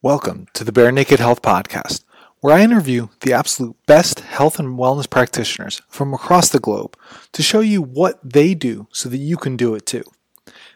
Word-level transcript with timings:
Welcome 0.00 0.46
to 0.54 0.62
the 0.62 0.70
Bare 0.70 0.92
Naked 0.92 1.18
Health 1.18 1.42
Podcast, 1.42 2.04
where 2.38 2.54
I 2.54 2.62
interview 2.62 3.08
the 3.22 3.32
absolute 3.32 3.74
best 3.86 4.20
health 4.20 4.60
and 4.60 4.78
wellness 4.78 5.10
practitioners 5.10 5.82
from 5.88 6.14
across 6.14 6.50
the 6.50 6.60
globe 6.60 6.96
to 7.32 7.42
show 7.42 7.58
you 7.58 7.82
what 7.82 8.20
they 8.22 8.54
do 8.54 8.86
so 8.92 9.08
that 9.08 9.16
you 9.16 9.36
can 9.36 9.56
do 9.56 9.74
it 9.74 9.86
too. 9.86 10.04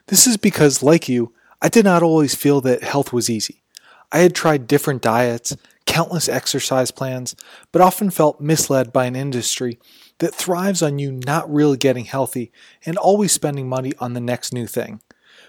This 0.08 0.26
is 0.26 0.36
because, 0.36 0.82
like 0.82 1.08
you, 1.08 1.32
I 1.62 1.68
did 1.68 1.84
not 1.84 2.02
always 2.02 2.34
feel 2.34 2.60
that 2.62 2.82
health 2.82 3.12
was 3.12 3.30
easy. 3.30 3.62
I 4.10 4.18
had 4.18 4.34
tried 4.34 4.66
different 4.66 5.02
diets, 5.02 5.56
countless 5.86 6.28
exercise 6.28 6.90
plans, 6.90 7.36
but 7.70 7.80
often 7.80 8.10
felt 8.10 8.40
misled 8.40 8.92
by 8.92 9.04
an 9.04 9.14
industry 9.14 9.78
that 10.18 10.34
thrives 10.34 10.82
on 10.82 10.98
you 10.98 11.12
not 11.12 11.48
really 11.48 11.76
getting 11.76 12.06
healthy 12.06 12.50
and 12.84 12.98
always 12.98 13.30
spending 13.30 13.68
money 13.68 13.92
on 14.00 14.14
the 14.14 14.20
next 14.20 14.52
new 14.52 14.66
thing. 14.66 15.00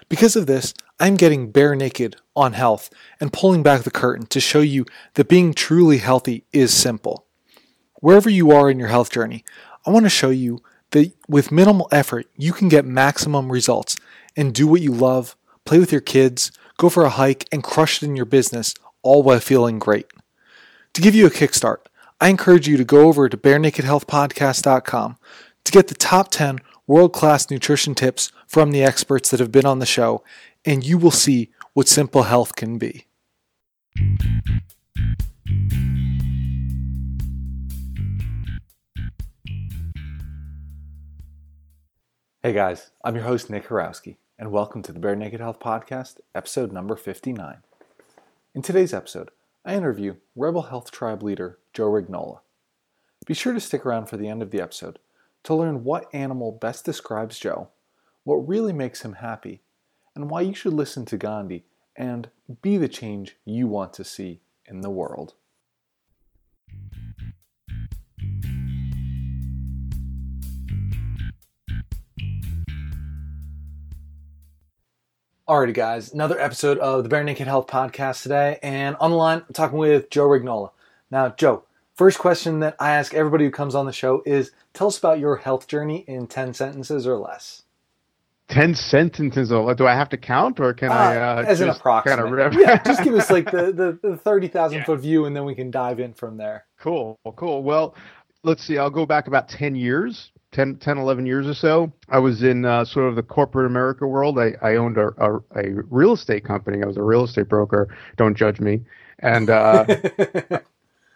Because 0.08 0.36
of 0.36 0.46
this, 0.46 0.74
I'm 1.00 1.16
getting 1.16 1.50
bare 1.50 1.74
naked 1.74 2.16
on 2.36 2.52
health 2.52 2.88
and 3.18 3.32
pulling 3.32 3.62
back 3.62 3.82
the 3.82 3.90
curtain 3.90 4.26
to 4.26 4.40
show 4.40 4.60
you 4.60 4.86
that 5.14 5.28
being 5.28 5.52
truly 5.52 5.98
healthy 5.98 6.44
is 6.52 6.72
simple. 6.72 7.26
Wherever 8.00 8.30
you 8.30 8.52
are 8.52 8.70
in 8.70 8.78
your 8.78 8.88
health 8.88 9.10
journey, 9.10 9.44
I 9.86 9.90
want 9.90 10.06
to 10.06 10.10
show 10.10 10.30
you 10.30 10.62
that 10.90 11.12
with 11.28 11.50
minimal 11.50 11.88
effort, 11.90 12.26
you 12.36 12.52
can 12.52 12.68
get 12.68 12.84
maximum 12.84 13.50
results 13.50 13.96
and 14.36 14.54
do 14.54 14.66
what 14.66 14.82
you 14.82 14.92
love, 14.92 15.36
play 15.64 15.78
with 15.78 15.90
your 15.90 16.00
kids, 16.00 16.52
go 16.78 16.88
for 16.88 17.04
a 17.04 17.10
hike, 17.10 17.46
and 17.50 17.62
crush 17.62 18.02
it 18.02 18.06
in 18.06 18.16
your 18.16 18.24
business, 18.24 18.74
all 19.02 19.22
while 19.22 19.40
feeling 19.40 19.78
great. 19.78 20.06
To 20.94 21.02
give 21.02 21.14
you 21.14 21.26
a 21.26 21.30
kickstart, 21.30 21.78
I 22.20 22.28
encourage 22.28 22.68
you 22.68 22.76
to 22.76 22.84
go 22.84 23.08
over 23.08 23.28
to 23.28 23.36
barenakedhealthpodcast.com 23.36 25.18
to 25.64 25.72
get 25.72 25.88
the 25.88 25.94
top 25.94 26.30
10 26.30 26.60
world 26.86 27.14
class 27.14 27.50
nutrition 27.50 27.94
tips 27.94 28.30
from 28.46 28.70
the 28.70 28.82
experts 28.82 29.30
that 29.30 29.40
have 29.40 29.50
been 29.50 29.64
on 29.64 29.78
the 29.78 29.86
show, 29.86 30.22
and 30.64 30.84
you 30.84 30.98
will 30.98 31.10
see 31.10 31.50
what 31.72 31.88
simple 31.88 32.24
health 32.24 32.54
can 32.56 32.76
be. 32.78 33.06
Hey 42.42 42.52
guys, 42.52 42.90
I'm 43.02 43.14
your 43.14 43.24
host 43.24 43.48
Nick 43.48 43.68
Horowski, 43.68 44.16
and 44.38 44.52
welcome 44.52 44.82
to 44.82 44.92
the 44.92 44.98
Bare 44.98 45.16
Naked 45.16 45.40
Health 45.40 45.58
Podcast, 45.58 46.16
episode 46.34 46.70
number 46.70 46.96
59. 46.96 47.56
In 48.54 48.60
today's 48.60 48.92
episode, 48.92 49.30
I 49.64 49.74
interview 49.74 50.16
Rebel 50.36 50.62
Health 50.62 50.90
Tribe 50.90 51.22
leader 51.22 51.58
Joe 51.72 51.90
Rignola. 51.90 52.40
Be 53.26 53.32
sure 53.32 53.54
to 53.54 53.60
stick 53.60 53.86
around 53.86 54.10
for 54.10 54.18
the 54.18 54.28
end 54.28 54.42
of 54.42 54.50
the 54.50 54.60
episode 54.60 54.98
to 55.44 55.54
learn 55.54 55.84
what 55.84 56.12
animal 56.14 56.52
best 56.52 56.84
describes 56.84 57.38
Joe, 57.38 57.68
what 58.24 58.48
really 58.48 58.72
makes 58.72 59.02
him 59.02 59.14
happy, 59.14 59.60
and 60.16 60.30
why 60.30 60.40
you 60.40 60.54
should 60.54 60.72
listen 60.72 61.04
to 61.06 61.18
Gandhi 61.18 61.64
and 61.94 62.30
be 62.62 62.76
the 62.78 62.88
change 62.88 63.36
you 63.44 63.66
want 63.66 63.92
to 63.94 64.04
see 64.04 64.40
in 64.64 64.80
the 64.80 64.90
world. 64.90 65.34
Alrighty, 75.46 75.74
guys, 75.74 76.10
another 76.14 76.40
episode 76.40 76.78
of 76.78 77.02
the 77.02 77.10
Bare 77.10 77.22
Naked 77.22 77.46
Health 77.46 77.66
Podcast 77.66 78.22
today, 78.22 78.58
and 78.62 78.96
on 78.96 79.10
the 79.10 79.16
line, 79.18 79.42
I'm 79.46 79.52
talking 79.52 79.76
with 79.76 80.08
Joe 80.08 80.26
Rignola. 80.26 80.70
Now, 81.10 81.28
Joe, 81.28 81.64
First 81.94 82.18
question 82.18 82.58
that 82.60 82.74
I 82.80 82.90
ask 82.90 83.14
everybody 83.14 83.44
who 83.44 83.52
comes 83.52 83.74
on 83.74 83.86
the 83.86 83.92
show 83.92 84.22
is 84.26 84.50
tell 84.72 84.88
us 84.88 84.98
about 84.98 85.20
your 85.20 85.36
health 85.36 85.68
journey 85.68 86.04
in 86.08 86.26
10 86.26 86.52
sentences 86.54 87.06
or 87.06 87.16
less. 87.16 87.62
10 88.48 88.74
sentences 88.74 89.52
or 89.52 89.74
do 89.74 89.86
I 89.86 89.94
have 89.94 90.08
to 90.10 90.18
count 90.18 90.60
or 90.60 90.74
can 90.74 90.90
uh, 90.90 90.94
I 90.94 91.16
uh, 91.16 91.44
as 91.46 91.60
an 91.60 91.70
approximate. 91.70 92.18
kind 92.18 92.40
of 92.40 92.54
yeah 92.60 92.82
just 92.82 93.02
give 93.02 93.14
us 93.14 93.30
like 93.30 93.50
the, 93.50 93.72
the, 94.02 94.10
the 94.10 94.16
30,000 94.18 94.78
yeah. 94.78 94.84
foot 94.84 95.00
view 95.00 95.24
and 95.24 95.34
then 95.34 95.46
we 95.46 95.54
can 95.54 95.70
dive 95.70 95.98
in 95.98 96.12
from 96.12 96.36
there. 96.36 96.66
Cool 96.78 97.18
cool. 97.36 97.62
Well 97.62 97.94
let's 98.42 98.62
see. 98.62 98.76
I'll 98.76 98.90
go 98.90 99.06
back 99.06 99.28
about 99.28 99.48
10 99.48 99.76
years 99.76 100.32
10, 100.52 100.76
10 100.76 100.98
11 100.98 101.26
years 101.26 101.46
or 101.46 101.54
so. 101.54 101.92
I 102.08 102.18
was 102.18 102.42
in 102.42 102.64
uh, 102.64 102.84
sort 102.84 103.08
of 103.08 103.16
the 103.16 103.22
corporate 103.22 103.66
America 103.66 104.06
world. 104.06 104.38
I, 104.38 104.52
I 104.62 104.76
owned 104.76 104.98
a, 104.98 105.08
a, 105.18 105.36
a, 105.56 105.82
real 105.90 106.12
estate 106.12 106.44
company. 106.44 106.82
I 106.82 106.86
was 106.86 106.96
a 106.96 107.02
real 107.02 107.24
estate 107.24 107.48
broker. 107.48 107.88
Don't 108.16 108.36
judge 108.36 108.60
me. 108.60 108.82
And 109.18 109.50
uh, 109.50 109.84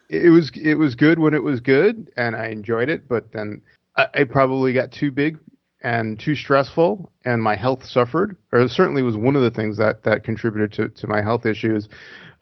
it 0.08 0.30
was 0.30 0.50
it 0.54 0.74
was 0.74 0.94
good 0.94 1.18
when 1.18 1.34
it 1.34 1.42
was 1.42 1.60
good, 1.60 2.10
and 2.16 2.34
I 2.34 2.48
enjoyed 2.48 2.88
it. 2.88 3.08
But 3.08 3.32
then 3.32 3.62
I, 3.96 4.06
I 4.14 4.24
probably 4.24 4.72
got 4.72 4.90
too 4.90 5.10
big 5.10 5.38
and 5.82 6.18
too 6.18 6.34
stressful, 6.34 7.12
and 7.24 7.42
my 7.42 7.54
health 7.56 7.84
suffered. 7.84 8.36
Or 8.52 8.60
it 8.60 8.70
certainly 8.70 9.02
was 9.02 9.16
one 9.16 9.36
of 9.36 9.42
the 9.42 9.50
things 9.50 9.76
that 9.78 10.02
that 10.04 10.24
contributed 10.24 10.72
to 10.72 10.88
to 10.88 11.06
my 11.06 11.22
health 11.22 11.46
issues. 11.46 11.88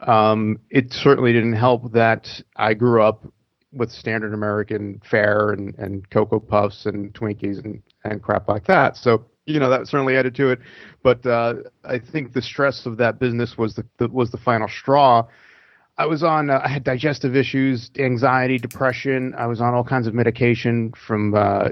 Um, 0.01 0.59
it 0.69 0.93
certainly 0.93 1.33
didn't 1.33 1.53
help 1.53 1.91
that 1.93 2.41
I 2.55 2.73
grew 2.73 3.01
up 3.01 3.25
with 3.73 3.91
standard 3.91 4.33
American 4.33 5.01
fare 5.09 5.51
and, 5.51 5.75
and 5.77 6.09
Cocoa 6.09 6.39
Puffs 6.39 6.85
and 6.85 7.13
Twinkies 7.13 7.63
and, 7.63 7.81
and 8.03 8.21
crap 8.21 8.47
like 8.47 8.65
that. 8.67 8.95
So, 8.95 9.25
you 9.45 9.59
know, 9.59 9.69
that 9.69 9.87
certainly 9.87 10.15
added 10.15 10.35
to 10.35 10.49
it. 10.49 10.59
But 11.03 11.25
uh, 11.25 11.55
I 11.83 11.99
think 11.99 12.33
the 12.33 12.41
stress 12.41 12.85
of 12.85 12.97
that 12.97 13.19
business 13.19 13.57
was 13.57 13.75
the, 13.75 13.85
the 13.97 14.07
was 14.07 14.31
the 14.31 14.37
final 14.37 14.67
straw 14.67 15.25
I 15.99 16.05
was 16.05 16.23
on. 16.23 16.49
Uh, 16.49 16.61
I 16.63 16.67
had 16.67 16.83
digestive 16.83 17.35
issues, 17.35 17.89
anxiety, 17.97 18.59
depression. 18.59 19.33
I 19.35 19.47
was 19.47 19.59
on 19.61 19.73
all 19.73 19.83
kinds 19.83 20.05
of 20.05 20.13
medication 20.13 20.93
from 21.07 21.33
uh, 21.33 21.69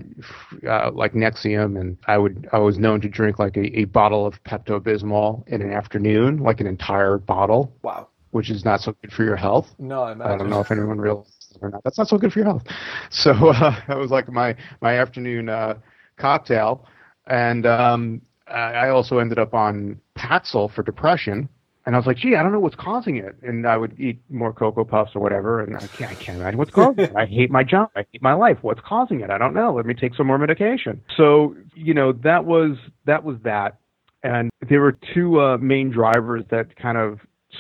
uh, 0.68 0.92
like 0.92 1.14
Nexium, 1.14 1.80
and 1.80 1.98
I 2.08 2.18
would. 2.18 2.50
I 2.52 2.58
was 2.58 2.80
known 2.80 3.02
to 3.02 3.10
drink 3.10 3.38
like 3.38 3.56
a, 3.56 3.80
a 3.80 3.86
bottle 3.86 4.26
of 4.26 4.42
Pepto 4.44 4.80
Bismol 4.80 5.48
in 5.48 5.62
an 5.62 5.72
afternoon, 5.72 6.38
like 6.38 6.60
an 6.60 6.66
entire 6.68 7.20
bottle. 7.20 7.72
Wow. 7.84 8.08
Which 8.32 8.50
is 8.50 8.66
not 8.66 8.82
so 8.82 8.96
good 9.02 9.14
for 9.14 9.24
your 9.24 9.36
health. 9.36 9.68
No, 9.78 10.02
I, 10.02 10.12
I 10.12 10.38
don't 10.38 10.50
know 10.50 10.60
if 10.60 10.72
anyone 10.72 11.00
realizes 11.00 11.58
or 11.62 11.70
not. 11.70 11.84
That's 11.84 11.98
not 11.98 12.08
so 12.08 12.18
good 12.18 12.34
for 12.34 12.40
your 12.40 12.48
health. 12.48 12.64
So 13.12 13.32
uh, 13.32 13.80
that 13.88 13.98
was 13.98 14.10
like 14.12 14.28
my 14.30 14.56
my 14.82 14.98
afternoon 14.98 15.50
uh, 15.50 15.76
cocktail, 16.18 16.88
and 17.28 17.66
um, 17.68 18.22
I 18.48 18.90
also 18.90 19.20
ended 19.20 19.38
up 19.40 19.54
on 19.54 20.02
Paxil 20.18 20.74
for 20.74 20.82
depression 20.84 21.48
and 21.86 21.96
I 21.96 22.00
was 22.00 22.08
like, 22.08 22.18
gee, 22.18 22.36
I 22.36 22.42
don't 22.42 22.52
know 22.52 22.60
what's 22.60 22.76
causing 22.76 23.18
it. 23.18 23.36
And 23.44 23.68
I 23.68 23.78
would 23.78 24.00
eat 24.00 24.20
more 24.30 24.52
Cocoa 24.52 24.84
Puffs 24.84 25.12
or 25.16 25.22
whatever. 25.22 25.62
And 25.62 25.78
I 25.78 25.86
can't, 25.86 26.12
I 26.12 26.16
can't 26.16 26.40
imagine 26.40 26.58
what's 26.58 26.72
causing 26.72 27.06
it. 27.06 27.16
I 27.16 27.28
hate 27.28 27.52
my 27.52 27.64
job. 27.64 27.92
I 27.96 28.06
hate 28.12 28.24
my 28.24 28.34
life. 28.34 28.58
What's 28.62 28.82
causing 28.82 29.22
it? 29.22 29.30
I 29.30 29.38
don't 29.38 29.54
know. 29.54 29.74
Let 29.74 29.86
me 29.86 29.94
take 29.94 30.16
some 30.16 30.26
more 30.26 30.40
medication. 30.40 31.02
So, 31.16 31.56
you 31.76 31.94
know, 31.94 32.12
that 32.12 32.46
was, 32.46 32.78
that 33.06 33.24
was 33.24 33.38
that. 33.44 33.78
And 34.24 34.50
there 34.68 34.82
were 34.82 34.98
two 35.14 35.40
uh, 35.40 35.58
main 35.60 35.92
drivers 35.92 36.44
that 36.50 36.76
kind 36.76 36.98
of 36.98 37.20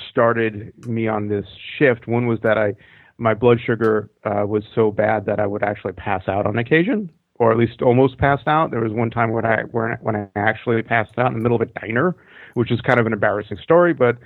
started 0.09 0.73
me 0.87 1.07
on 1.07 1.27
this 1.29 1.45
shift. 1.77 2.07
One 2.07 2.25
was 2.25 2.39
that 2.41 2.57
I, 2.57 2.73
my 3.19 3.35
blood 3.35 3.59
sugar 3.63 4.09
uh, 4.23 4.45
was 4.47 4.63
so 4.73 4.89
bad 4.89 5.27
that 5.27 5.39
I 5.39 5.45
would 5.45 5.61
actually 5.61 5.93
pass 5.93 6.23
out 6.27 6.47
on 6.47 6.57
occasion, 6.57 7.11
or 7.35 7.51
at 7.51 7.59
least 7.59 7.83
almost 7.83 8.17
passed 8.17 8.47
out. 8.47 8.71
There 8.71 8.81
was 8.81 8.91
one 8.91 9.11
time 9.11 9.31
when 9.31 9.45
I, 9.45 9.61
when, 9.71 9.97
when 10.01 10.15
I 10.15 10.27
actually 10.35 10.81
passed 10.81 11.19
out 11.19 11.27
in 11.27 11.33
the 11.33 11.39
middle 11.39 11.61
of 11.61 11.61
a 11.61 11.79
diner 11.79 12.15
which 12.55 12.71
is 12.71 12.81
kind 12.81 12.99
of 12.99 13.05
an 13.05 13.13
embarrassing 13.13 13.57
story, 13.63 13.93
but 13.93 14.17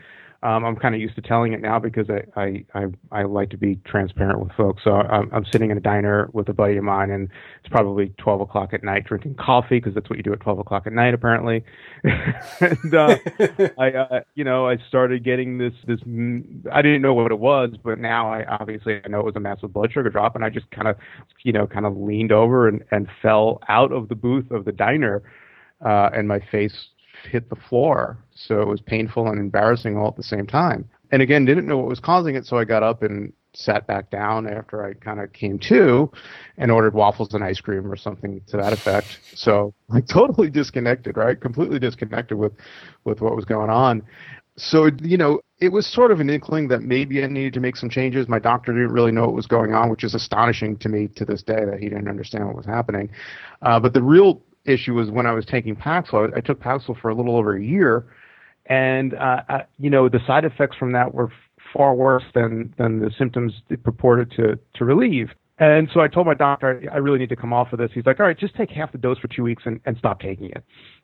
um, 0.41 0.63
I'm 0.63 0.77
kind 0.77 0.95
of 0.95 1.01
used 1.01 1.15
to 1.15 1.21
telling 1.21 1.51
it 1.51 1.61
now 1.61 1.79
because 1.79 2.09
I, 2.09 2.23
I, 2.39 2.65
I, 2.73 2.85
I 3.11 3.23
like 3.23 3.49
to 3.49 3.57
be 3.57 3.75
transparent 3.85 4.39
with 4.39 4.53
folks. 4.53 4.83
So 4.85 4.91
I'm, 4.91 5.29
I'm, 5.33 5.43
sitting 5.51 5.69
in 5.69 5.77
a 5.77 5.81
diner 5.81 6.29
with 6.31 6.47
a 6.47 6.53
buddy 6.53 6.77
of 6.77 6.83
mine, 6.85 7.11
and 7.11 7.27
it's 7.59 7.67
probably 7.69 8.13
12 8.19 8.41
o'clock 8.41 8.73
at 8.73 8.81
night 8.81 9.03
drinking 9.03 9.35
coffee 9.35 9.79
because 9.79 9.93
that's 9.95 10.09
what 10.09 10.15
you 10.15 10.23
do 10.23 10.31
at 10.31 10.39
12 10.39 10.59
o'clock 10.59 10.87
at 10.87 10.93
night, 10.93 11.13
apparently. 11.13 11.65
and 12.03 12.95
uh, 12.95 13.17
I, 13.77 13.91
uh, 13.91 14.19
you 14.35 14.45
know, 14.45 14.65
I 14.65 14.77
started 14.87 15.25
getting 15.25 15.57
this 15.57 15.73
this. 15.85 15.99
I 16.71 16.81
didn't 16.81 17.01
know 17.01 17.13
what 17.13 17.33
it 17.33 17.39
was, 17.39 17.71
but 17.83 17.99
now 17.99 18.31
I 18.31 18.45
obviously 18.45 19.01
I 19.03 19.09
know 19.09 19.19
it 19.19 19.25
was 19.25 19.35
a 19.35 19.41
massive 19.41 19.73
blood 19.73 19.91
sugar 19.91 20.09
drop, 20.09 20.35
and 20.35 20.45
I 20.45 20.49
just 20.49 20.71
kind 20.71 20.87
of, 20.87 20.95
you 21.43 21.51
know, 21.51 21.67
kind 21.67 21.85
of 21.85 21.97
leaned 21.97 22.31
over 22.31 22.69
and, 22.69 22.81
and 22.91 23.09
fell 23.21 23.59
out 23.67 23.91
of 23.91 24.07
the 24.07 24.15
booth 24.15 24.51
of 24.51 24.63
the 24.63 24.71
diner, 24.71 25.21
uh, 25.83 26.11
and 26.13 26.29
my 26.29 26.39
face 26.49 26.87
hit 27.29 27.49
the 27.49 27.55
floor. 27.55 28.17
So 28.35 28.61
it 28.61 28.67
was 28.67 28.81
painful 28.81 29.27
and 29.27 29.39
embarrassing 29.39 29.97
all 29.97 30.07
at 30.07 30.15
the 30.15 30.23
same 30.23 30.47
time. 30.47 30.89
And 31.11 31.21
again, 31.21 31.45
didn't 31.45 31.67
know 31.67 31.77
what 31.77 31.87
was 31.87 31.99
causing 31.99 32.35
it, 32.35 32.45
so 32.45 32.57
I 32.57 32.65
got 32.65 32.83
up 32.83 33.01
and 33.03 33.33
sat 33.53 33.87
back 33.87 34.11
down 34.11 34.47
after 34.47 34.85
I 34.85 34.93
kind 34.93 35.19
of 35.19 35.33
came 35.33 35.57
to 35.59 36.11
and 36.57 36.71
ordered 36.71 36.93
waffles 36.93 37.33
and 37.33 37.43
ice 37.43 37.59
cream 37.59 37.91
or 37.91 37.95
something 37.95 38.41
to 38.47 38.57
that 38.57 38.73
effect. 38.73 39.19
So 39.33 39.73
like 39.89 40.07
totally 40.07 40.49
disconnected, 40.49 41.17
right? 41.17 41.39
Completely 41.39 41.79
disconnected 41.79 42.37
with 42.37 42.53
with 43.05 43.21
what 43.21 43.35
was 43.35 43.45
going 43.45 43.69
on. 43.69 44.03
So 44.55 44.89
you 45.01 45.17
know, 45.17 45.39
it 45.59 45.69
was 45.69 45.87
sort 45.87 46.11
of 46.11 46.19
an 46.19 46.29
inkling 46.29 46.67
that 46.67 46.81
maybe 46.81 47.23
I 47.23 47.27
needed 47.27 47.53
to 47.53 47.59
make 47.59 47.75
some 47.75 47.89
changes. 47.89 48.27
My 48.27 48.39
doctor 48.39 48.73
didn't 48.73 48.91
really 48.91 49.11
know 49.11 49.25
what 49.25 49.33
was 49.33 49.47
going 49.47 49.73
on, 49.73 49.89
which 49.89 50.03
is 50.03 50.13
astonishing 50.13 50.77
to 50.77 50.89
me 50.89 51.07
to 51.15 51.25
this 51.25 51.41
day 51.41 51.65
that 51.65 51.79
he 51.79 51.89
didn't 51.89 52.07
understand 52.07 52.45
what 52.45 52.55
was 52.55 52.65
happening. 52.65 53.09
Uh, 53.61 53.79
but 53.79 53.93
the 53.93 54.01
real 54.01 54.41
issue 54.69 54.93
was 54.93 55.09
when 55.09 55.25
I 55.25 55.33
was 55.33 55.45
taking 55.45 55.75
Paxil. 55.75 56.35
I 56.35 56.41
took 56.41 56.61
Paxil 56.61 56.99
for 56.99 57.09
a 57.09 57.15
little 57.15 57.35
over 57.35 57.55
a 57.55 57.63
year, 57.63 58.05
and 58.67 59.13
uh, 59.15 59.41
I, 59.49 59.63
you 59.77 59.89
know 59.89 60.09
the 60.09 60.19
side 60.25 60.45
effects 60.45 60.77
from 60.77 60.91
that 60.93 61.13
were 61.13 61.31
far 61.73 61.93
worse 61.95 62.23
than 62.33 62.73
than 62.77 62.99
the 62.99 63.11
symptoms 63.17 63.53
it 63.69 63.83
purported 63.83 64.31
to 64.31 64.59
to 64.75 64.85
relieve. 64.85 65.29
And 65.59 65.89
so 65.93 65.99
I 65.99 66.07
told 66.07 66.25
my 66.25 66.33
doctor, 66.35 66.81
I 66.91 66.97
really 66.97 67.19
need 67.19 67.29
to 67.29 67.35
come 67.35 67.51
off 67.51 67.73
of 67.73 67.79
this. 67.79 67.91
He's 67.93 68.05
like, 68.05 68.21
all 68.21 68.25
right, 68.25 68.39
just 68.39 68.55
take 68.55 68.69
half 68.69 68.93
the 68.93 68.97
dose 68.97 69.19
for 69.19 69.27
two 69.27 69.43
weeks 69.43 69.63
and, 69.65 69.81
and 69.85 69.97
stop 69.97 70.21
taking 70.21 70.49
it. 70.51 70.63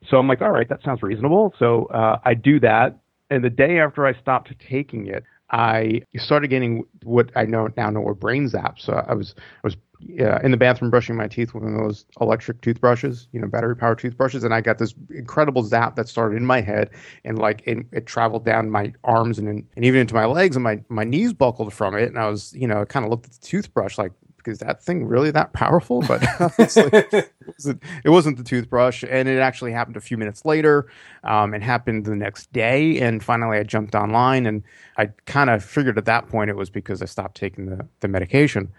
So 0.10 0.16
I'm 0.16 0.30
like, 0.30 0.42
all 0.42 0.52
right, 0.52 0.70
that 0.70 0.82
sounds 0.82 1.04
reasonable. 1.04 1.54
So 1.60 1.88
uh, 1.88 2.20
I 2.24 2.36
do 2.36 2.62
that. 2.62 2.98
And 3.30 3.44
the 3.44 3.50
day 3.50 3.80
after 3.80 4.06
I 4.06 4.14
stopped 4.22 4.54
taking 4.70 5.08
it, 5.08 5.26
I 5.52 6.02
started 6.18 6.50
getting 6.50 6.86
what 7.04 7.32
I 7.36 7.46
know 7.46 7.70
now 7.78 7.90
know 7.90 8.02
were 8.02 8.16
brain 8.16 8.50
zaps. 8.50 8.82
So 8.82 8.94
I 9.08 9.14
was 9.14 9.36
I 9.38 9.68
was 9.68 9.78
uh, 10.20 10.40
in 10.40 10.52
the 10.52 10.58
bathroom 10.58 10.92
brushing 10.92 11.16
my 11.16 11.28
teeth 11.28 11.54
with 11.54 11.64
one 11.64 11.74
of 11.74 11.80
those 11.80 12.06
electric 12.20 12.62
toothbrushes, 12.62 13.28
you 13.32 13.40
know, 13.40 13.48
battery 13.48 13.76
powered 13.76 14.00
toothbrushes, 14.00 14.44
and 14.44 14.54
I 14.54 14.62
got 14.62 14.78
this 14.78 14.94
incredible 15.10 15.64
zap 15.64 15.96
that 15.96 16.08
started 16.08 16.38
in 16.38 16.46
my 16.46 16.62
head 16.62 16.90
and 17.24 17.38
like 17.40 17.64
it, 17.66 17.86
it 17.92 18.06
traveled 18.06 18.46
down 18.46 18.70
my 18.70 18.94
arms 19.04 19.40
and 19.40 19.48
and 19.48 19.86
even 19.86 20.02
into 20.02 20.14
my 20.16 20.26
legs, 20.26 20.56
and 20.56 20.64
my 20.64 20.82
my 20.90 21.04
knees 21.04 21.34
buckled 21.34 21.74
from 21.74 21.96
it, 21.96 22.08
and 22.10 22.18
I 22.20 22.30
was 22.30 22.54
you 22.54 22.68
know 22.68 22.86
kind 22.86 23.06
of 23.06 23.12
looked 23.12 23.26
at 23.26 23.34
the 23.34 23.48
toothbrush 23.48 23.98
like 23.98 24.12
is 24.48 24.60
that 24.60 24.82
thing 24.82 25.06
really 25.06 25.32
that 25.32 25.54
powerful? 25.54 26.02
But 26.02 26.24
it, 26.60 27.32
wasn't, 27.48 27.84
it, 28.04 28.10
wasn't, 28.10 28.38
the 28.38 28.44
toothbrush. 28.44 29.04
And 29.10 29.28
it 29.28 29.40
actually 29.40 29.72
happened 29.72 29.98
a 29.98 30.02
few 30.02 30.18
minutes 30.18 30.46
later. 30.46 30.88
Um, 31.24 31.54
it 31.54 31.62
happened 31.62 32.06
the 32.06 32.16
next 32.16 32.52
day. 32.54 33.00
And 33.00 33.24
finally, 33.24 33.58
I 33.58 33.64
jumped 33.64 33.96
online 33.96 34.46
and 34.46 34.64
I 34.98 35.08
kind 35.26 35.50
of 35.50 35.64
figured 35.64 35.98
at 35.98 36.06
that 36.06 36.28
point 36.28 36.50
it 36.50 36.56
was 36.56 36.70
because 36.70 37.02
I 37.02 37.06
stopped 37.06 37.38
taking 37.38 37.66
the, 37.68 37.88
the 38.00 38.08
medication. 38.08 38.72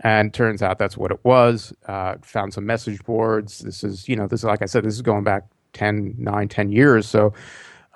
And 0.00 0.32
turns 0.32 0.62
out 0.62 0.78
that's 0.78 0.96
what 0.96 1.10
it 1.10 1.18
was. 1.24 1.72
Uh, 1.86 2.14
found 2.22 2.54
some 2.54 2.64
message 2.64 3.02
boards. 3.04 3.58
This 3.58 3.82
is, 3.82 4.08
you 4.08 4.14
know, 4.14 4.28
this 4.28 4.40
is, 4.40 4.44
like 4.44 4.62
I 4.62 4.66
said, 4.66 4.84
this 4.84 4.94
is 4.94 5.02
going 5.02 5.24
back 5.24 5.44
10, 5.72 6.14
9, 6.18 6.48
10 6.48 6.70
years. 6.70 7.08
So 7.08 7.34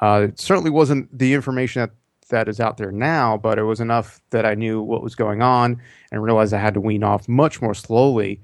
uh, 0.01 0.27
it 0.29 0.41
certainly 0.41 0.71
wasn't 0.71 1.17
the 1.17 1.33
information 1.33 1.81
that 1.81 1.91
that 2.33 2.49
is 2.49 2.59
out 2.59 2.77
there 2.77 2.91
now, 2.91 3.37
but 3.37 3.59
it 3.59 3.63
was 3.63 3.81
enough 3.81 4.21
that 4.31 4.45
I 4.45 4.55
knew 4.55 4.83
what 4.83 5.03
was 5.03 5.15
going 5.15 5.41
on 5.41 5.81
and 6.11 6.23
realized 6.23 6.53
I 6.53 6.59
had 6.59 6.75
to 6.75 6.81
wean 6.81 7.05
off 7.05 7.29
much 7.29 7.63
more 7.63 7.75
slowly. 7.75 8.41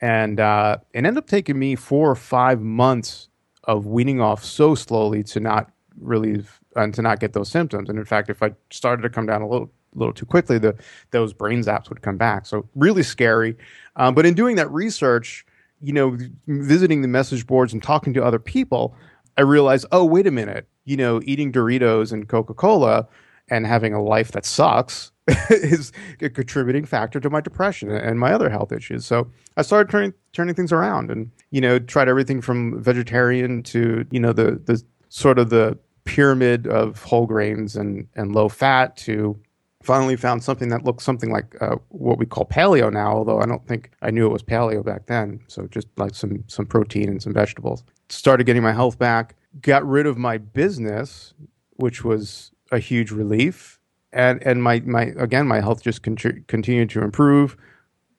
And 0.00 0.38
uh, 0.38 0.76
it 0.92 0.98
ended 0.98 1.16
up 1.16 1.26
taking 1.26 1.58
me 1.58 1.74
four 1.74 2.10
or 2.10 2.14
five 2.14 2.60
months 2.60 3.28
of 3.64 3.86
weaning 3.86 4.20
off 4.20 4.44
so 4.44 4.74
slowly 4.74 5.22
to 5.24 5.40
not 5.40 5.70
really 6.00 6.44
and 6.76 6.94
to 6.94 7.02
not 7.02 7.20
get 7.20 7.32
those 7.32 7.48
symptoms. 7.48 7.88
And 7.88 7.98
in 7.98 8.04
fact, 8.04 8.30
if 8.30 8.42
I 8.42 8.52
started 8.70 9.02
to 9.02 9.10
come 9.10 9.26
down 9.26 9.42
a 9.42 9.48
little 9.48 9.72
little 9.94 10.12
too 10.12 10.26
quickly, 10.26 10.58
the 10.58 10.76
those 11.10 11.32
brain 11.32 11.60
zaps 11.62 11.88
would 11.88 12.02
come 12.02 12.16
back. 12.16 12.46
So 12.46 12.68
really 12.74 13.02
scary. 13.02 13.56
Um, 13.96 14.14
but 14.14 14.26
in 14.26 14.34
doing 14.34 14.56
that 14.56 14.70
research, 14.70 15.44
you 15.80 15.92
know, 15.92 16.16
visiting 16.46 17.02
the 17.02 17.08
message 17.08 17.46
boards 17.46 17.72
and 17.72 17.82
talking 17.82 18.14
to 18.14 18.24
other 18.24 18.38
people, 18.38 18.94
I 19.36 19.42
realized, 19.42 19.86
oh, 19.92 20.04
wait 20.04 20.26
a 20.26 20.30
minute, 20.30 20.66
you 20.84 20.96
know, 20.96 21.20
eating 21.24 21.52
Doritos 21.52 22.12
and 22.12 22.28
Coca 22.28 22.54
Cola 22.54 23.06
and 23.50 23.66
having 23.66 23.94
a 23.94 24.02
life 24.02 24.32
that 24.32 24.44
sucks 24.44 25.12
is 25.50 25.92
a 26.20 26.28
contributing 26.30 26.84
factor 26.84 27.20
to 27.20 27.30
my 27.30 27.40
depression 27.40 27.90
and 27.90 28.18
my 28.18 28.32
other 28.32 28.48
health 28.48 28.72
issues. 28.72 29.04
So 29.04 29.30
I 29.56 29.62
started 29.62 29.90
turning 29.90 30.14
turning 30.32 30.54
things 30.54 30.72
around 30.72 31.10
and 31.10 31.30
you 31.50 31.60
know 31.60 31.78
tried 31.78 32.08
everything 32.08 32.40
from 32.40 32.82
vegetarian 32.82 33.62
to 33.64 34.06
you 34.10 34.20
know 34.20 34.32
the 34.32 34.60
the 34.64 34.82
sort 35.08 35.38
of 35.38 35.50
the 35.50 35.78
pyramid 36.04 36.66
of 36.66 37.02
whole 37.02 37.26
grains 37.26 37.76
and 37.76 38.06
and 38.14 38.34
low 38.34 38.48
fat 38.48 38.96
to 38.96 39.38
finally 39.82 40.16
found 40.16 40.42
something 40.42 40.70
that 40.70 40.84
looked 40.84 41.02
something 41.02 41.30
like 41.30 41.54
uh, 41.60 41.76
what 41.88 42.18
we 42.18 42.26
call 42.26 42.44
paleo 42.46 42.90
now 42.92 43.12
although 43.12 43.40
i 43.40 43.46
don't 43.46 43.66
think 43.68 43.90
i 44.02 44.10
knew 44.10 44.26
it 44.26 44.32
was 44.32 44.42
paleo 44.42 44.84
back 44.84 45.06
then 45.06 45.38
so 45.48 45.66
just 45.68 45.86
like 45.96 46.14
some 46.14 46.42
some 46.46 46.66
protein 46.66 47.08
and 47.08 47.22
some 47.22 47.32
vegetables 47.32 47.84
started 48.08 48.44
getting 48.44 48.62
my 48.62 48.72
health 48.72 48.98
back 48.98 49.36
got 49.60 49.86
rid 49.86 50.06
of 50.06 50.16
my 50.16 50.38
business 50.38 51.34
which 51.76 52.04
was 52.04 52.52
a 52.72 52.78
huge 52.78 53.10
relief. 53.10 53.78
And 54.12 54.42
and 54.42 54.62
my 54.62 54.80
my 54.80 55.12
again 55.18 55.46
my 55.46 55.60
health 55.60 55.82
just 55.82 56.02
con- 56.02 56.44
continued 56.46 56.90
to 56.90 57.02
improve. 57.02 57.56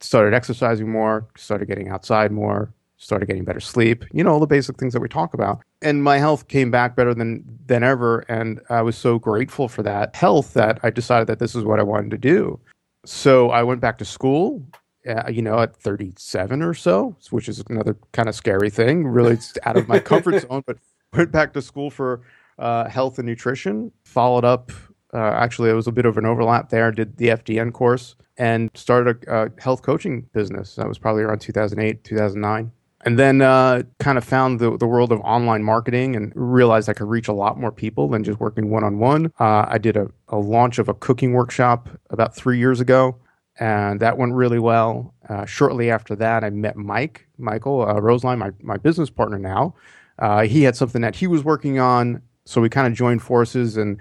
Started 0.01 0.33
exercising 0.33 0.91
more. 0.91 1.27
Started 1.35 1.67
getting 1.67 1.89
outside 1.89 2.31
more. 2.31 2.71
Started 2.97 3.27
getting 3.27 3.43
better 3.43 3.59
sleep. 3.59 4.05
You 4.11 4.23
know 4.23 4.31
all 4.31 4.39
the 4.39 4.47
basic 4.47 4.77
things 4.77 4.93
that 4.93 5.01
we 5.01 5.07
talk 5.07 5.33
about. 5.33 5.61
And 5.81 6.03
my 6.03 6.19
health 6.19 6.47
came 6.47 6.69
back 6.69 6.95
better 6.95 7.13
than 7.13 7.43
than 7.65 7.83
ever. 7.83 8.19
And 8.29 8.59
I 8.69 8.81
was 8.81 8.97
so 8.97 9.17
grateful 9.17 9.67
for 9.67 9.81
that 9.83 10.15
health 10.15 10.53
that 10.53 10.79
I 10.83 10.89
decided 10.89 11.27
that 11.27 11.39
this 11.39 11.55
is 11.55 11.63
what 11.63 11.79
I 11.79 11.83
wanted 11.83 12.11
to 12.11 12.17
do. 12.17 12.59
So 13.05 13.49
I 13.49 13.63
went 13.63 13.81
back 13.81 13.97
to 13.99 14.05
school 14.05 14.63
uh, 15.07 15.29
you 15.29 15.41
know, 15.41 15.59
at 15.59 15.75
37 15.75 16.61
or 16.61 16.73
so, 16.73 17.15
which 17.29 17.47
is 17.47 17.63
another 17.69 17.97
kind 18.11 18.27
of 18.29 18.35
scary 18.35 18.69
thing, 18.69 19.07
really 19.07 19.37
out 19.63 19.77
of 19.77 19.87
my 19.87 19.99
comfort 19.99 20.41
zone, 20.47 20.63
but 20.65 20.77
went 21.13 21.31
back 21.31 21.53
to 21.53 21.61
school 21.61 21.89
for 21.89 22.21
uh, 22.59 22.89
health 22.89 23.17
and 23.17 23.27
nutrition. 23.27 23.91
Followed 24.03 24.45
up, 24.45 24.71
uh, 25.13 25.17
actually, 25.17 25.69
it 25.69 25.73
was 25.73 25.87
a 25.87 25.91
bit 25.91 26.05
of 26.05 26.17
an 26.17 26.25
overlap 26.25 26.69
there. 26.69 26.91
Did 26.91 27.17
the 27.17 27.29
FDN 27.29 27.73
course 27.73 28.15
and 28.37 28.69
started 28.73 29.23
a, 29.27 29.45
a 29.45 29.61
health 29.61 29.81
coaching 29.81 30.27
business. 30.33 30.75
That 30.75 30.87
was 30.87 30.97
probably 30.97 31.23
around 31.23 31.39
2008, 31.39 32.03
2009. 32.03 32.71
And 33.05 33.17
then 33.17 33.41
uh, 33.41 33.83
kind 33.99 34.17
of 34.17 34.25
found 34.25 34.59
the, 34.59 34.77
the 34.77 34.85
world 34.85 35.11
of 35.11 35.21
online 35.21 35.63
marketing 35.63 36.17
and 36.17 36.33
realized 36.35 36.89
I 36.89 36.93
could 36.93 37.07
reach 37.07 37.29
a 37.29 37.33
lot 37.33 37.57
more 37.57 37.71
people 37.71 38.09
than 38.09 38.23
just 38.25 38.39
working 38.39 38.69
one 38.69 38.83
on 38.83 38.99
one. 38.99 39.31
I 39.39 39.77
did 39.77 39.95
a, 39.95 40.07
a 40.27 40.37
launch 40.37 40.79
of 40.79 40.89
a 40.89 40.93
cooking 40.93 41.31
workshop 41.31 41.89
about 42.09 42.35
three 42.35 42.57
years 42.57 42.81
ago 42.81 43.17
and 43.59 43.99
that 43.99 44.17
went 44.17 44.33
really 44.33 44.59
well. 44.59 45.13
Uh, 45.27 45.45
shortly 45.45 45.91
after 45.91 46.15
that, 46.15 46.43
I 46.43 46.49
met 46.49 46.77
Mike, 46.77 47.27
Michael 47.37 47.81
uh, 47.81 47.95
Roesslein, 47.95 48.37
my, 48.37 48.51
my 48.61 48.77
business 48.77 49.09
partner 49.09 49.37
now. 49.37 49.75
Uh, 50.17 50.43
he 50.43 50.63
had 50.63 50.75
something 50.75 51.01
that 51.01 51.15
he 51.15 51.27
was 51.27 51.43
working 51.43 51.79
on 51.79 52.21
so 52.49 52.61
we 52.61 52.69
kind 52.69 52.87
of 52.87 52.93
joined 52.93 53.21
forces 53.21 53.77
and 53.77 53.97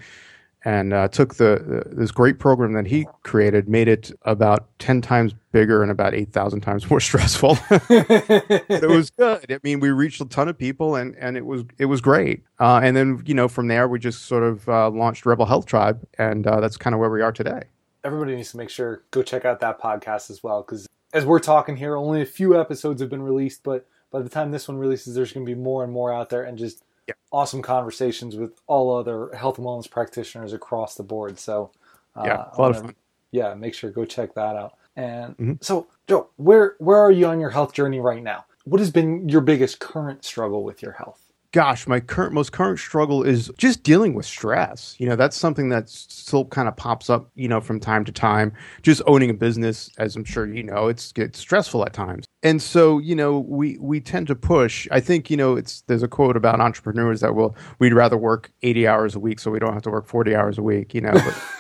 and 0.65 0.93
uh, 0.93 1.07
took 1.09 1.37
the 1.37 1.85
this 1.87 2.11
great 2.11 2.39
program 2.39 2.73
that 2.73 2.87
he 2.87 3.07
created, 3.23 3.69
made 3.69 3.87
it 3.89 4.11
about 4.23 4.67
ten 4.79 5.01
times 5.01 5.35
bigger 5.53 5.83
and 5.83 5.91
about 5.91 6.15
eight 6.15 6.33
thousand 6.33 6.63
times 6.63 6.89
more 6.91 7.01
stressful. 7.09 7.59
But 7.71 7.87
it 7.89 8.89
was 8.89 9.11
good. 9.11 9.53
I 9.53 9.59
mean, 9.63 9.81
we 9.81 9.91
reached 9.91 10.21
a 10.21 10.25
ton 10.25 10.49
of 10.49 10.59
people, 10.59 10.97
and 10.97 11.15
and 11.17 11.37
it 11.37 11.47
was 11.47 11.65
it 11.79 11.85
was 11.85 12.01
great. 12.01 12.43
Uh, 12.59 12.81
and 12.83 12.97
then 12.97 13.23
you 13.27 13.35
know 13.35 13.49
from 13.49 13.69
there 13.69 13.87
we 13.87 13.99
just 13.99 14.23
sort 14.23 14.43
of 14.43 14.69
uh, 14.69 14.91
launched 14.91 15.27
Rebel 15.27 15.47
Health 15.47 15.67
Tribe, 15.67 16.05
and 16.19 16.47
uh, 16.47 16.61
that's 16.61 16.77
kind 16.77 16.95
of 16.95 17.01
where 17.01 17.11
we 17.11 17.23
are 17.23 17.33
today. 17.33 17.63
Everybody 18.03 18.35
needs 18.35 18.51
to 18.53 18.57
make 18.57 18.71
sure 18.71 19.03
go 19.11 19.23
check 19.23 19.45
out 19.45 19.61
that 19.61 19.81
podcast 19.81 20.31
as 20.31 20.43
well, 20.43 20.63
because 20.63 20.89
as 21.13 21.25
we're 21.25 21.39
talking 21.39 21.77
here, 21.77 21.97
only 21.97 22.23
a 22.23 22.27
few 22.27 22.59
episodes 22.59 23.01
have 23.01 23.11
been 23.11 23.23
released, 23.23 23.63
but 23.63 23.87
by 24.11 24.23
the 24.23 24.29
time 24.29 24.51
this 24.51 24.69
one 24.69 24.79
releases, 24.79 25.15
there's 25.15 25.33
going 25.33 25.45
to 25.45 25.55
be 25.55 25.59
more 25.59 25.85
and 25.85 25.93
more 25.93 26.13
out 26.13 26.31
there, 26.31 26.43
and 26.43 26.59
just 26.59 26.83
yeah. 27.09 27.15
awesome 27.33 27.63
conversations 27.63 28.37
with 28.37 28.61
all 28.67 28.97
other 28.97 29.35
health 29.35 29.59
and 29.59 29.67
wellness 29.67 29.91
practitioners 29.91 30.53
across 30.53 30.95
the 30.95 31.03
board. 31.03 31.39
So, 31.39 31.71
uh, 32.15 32.23
yeah, 32.25 32.45
a 32.53 32.61
lot 32.61 32.71
of 32.71 32.83
fun. 32.83 32.95
Yeah, 33.33 33.55
make 33.55 33.75
sure 33.75 33.91
go 33.91 34.05
check 34.05 34.35
that 34.35 34.57
out. 34.57 34.75
And 34.97 35.37
mm-hmm. 35.37 35.53
so, 35.61 35.87
Joe, 36.07 36.29
where 36.37 36.77
where 36.79 36.99
are 36.99 37.11
you 37.11 37.27
on 37.27 37.41
your 37.41 37.51
health 37.51 37.73
journey 37.73 38.01
right 38.01 38.23
now? 38.23 38.45
What 38.65 38.81
has 38.81 38.91
been 38.91 39.29
your 39.29 39.41
biggest 39.41 39.81
current 39.81 40.25
struggle 40.25 40.63
with 40.63 40.83
your 40.83 40.93
health? 40.93 41.28
Gosh, 41.53 41.87
my 41.87 42.01
current 42.01 42.33
most 42.33 42.53
current 42.53 42.79
struggle 42.79 43.23
is 43.23 43.51
just 43.59 43.83
dealing 43.83 44.15
with 44.15 44.27
stress. 44.27 44.95
You 44.99 45.09
know, 45.09 45.17
that's 45.17 45.37
something 45.37 45.69
that 45.71 45.89
still 45.89 46.45
kind 46.47 46.69
of 46.69 46.77
pops 46.77 47.09
up, 47.09 47.31
you 47.35 47.49
know, 47.49 47.61
from 47.61 47.81
time 47.81 48.05
to 48.05 48.13
time. 48.13 48.53
Just 48.83 49.03
owning 49.07 49.31
a 49.31 49.35
business, 49.35 49.91
as 49.99 50.17
I'm 50.17 50.25
sure 50.25 50.47
you 50.47 50.63
know, 50.63 50.89
it's 50.89 51.13
it's 51.17 51.39
stressful 51.39 51.85
at 51.85 51.93
times. 51.93 52.25
And 52.43 52.63
so, 52.63 52.99
you 52.99 53.15
know, 53.15 53.41
we 53.41 53.79
we 53.81 54.01
tend 54.01 54.27
to 54.29 54.35
push. 54.35 54.87
I 54.91 55.01
think, 55.01 55.31
you 55.31 55.37
know, 55.37 55.57
it's 55.57 55.83
there's 55.83 56.03
a 56.03 56.09
quote 56.09 56.37
about 56.37 56.61
entrepreneurs 56.61 57.21
that 57.21 57.35
will 57.35 57.57
we'd 57.79 57.95
rather 57.95 58.17
work 58.17 58.53
80 58.63 58.87
hours 58.87 59.15
a 59.15 59.21
week 59.21 59.41
so 59.41 59.51
we 59.51 59.59
don't 59.59 59.73
have 59.73 59.83
to 59.83 59.91
work 59.91 60.07
40 60.07 60.35
hours 60.35 60.59
a 60.59 60.63
week, 60.63 60.95
you 60.95 61.01
know. 61.01 61.15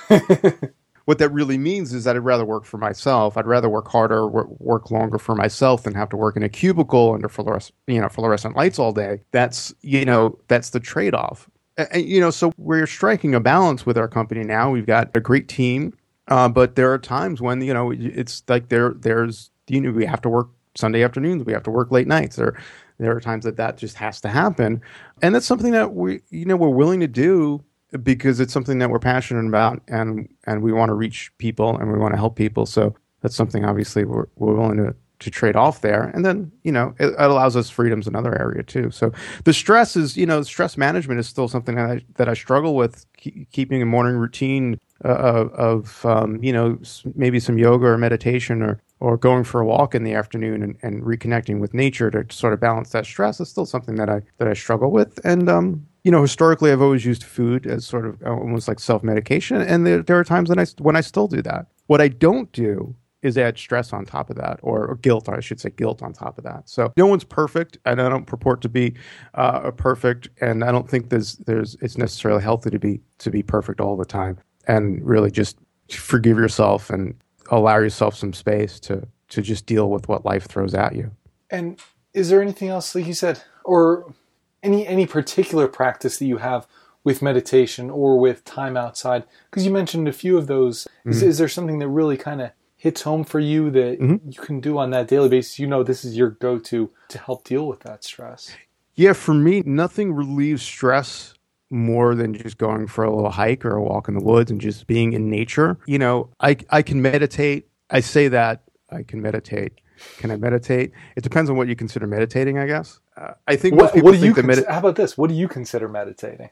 But 0.09 0.73
what 1.09 1.17
that 1.17 1.31
really 1.31 1.57
means 1.57 1.95
is 1.95 2.05
that 2.05 2.17
I'd 2.17 2.19
rather 2.19 2.45
work 2.45 2.67
for 2.67 2.77
myself. 2.77 3.39
I'd 3.39 3.47
rather 3.47 3.71
work 3.71 3.89
harder, 3.89 4.29
work 4.29 4.91
longer 4.91 5.17
for 5.17 5.35
myself 5.35 5.85
than 5.85 5.95
have 5.95 6.11
to 6.11 6.19
work 6.19 6.37
in 6.37 6.43
a 6.43 6.51
cubicle 6.51 7.15
under 7.15 7.31
fluorescent, 7.31 7.75
you 7.87 7.99
know, 7.99 8.11
fluorescent 8.11 8.57
lights 8.57 8.79
all 8.79 8.93
day. 8.93 9.23
That's, 9.31 9.73
you 9.81 10.05
know, 10.05 10.39
that's 10.49 10.69
the 10.69 10.81
trade 10.81 11.15
off. 11.15 11.49
And, 11.79 12.05
you 12.05 12.21
know, 12.21 12.29
so 12.29 12.53
we're 12.59 12.87
striking 12.87 13.35
a 13.35 13.41
balance 13.41 13.87
with 13.87 13.97
our 13.97 14.07
company 14.07 14.45
now. 14.45 14.71
We've 14.71 14.85
got 14.85 15.11
a 15.17 15.21
great 15.21 15.49
team, 15.49 15.97
uh, 16.27 16.51
but 16.51 16.77
there 16.77 16.93
are 16.93 16.99
times 16.99 17.41
when, 17.41 17.63
you 17.63 17.73
know, 17.73 17.91
it's 17.91 18.43
like 18.47 18.69
there, 18.69 18.93
there's, 18.93 19.51
you 19.67 19.81
know, 19.81 19.93
we 19.93 20.05
have 20.05 20.21
to 20.21 20.29
work 20.29 20.51
Sunday 20.75 21.03
afternoons, 21.03 21.43
we 21.43 21.55
have 21.55 21.63
to 21.63 21.71
work 21.71 21.91
late 21.91 22.07
nights. 22.07 22.37
There, 22.37 22.61
there 22.99 23.17
are 23.17 23.21
times 23.21 23.47
that 23.47 23.57
that 23.57 23.79
just 23.79 23.97
has 23.97 24.21
to 24.21 24.29
happen. 24.29 24.83
And 25.23 25.35
that's 25.35 25.47
something 25.47 25.73
that 25.73 25.95
we, 25.95 26.21
you 26.29 26.45
know, 26.45 26.57
we're 26.57 26.69
willing 26.69 27.01
to 27.01 27.09
do 27.09 27.65
because 28.03 28.41
it's 28.41 28.53
something 28.53 28.79
that 28.79 28.91
we're 28.91 28.99
passionate 28.99 29.47
about 29.47 29.83
and 29.89 30.29
and 30.45 30.63
we 30.63 30.73
want 30.73 30.91
to 30.91 30.95
reach 30.95 31.33
people 31.39 31.77
and 31.79 31.91
we 31.93 31.99
want 31.99 32.13
to 32.13 32.19
help 32.19 32.37
people. 32.37 32.67
So 32.67 32.95
that's 33.23 33.35
something 33.35 33.65
obviously 33.65 34.05
we're, 34.05 34.27
we're 34.37 34.55
willing 34.55 34.77
to 34.79 34.95
to 35.21 35.31
trade 35.33 35.57
off 35.57 35.81
there. 35.81 36.05
And 36.15 36.25
then 36.25 36.53
you 36.65 36.73
know 36.73 36.95
it, 36.99 37.07
it 37.07 37.15
allows 37.19 37.57
us 37.57 37.71
freedoms 37.71 38.07
in 38.07 38.15
another 38.15 38.39
area 38.39 38.63
too. 38.63 38.91
So 38.91 39.13
the 39.45 39.53
stress 39.53 39.97
is 39.97 40.17
you 40.17 40.27
know 40.27 40.43
stress 40.43 40.77
management 40.77 41.19
is 41.19 41.27
still 41.27 41.49
something 41.49 41.77
that 41.77 41.91
I, 41.91 42.05
that 42.17 42.29
I 42.29 42.35
struggle 42.35 42.75
with 42.75 43.07
keeping 43.17 43.83
a 43.83 43.87
morning 43.87 44.17
routine 44.17 44.79
uh, 45.05 45.09
of 45.09 46.05
um, 46.05 46.43
you 46.43 46.53
know 46.53 46.79
maybe 47.15 47.41
some 47.41 47.59
yoga 47.59 47.87
or 47.87 47.99
meditation 47.99 48.63
or 48.63 48.81
or 49.01 49.17
going 49.17 49.45
for 49.45 49.61
a 49.61 49.65
walk 49.65 49.95
in 49.95 50.03
the 50.03 50.13
afternoon 50.13 50.63
and, 50.63 50.77
and 50.83 51.03
reconnecting 51.05 51.61
with 51.61 51.73
nature 51.73 52.11
to 52.11 52.27
sort 52.35 52.53
of 52.53 52.59
balance 52.61 52.91
that 52.91 53.07
stress 53.07 53.41
is 53.41 53.49
still 53.49 53.67
something 53.67 53.95
that 53.95 54.11
I 54.11 54.23
that 54.39 54.47
I 54.47 54.55
struggle 54.55 54.91
with. 54.91 55.19
And 55.25 55.49
um 55.49 55.87
you 56.09 56.13
know, 56.13 56.23
historically, 56.23 56.73
I've 56.73 56.81
always 56.81 57.05
used 57.05 57.23
food 57.23 57.67
as 57.67 57.85
sort 57.85 58.07
of 58.07 58.23
almost 58.23 58.67
like 58.67 58.81
self 58.81 59.03
medication, 59.03 59.61
and 59.61 59.87
there, 59.87 60.03
there 60.03 60.19
are 60.19 60.25
times 60.25 60.49
when 60.49 60.59
I 60.59 60.65
when 60.79 60.97
I 60.97 61.03
still 61.03 61.29
do 61.29 61.43
that. 61.43 61.67
What 61.87 62.01
I 62.01 62.09
don't 62.09 62.51
do 62.51 62.97
is 63.21 63.37
add 63.37 63.59
stress 63.59 63.93
on 63.93 64.07
top 64.07 64.31
of 64.31 64.37
that, 64.37 64.59
or, 64.63 64.87
or, 64.87 64.95
guilt, 64.95 65.29
or 65.29 65.37
I 65.37 65.41
should 65.41 65.61
say 65.61 65.69
guilt 65.69 66.03
on 66.03 66.15
top 66.15 66.39
of 66.39 66.45
that. 66.45 66.67
So 66.67 66.95
no 66.97 67.05
one's 67.05 67.25
perfect, 67.25 67.77
and 67.85 68.01
I 68.01 68.09
don't 68.09 68.25
purport 68.25 68.63
to 68.63 68.71
be 68.71 68.95
uh, 69.35 69.71
perfect, 69.73 70.31
and 70.41 70.65
I 70.65 70.73
don't 70.73 70.89
think 70.89 71.11
there's 71.11 71.35
there's 71.45 71.77
it's 71.83 71.99
necessarily 71.99 72.43
healthy 72.43 72.71
to 72.71 72.79
be 72.79 73.03
to 73.19 73.31
be 73.31 73.43
perfect 73.43 73.79
all 73.79 73.99
the 73.99 74.07
time. 74.07 74.39
and 74.67 75.07
really 75.07 75.31
just 75.31 75.59
forgive 75.91 76.39
yourself 76.39 76.89
and 76.89 77.15
allow 77.51 77.77
yourself 77.77 78.15
some 78.15 78.33
space 78.33 78.81
to 78.81 79.07
to 79.29 79.43
just 79.43 79.67
deal 79.67 79.91
with 79.91 80.09
what 80.09 80.25
life 80.25 80.47
throws 80.47 80.73
at 80.73 80.97
you. 80.97 81.11
And 81.51 81.79
is 82.15 82.31
there 82.31 82.41
anything 82.41 82.71
else, 82.71 82.95
like 82.95 83.07
you 83.07 83.13
said, 83.13 83.43
or 83.63 84.15
any 84.63 84.87
any 84.87 85.07
particular 85.07 85.69
practice 85.69 86.19
that 86.19 86.27
you 86.27 86.39
have 86.39 86.67
with 87.05 87.23
meditation 87.23 87.91
or 87.91 88.19
with 88.19 88.45
time 88.45 88.77
outside? 88.77 89.25
Because 89.51 89.65
you 89.65 89.71
mentioned 89.71 90.09
a 90.09 90.13
few 90.13 90.37
of 90.37 90.47
those. 90.47 90.85
Mm-hmm. 90.85 91.11
Is, 91.11 91.23
is 91.23 91.39
there 91.39 91.49
something 91.49 91.79
that 91.79 91.89
really 91.89 92.17
kind 92.17 92.41
of 92.41 92.51
hits 92.77 93.03
home 93.03 93.25
for 93.25 93.41
you 93.41 93.71
that 93.71 94.01
mm-hmm. 94.01 94.31
you 94.31 94.41
can 94.41 94.61
do 94.61 94.79
on 94.79 94.91
that 94.91 95.09
daily 95.09 95.29
basis? 95.29 95.59
You 95.59 95.67
know, 95.67 95.83
this 95.83 96.05
is 96.05 96.17
your 96.17 96.31
go 96.31 96.59
to 96.59 96.91
to 97.09 97.19
help 97.19 97.45
deal 97.45 97.67
with 97.67 97.81
that 97.81 98.05
stress. 98.05 98.55
Yeah, 98.95 99.13
for 99.13 99.35
me, 99.35 99.63
nothing 99.65 100.13
relieves 100.13 100.63
stress 100.63 101.35
more 101.71 102.15
than 102.15 102.35
just 102.35 102.59
going 102.59 102.87
for 102.87 103.05
a 103.05 103.15
little 103.15 103.31
hike 103.31 103.65
or 103.65 103.77
a 103.77 103.83
walk 103.83 104.09
in 104.09 104.15
the 104.15 104.25
woods 104.25 104.51
and 104.51 104.61
just 104.61 104.87
being 104.87 105.13
in 105.13 105.31
nature. 105.31 105.79
You 105.87 105.99
know, 105.99 106.31
I 106.41 106.57
I 106.71 106.83
can 106.83 107.03
meditate. 107.03 107.69
I 107.91 108.01
say 108.01 108.29
that 108.29 108.63
I 108.91 109.03
can 109.03 109.23
meditate. 109.23 109.81
Can 110.19 110.31
I 110.31 110.37
meditate? 110.37 110.93
It 111.17 111.23
depends 111.23 111.51
on 111.51 111.57
what 111.57 111.69
you 111.69 111.77
consider 111.77 112.07
meditating, 112.07 112.59
I 112.59 112.67
guess. 112.67 113.01
Uh, 113.17 113.33
I 113.47 113.57
think 113.57 113.77
what, 113.77 113.95
what 114.03 114.13
do 114.13 114.25
you 114.25 114.35
cons- 114.35 114.67
how 114.67 114.79
about 114.79 114.97
this? 114.97 115.19
What 115.19 115.29
do 115.29 115.35
you 115.35 115.49
consider 115.49 115.89
meditating? 115.89 116.51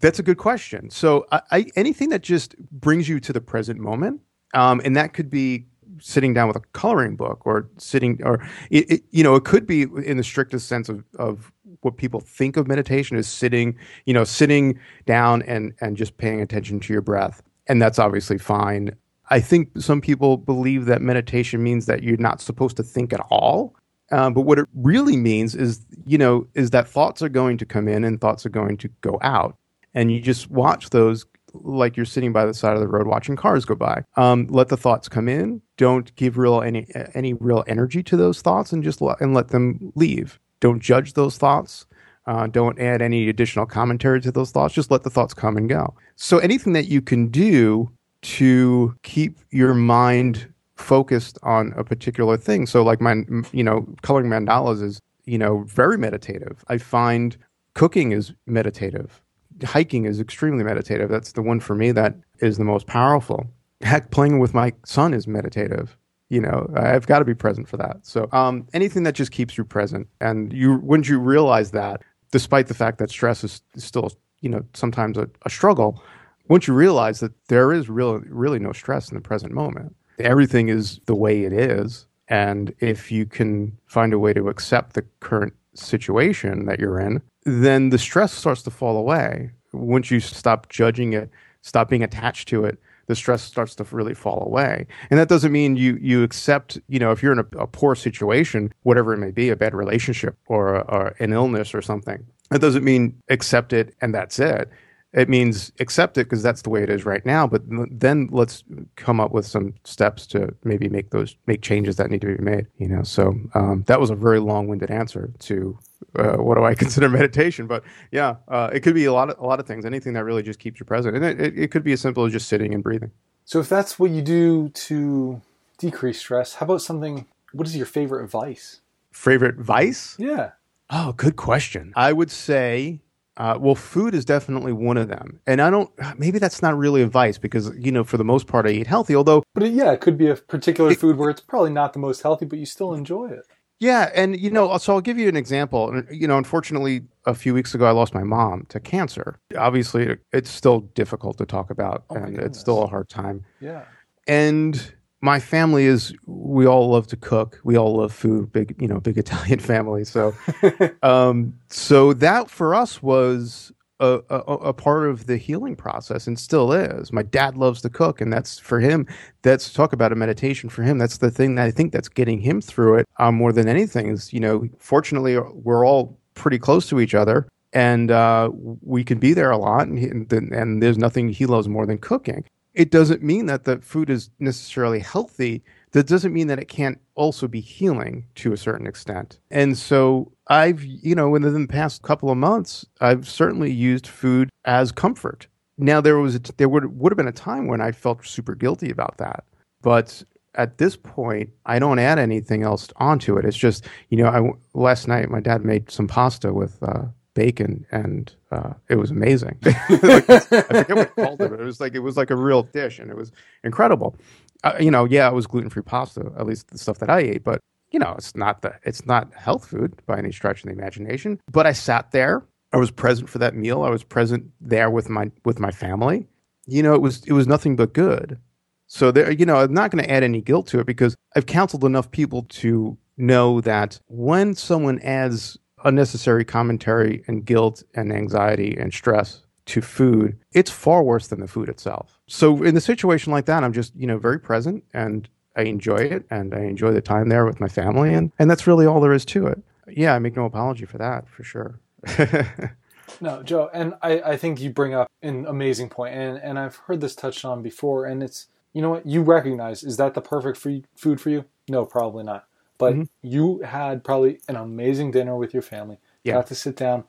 That's 0.00 0.18
a 0.18 0.22
good 0.22 0.38
question. 0.38 0.90
So, 0.90 1.26
I, 1.32 1.40
I, 1.50 1.66
anything 1.76 2.10
that 2.10 2.22
just 2.22 2.56
brings 2.70 3.08
you 3.08 3.20
to 3.20 3.32
the 3.32 3.40
present 3.40 3.78
moment, 3.78 4.20
um, 4.54 4.80
and 4.84 4.96
that 4.96 5.14
could 5.14 5.30
be 5.30 5.66
sitting 5.98 6.34
down 6.34 6.48
with 6.48 6.56
a 6.56 6.62
coloring 6.72 7.16
book 7.16 7.46
or 7.46 7.68
sitting, 7.78 8.20
or 8.22 8.46
it, 8.70 8.90
it, 8.90 9.02
you 9.10 9.22
know, 9.22 9.34
it 9.34 9.44
could 9.44 9.66
be 9.66 9.82
in 9.82 10.16
the 10.16 10.24
strictest 10.24 10.68
sense 10.68 10.88
of, 10.88 11.04
of 11.18 11.52
what 11.80 11.96
people 11.96 12.20
think 12.20 12.56
of 12.56 12.66
meditation 12.66 13.16
is 13.16 13.28
sitting, 13.28 13.76
you 14.04 14.14
know, 14.14 14.24
sitting 14.24 14.78
down 15.06 15.42
and 15.42 15.72
and 15.80 15.96
just 15.96 16.16
paying 16.18 16.40
attention 16.40 16.80
to 16.80 16.92
your 16.92 17.02
breath, 17.02 17.42
and 17.66 17.80
that's 17.80 17.98
obviously 17.98 18.38
fine. 18.38 18.94
I 19.28 19.40
think 19.40 19.70
some 19.78 20.00
people 20.00 20.36
believe 20.36 20.86
that 20.86 21.02
meditation 21.02 21.62
means 21.62 21.86
that 21.86 22.02
you're 22.02 22.16
not 22.16 22.40
supposed 22.40 22.76
to 22.76 22.82
think 22.82 23.12
at 23.12 23.20
all. 23.30 23.74
Um, 24.12 24.34
but 24.34 24.42
what 24.42 24.58
it 24.58 24.68
really 24.74 25.16
means 25.16 25.54
is, 25.54 25.84
you 26.06 26.16
know, 26.16 26.46
is 26.54 26.70
that 26.70 26.86
thoughts 26.86 27.22
are 27.22 27.28
going 27.28 27.58
to 27.58 27.66
come 27.66 27.88
in 27.88 28.04
and 28.04 28.20
thoughts 28.20 28.46
are 28.46 28.50
going 28.50 28.76
to 28.78 28.88
go 29.00 29.18
out, 29.22 29.56
and 29.94 30.12
you 30.12 30.20
just 30.20 30.48
watch 30.50 30.90
those 30.90 31.26
like 31.52 31.96
you're 31.96 32.06
sitting 32.06 32.32
by 32.32 32.44
the 32.44 32.54
side 32.54 32.74
of 32.74 32.80
the 32.80 32.88
road 32.88 33.06
watching 33.06 33.34
cars 33.34 33.64
go 33.64 33.74
by. 33.74 34.04
Um, 34.16 34.46
let 34.48 34.68
the 34.68 34.76
thoughts 34.76 35.08
come 35.08 35.28
in. 35.28 35.60
Don't 35.76 36.14
give 36.14 36.38
real 36.38 36.62
any 36.62 36.86
any 37.14 37.34
real 37.34 37.64
energy 37.66 38.02
to 38.04 38.16
those 38.16 38.42
thoughts, 38.42 38.72
and 38.72 38.84
just 38.84 39.00
let, 39.00 39.20
and 39.20 39.34
let 39.34 39.48
them 39.48 39.92
leave. 39.96 40.38
Don't 40.60 40.80
judge 40.80 41.14
those 41.14 41.36
thoughts. 41.36 41.86
Uh, 42.26 42.46
don't 42.46 42.78
add 42.80 43.02
any 43.02 43.28
additional 43.28 43.66
commentary 43.66 44.20
to 44.20 44.32
those 44.32 44.50
thoughts. 44.50 44.74
Just 44.74 44.90
let 44.90 45.04
the 45.04 45.10
thoughts 45.10 45.34
come 45.34 45.56
and 45.56 45.68
go. 45.68 45.94
So 46.16 46.38
anything 46.38 46.72
that 46.72 46.86
you 46.86 47.00
can 47.00 47.28
do 47.28 47.90
to 48.26 48.96
keep 49.02 49.38
your 49.50 49.72
mind 49.72 50.52
focused 50.74 51.38
on 51.44 51.72
a 51.76 51.84
particular 51.84 52.36
thing. 52.36 52.66
So 52.66 52.82
like 52.82 53.00
my, 53.00 53.22
you 53.52 53.62
know, 53.62 53.86
coloring 54.02 54.28
mandalas 54.28 54.82
is, 54.82 55.00
you 55.26 55.38
know, 55.38 55.62
very 55.68 55.96
meditative. 55.96 56.64
I 56.68 56.78
find 56.78 57.36
cooking 57.74 58.10
is 58.10 58.32
meditative. 58.46 59.22
Hiking 59.64 60.06
is 60.06 60.18
extremely 60.18 60.64
meditative. 60.64 61.08
That's 61.08 61.32
the 61.32 61.42
one 61.42 61.60
for 61.60 61.76
me 61.76 61.92
that 61.92 62.16
is 62.40 62.58
the 62.58 62.64
most 62.64 62.88
powerful. 62.88 63.46
Heck, 63.80 64.10
playing 64.10 64.40
with 64.40 64.54
my 64.54 64.72
son 64.84 65.14
is 65.14 65.28
meditative. 65.28 65.96
You 66.28 66.40
know, 66.40 66.68
I've 66.74 67.06
got 67.06 67.20
to 67.20 67.24
be 67.24 67.34
present 67.34 67.68
for 67.68 67.76
that. 67.76 67.98
So 68.02 68.28
um, 68.32 68.66
anything 68.74 69.04
that 69.04 69.14
just 69.14 69.30
keeps 69.30 69.56
you 69.56 69.64
present, 69.64 70.08
and 70.20 70.52
you 70.52 70.78
once 70.78 71.08
you 71.08 71.20
realize 71.20 71.70
that, 71.70 72.02
despite 72.32 72.66
the 72.66 72.74
fact 72.74 72.98
that 72.98 73.10
stress 73.10 73.44
is 73.44 73.62
still, 73.76 74.12
you 74.40 74.48
know, 74.48 74.64
sometimes 74.74 75.16
a, 75.16 75.30
a 75.42 75.50
struggle, 75.50 76.02
once 76.48 76.66
you 76.66 76.74
realize 76.74 77.20
that 77.20 77.32
there 77.48 77.72
is 77.72 77.88
really, 77.88 78.20
really 78.28 78.58
no 78.58 78.72
stress 78.72 79.10
in 79.10 79.14
the 79.14 79.20
present 79.20 79.52
moment, 79.52 79.94
everything 80.18 80.68
is 80.68 81.00
the 81.06 81.14
way 81.14 81.44
it 81.44 81.52
is. 81.52 82.06
And 82.28 82.74
if 82.80 83.12
you 83.12 83.26
can 83.26 83.76
find 83.86 84.12
a 84.12 84.18
way 84.18 84.32
to 84.32 84.48
accept 84.48 84.94
the 84.94 85.02
current 85.20 85.54
situation 85.74 86.66
that 86.66 86.80
you're 86.80 87.00
in, 87.00 87.22
then 87.44 87.90
the 87.90 87.98
stress 87.98 88.32
starts 88.32 88.62
to 88.62 88.70
fall 88.70 88.96
away. 88.96 89.50
Once 89.72 90.10
you 90.10 90.20
stop 90.20 90.68
judging 90.68 91.12
it, 91.12 91.30
stop 91.62 91.88
being 91.88 92.02
attached 92.02 92.48
to 92.48 92.64
it, 92.64 92.78
the 93.06 93.14
stress 93.14 93.42
starts 93.42 93.76
to 93.76 93.84
really 93.84 94.14
fall 94.14 94.42
away. 94.44 94.86
And 95.10 95.20
that 95.20 95.28
doesn't 95.28 95.52
mean 95.52 95.76
you 95.76 95.96
you 96.00 96.24
accept, 96.24 96.78
you 96.88 96.98
know, 96.98 97.12
if 97.12 97.22
you're 97.22 97.32
in 97.32 97.38
a, 97.38 97.58
a 97.58 97.66
poor 97.68 97.94
situation, 97.94 98.72
whatever 98.82 99.12
it 99.14 99.18
may 99.18 99.30
be, 99.30 99.48
a 99.48 99.54
bad 99.54 99.74
relationship 99.74 100.36
or, 100.46 100.78
or 100.90 101.14
an 101.20 101.32
illness 101.32 101.72
or 101.72 101.82
something, 101.82 102.26
that 102.50 102.60
doesn't 102.60 102.82
mean 102.82 103.14
accept 103.28 103.72
it 103.72 103.94
and 104.00 104.12
that's 104.12 104.40
it 104.40 104.70
it 105.16 105.28
means 105.28 105.72
accept 105.80 106.18
it 106.18 106.24
because 106.24 106.42
that's 106.42 106.62
the 106.62 106.70
way 106.70 106.82
it 106.82 106.90
is 106.90 107.04
right 107.04 107.24
now 107.26 107.46
but 107.46 107.62
then 107.90 108.28
let's 108.30 108.62
come 108.94 109.18
up 109.18 109.32
with 109.32 109.46
some 109.46 109.74
steps 109.82 110.26
to 110.26 110.54
maybe 110.62 110.88
make 110.88 111.10
those 111.10 111.34
make 111.46 111.62
changes 111.62 111.96
that 111.96 112.10
need 112.10 112.20
to 112.20 112.36
be 112.36 112.42
made 112.42 112.66
you 112.78 112.86
know? 112.86 113.02
So 113.02 113.34
um, 113.54 113.82
that 113.86 113.98
was 113.98 114.10
a 114.10 114.14
very 114.14 114.38
long-winded 114.38 114.90
answer 114.90 115.32
to 115.40 115.78
uh, 116.16 116.36
what 116.36 116.56
do 116.56 116.64
i 116.64 116.74
consider 116.84 117.08
meditation 117.08 117.66
but 117.66 117.82
yeah 118.12 118.36
uh, 118.48 118.70
it 118.72 118.80
could 118.80 118.94
be 118.94 119.06
a 119.06 119.12
lot 119.12 119.30
of 119.30 119.38
a 119.38 119.46
lot 119.46 119.58
of 119.58 119.66
things 119.66 119.84
anything 119.84 120.12
that 120.12 120.24
really 120.24 120.42
just 120.42 120.58
keeps 120.58 120.78
you 120.78 120.86
present 120.86 121.16
and 121.16 121.24
it, 121.24 121.40
it, 121.40 121.58
it 121.58 121.70
could 121.70 121.82
be 121.82 121.92
as 121.92 122.00
simple 122.00 122.24
as 122.24 122.32
just 122.32 122.48
sitting 122.48 122.72
and 122.74 122.82
breathing. 122.82 123.10
So 123.44 123.60
if 123.60 123.68
that's 123.68 123.98
what 123.98 124.10
you 124.10 124.22
do 124.22 124.68
to 124.68 125.40
decrease 125.78 126.18
stress 126.18 126.54
how 126.54 126.64
about 126.66 126.82
something 126.82 127.26
what 127.52 127.66
is 127.66 127.76
your 127.76 127.86
favorite 127.86 128.28
vice? 128.28 128.80
Favorite 129.12 129.56
vice? 129.56 130.16
Yeah. 130.18 130.52
Oh 130.90 131.12
good 131.12 131.36
question. 131.36 131.92
I 131.96 132.12
would 132.12 132.30
say 132.30 133.00
uh, 133.36 133.58
well, 133.60 133.74
food 133.74 134.14
is 134.14 134.24
definitely 134.24 134.72
one 134.72 134.96
of 134.96 135.08
them, 135.08 135.40
and 135.46 135.60
I 135.60 135.70
don't. 135.70 135.90
Maybe 136.18 136.38
that's 136.38 136.62
not 136.62 136.76
really 136.76 137.02
a 137.02 137.06
vice 137.06 137.38
because 137.38 137.70
you 137.76 137.92
know, 137.92 138.04
for 138.04 138.16
the 138.16 138.24
most 138.24 138.46
part, 138.46 138.66
I 138.66 138.70
eat 138.70 138.86
healthy. 138.86 139.14
Although, 139.14 139.42
but 139.54 139.70
yeah, 139.70 139.92
it 139.92 140.00
could 140.00 140.16
be 140.16 140.28
a 140.28 140.36
particular 140.36 140.92
it, 140.92 140.98
food 140.98 141.16
where 141.16 141.30
it's 141.30 141.40
probably 141.40 141.70
not 141.70 141.92
the 141.92 141.98
most 141.98 142.22
healthy, 142.22 142.46
but 142.46 142.58
you 142.58 142.66
still 142.66 142.94
enjoy 142.94 143.26
it. 143.26 143.44
Yeah, 143.78 144.10
and 144.14 144.40
you 144.40 144.50
know, 144.50 144.78
so 144.78 144.94
I'll 144.94 145.02
give 145.02 145.18
you 145.18 145.28
an 145.28 145.36
example. 145.36 146.02
You 146.10 146.26
know, 146.26 146.38
unfortunately, 146.38 147.02
a 147.26 147.34
few 147.34 147.52
weeks 147.52 147.74
ago, 147.74 147.84
I 147.84 147.90
lost 147.90 148.14
my 148.14 148.22
mom 148.22 148.64
to 148.70 148.80
cancer. 148.80 149.38
Obviously, 149.56 150.16
it's 150.32 150.50
still 150.50 150.80
difficult 150.80 151.36
to 151.38 151.44
talk 151.46 151.70
about, 151.70 152.04
oh 152.08 152.16
and 152.16 152.38
it's 152.38 152.58
still 152.58 152.82
a 152.82 152.86
hard 152.86 153.10
time. 153.10 153.44
Yeah, 153.60 153.84
and 154.26 154.94
my 155.20 155.40
family 155.40 155.86
is 155.86 156.14
we 156.26 156.66
all 156.66 156.90
love 156.90 157.06
to 157.08 157.16
cook. 157.16 157.60
We 157.64 157.76
all 157.76 157.96
love 157.96 158.12
food. 158.12 158.52
Big, 158.52 158.76
you 158.80 158.88
know, 158.88 159.00
big 159.00 159.18
Italian 159.26 159.58
family. 159.58 160.04
So, 160.04 160.34
um, 161.02 161.54
so 161.68 162.12
that 162.14 162.50
for 162.50 162.74
us 162.74 163.02
was 163.02 163.72
a, 164.00 164.20
a, 164.28 164.36
a, 164.36 164.72
part 164.74 165.08
of 165.08 165.26
the 165.26 165.38
healing 165.38 165.74
process 165.74 166.26
and 166.26 166.38
still 166.38 166.72
is. 166.72 167.12
My 167.12 167.22
dad 167.22 167.56
loves 167.56 167.80
to 167.82 167.88
cook, 167.88 168.20
and 168.20 168.30
that's 168.30 168.58
for 168.58 168.78
him. 168.78 169.06
That's 169.42 169.72
talk 169.72 169.92
about 169.92 170.12
a 170.12 170.14
meditation 170.14 170.68
for 170.68 170.82
him. 170.82 170.98
That's 170.98 171.18
the 171.18 171.30
thing 171.30 171.54
that 171.54 171.64
I 171.64 171.70
think 171.70 171.92
that's 171.92 172.08
getting 172.08 172.40
him 172.40 172.60
through 172.60 172.96
it 172.96 173.06
um, 173.18 173.36
more 173.36 173.52
than 173.52 173.68
anything. 173.68 174.08
Is 174.08 174.32
you 174.32 174.40
know, 174.40 174.68
fortunately, 174.78 175.38
we're 175.38 175.86
all 175.86 176.18
pretty 176.34 176.58
close 176.58 176.88
to 176.90 177.00
each 177.00 177.14
other, 177.14 177.48
and 177.72 178.10
uh, 178.10 178.50
we 178.52 179.02
can 179.02 179.18
be 179.18 179.32
there 179.32 179.50
a 179.50 179.56
lot, 179.56 179.86
and, 179.88 180.30
and 180.30 180.82
there's 180.82 180.98
nothing 180.98 181.30
he 181.30 181.46
loves 181.46 181.66
more 181.66 181.86
than 181.86 181.96
cooking 181.96 182.44
it 182.76 182.90
doesn't 182.90 183.22
mean 183.22 183.46
that 183.46 183.64
the 183.64 183.78
food 183.78 184.10
is 184.10 184.30
necessarily 184.38 185.00
healthy. 185.00 185.64
That 185.92 186.06
doesn't 186.06 186.34
mean 186.34 186.46
that 186.48 186.58
it 186.58 186.68
can't 186.68 187.00
also 187.14 187.48
be 187.48 187.60
healing 187.60 188.26
to 188.36 188.52
a 188.52 188.56
certain 188.56 188.86
extent. 188.86 189.40
And 189.50 189.78
so 189.78 190.30
I've, 190.48 190.84
you 190.84 191.14
know, 191.14 191.30
within 191.30 191.62
the 191.62 191.68
past 191.68 192.02
couple 192.02 192.30
of 192.30 192.36
months, 192.36 192.84
I've 193.00 193.26
certainly 193.26 193.72
used 193.72 194.06
food 194.06 194.50
as 194.66 194.92
comfort. 194.92 195.46
Now 195.78 196.02
there 196.02 196.18
was 196.18 196.38
there 196.38 196.68
would 196.68 196.98
would 196.98 197.12
have 197.12 197.16
been 197.16 197.26
a 197.28 197.32
time 197.32 197.66
when 197.66 197.80
I 197.80 197.92
felt 197.92 198.26
super 198.26 198.54
guilty 198.54 198.90
about 198.90 199.16
that, 199.18 199.44
but 199.82 200.22
at 200.54 200.78
this 200.78 200.96
point, 200.96 201.50
I 201.66 201.78
don't 201.78 201.98
add 201.98 202.18
anything 202.18 202.62
else 202.62 202.88
onto 202.96 203.36
it. 203.36 203.44
It's 203.44 203.56
just, 203.56 203.86
you 204.08 204.16
know, 204.16 204.26
I 204.26 204.78
last 204.78 205.06
night 205.06 205.30
my 205.30 205.40
dad 205.40 205.64
made 205.64 205.90
some 205.90 206.08
pasta 206.08 206.52
with 206.52 206.82
uh, 206.82 207.04
bacon, 207.36 207.86
and 207.92 208.34
uh, 208.50 208.72
it 208.88 208.96
was 208.96 209.12
amazing. 209.12 209.56
like, 209.62 210.28
I 210.28 210.40
forget 210.40 210.96
what 210.96 211.14
called 211.14 211.40
it, 211.42 211.50
but 211.50 211.60
it 211.60 211.64
was 211.64 211.80
like 211.80 211.94
it 211.94 212.00
was 212.00 212.16
like 212.16 212.30
a 212.30 212.36
real 212.36 212.64
dish, 212.64 212.98
and 212.98 213.10
it 213.10 213.16
was 213.16 213.30
incredible. 213.62 214.16
Uh, 214.64 214.74
you 214.80 214.90
know, 214.90 215.04
yeah, 215.04 215.28
it 215.28 215.34
was 215.34 215.46
gluten 215.46 215.70
free 215.70 215.82
pasta, 215.82 216.32
at 216.36 216.46
least 216.46 216.68
the 216.70 216.78
stuff 216.78 216.98
that 216.98 217.10
I 217.10 217.20
ate, 217.20 217.44
but 217.44 217.60
you 217.92 218.00
know, 218.00 218.14
it's 218.18 218.34
not 218.34 218.62
the 218.62 218.74
it's 218.82 219.06
not 219.06 219.32
health 219.34 219.68
food 219.68 220.02
by 220.06 220.18
any 220.18 220.32
stretch 220.32 220.64
of 220.64 220.66
the 220.66 220.72
imagination. 220.72 221.38
But 221.52 221.66
I 221.66 221.72
sat 221.72 222.10
there, 222.10 222.42
I 222.72 222.78
was 222.78 222.90
present 222.90 223.28
for 223.28 223.38
that 223.38 223.54
meal, 223.54 223.84
I 223.84 223.90
was 223.90 224.02
present 224.02 224.50
there 224.60 224.90
with 224.90 225.08
my 225.08 225.30
with 225.44 225.60
my 225.60 225.70
family. 225.70 226.26
You 226.66 226.82
know, 226.82 226.94
it 226.94 227.02
was 227.02 227.24
it 227.26 227.32
was 227.32 227.46
nothing 227.46 227.76
but 227.76 227.92
good. 227.92 228.40
So 228.88 229.10
there, 229.10 229.30
you 229.30 229.46
know, 229.46 229.56
I'm 229.56 229.74
not 229.74 229.90
going 229.90 230.02
to 230.02 230.10
add 230.10 230.22
any 230.22 230.40
guilt 230.40 230.68
to 230.68 230.78
it 230.78 230.86
because 230.86 231.16
I've 231.34 231.46
counseled 231.46 231.84
enough 231.84 232.10
people 232.10 232.42
to 232.42 232.96
know 233.16 233.60
that 233.62 234.00
when 234.06 234.54
someone 234.54 235.00
adds 235.00 235.58
unnecessary 235.86 236.44
commentary 236.44 237.24
and 237.26 237.44
guilt 237.44 237.82
and 237.94 238.12
anxiety 238.12 238.76
and 238.78 238.92
stress 238.92 239.42
to 239.66 239.80
food, 239.80 240.38
it's 240.52 240.70
far 240.70 241.02
worse 241.02 241.28
than 241.28 241.40
the 241.40 241.48
food 241.48 241.68
itself. 241.68 242.18
So 242.26 242.62
in 242.62 242.76
a 242.76 242.80
situation 242.80 243.32
like 243.32 243.46
that, 243.46 243.64
I'm 243.64 243.72
just, 243.72 243.94
you 243.96 244.06
know, 244.06 244.18
very 244.18 244.38
present 244.38 244.84
and 244.94 245.28
I 245.56 245.62
enjoy 245.62 245.96
it 245.96 246.26
and 246.30 246.54
I 246.54 246.60
enjoy 246.60 246.92
the 246.92 247.00
time 247.00 247.28
there 247.28 247.46
with 247.46 247.60
my 247.60 247.68
family 247.68 248.12
and, 248.14 248.30
and 248.38 248.50
that's 248.50 248.66
really 248.66 248.86
all 248.86 249.00
there 249.00 249.12
is 249.12 249.24
to 249.26 249.46
it. 249.46 249.62
Yeah, 249.88 250.14
I 250.14 250.18
make 250.18 250.36
no 250.36 250.44
apology 250.44 250.84
for 250.84 250.98
that 250.98 251.28
for 251.28 251.44
sure. 251.44 251.80
No, 253.20 253.42
Joe, 253.42 253.70
and 253.72 253.94
I, 254.02 254.20
I 254.20 254.36
think 254.36 254.60
you 254.60 254.70
bring 254.70 254.94
up 254.94 255.08
an 255.22 255.46
amazing 255.46 255.88
point, 255.88 256.14
and 256.14 256.38
and 256.38 256.58
I've 256.58 256.76
heard 256.76 257.00
this 257.00 257.14
touched 257.14 257.44
on 257.44 257.62
before, 257.62 258.04
and 258.04 258.22
it's 258.22 258.48
you 258.72 258.82
know 258.82 258.90
what 258.90 259.06
you 259.06 259.22
recognize 259.22 259.82
is 259.82 259.96
that 259.96 260.14
the 260.14 260.20
perfect 260.20 260.58
food 260.94 261.20
for 261.20 261.30
you? 261.30 261.44
No, 261.68 261.84
probably 261.84 262.24
not. 262.24 262.46
But 262.78 262.94
mm-hmm. 262.94 263.02
you 263.22 263.60
had 263.60 264.04
probably 264.04 264.40
an 264.48 264.56
amazing 264.56 265.10
dinner 265.10 265.36
with 265.36 265.52
your 265.52 265.62
family. 265.62 265.98
Yeah. 266.24 266.34
Got 266.34 266.48
to 266.48 266.54
sit 266.54 266.76
down, 266.76 267.04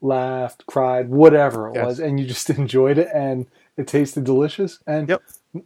laughed, 0.00 0.66
cried, 0.66 1.08
whatever 1.08 1.68
it 1.68 1.76
yes. 1.76 1.86
was, 1.86 2.00
and 2.00 2.18
you 2.18 2.26
just 2.26 2.50
enjoyed 2.58 2.98
it, 2.98 3.08
and 3.14 3.46
it 3.76 3.86
tasted 3.86 4.24
delicious. 4.24 4.78
And 4.86 5.08
yep. 5.08 5.22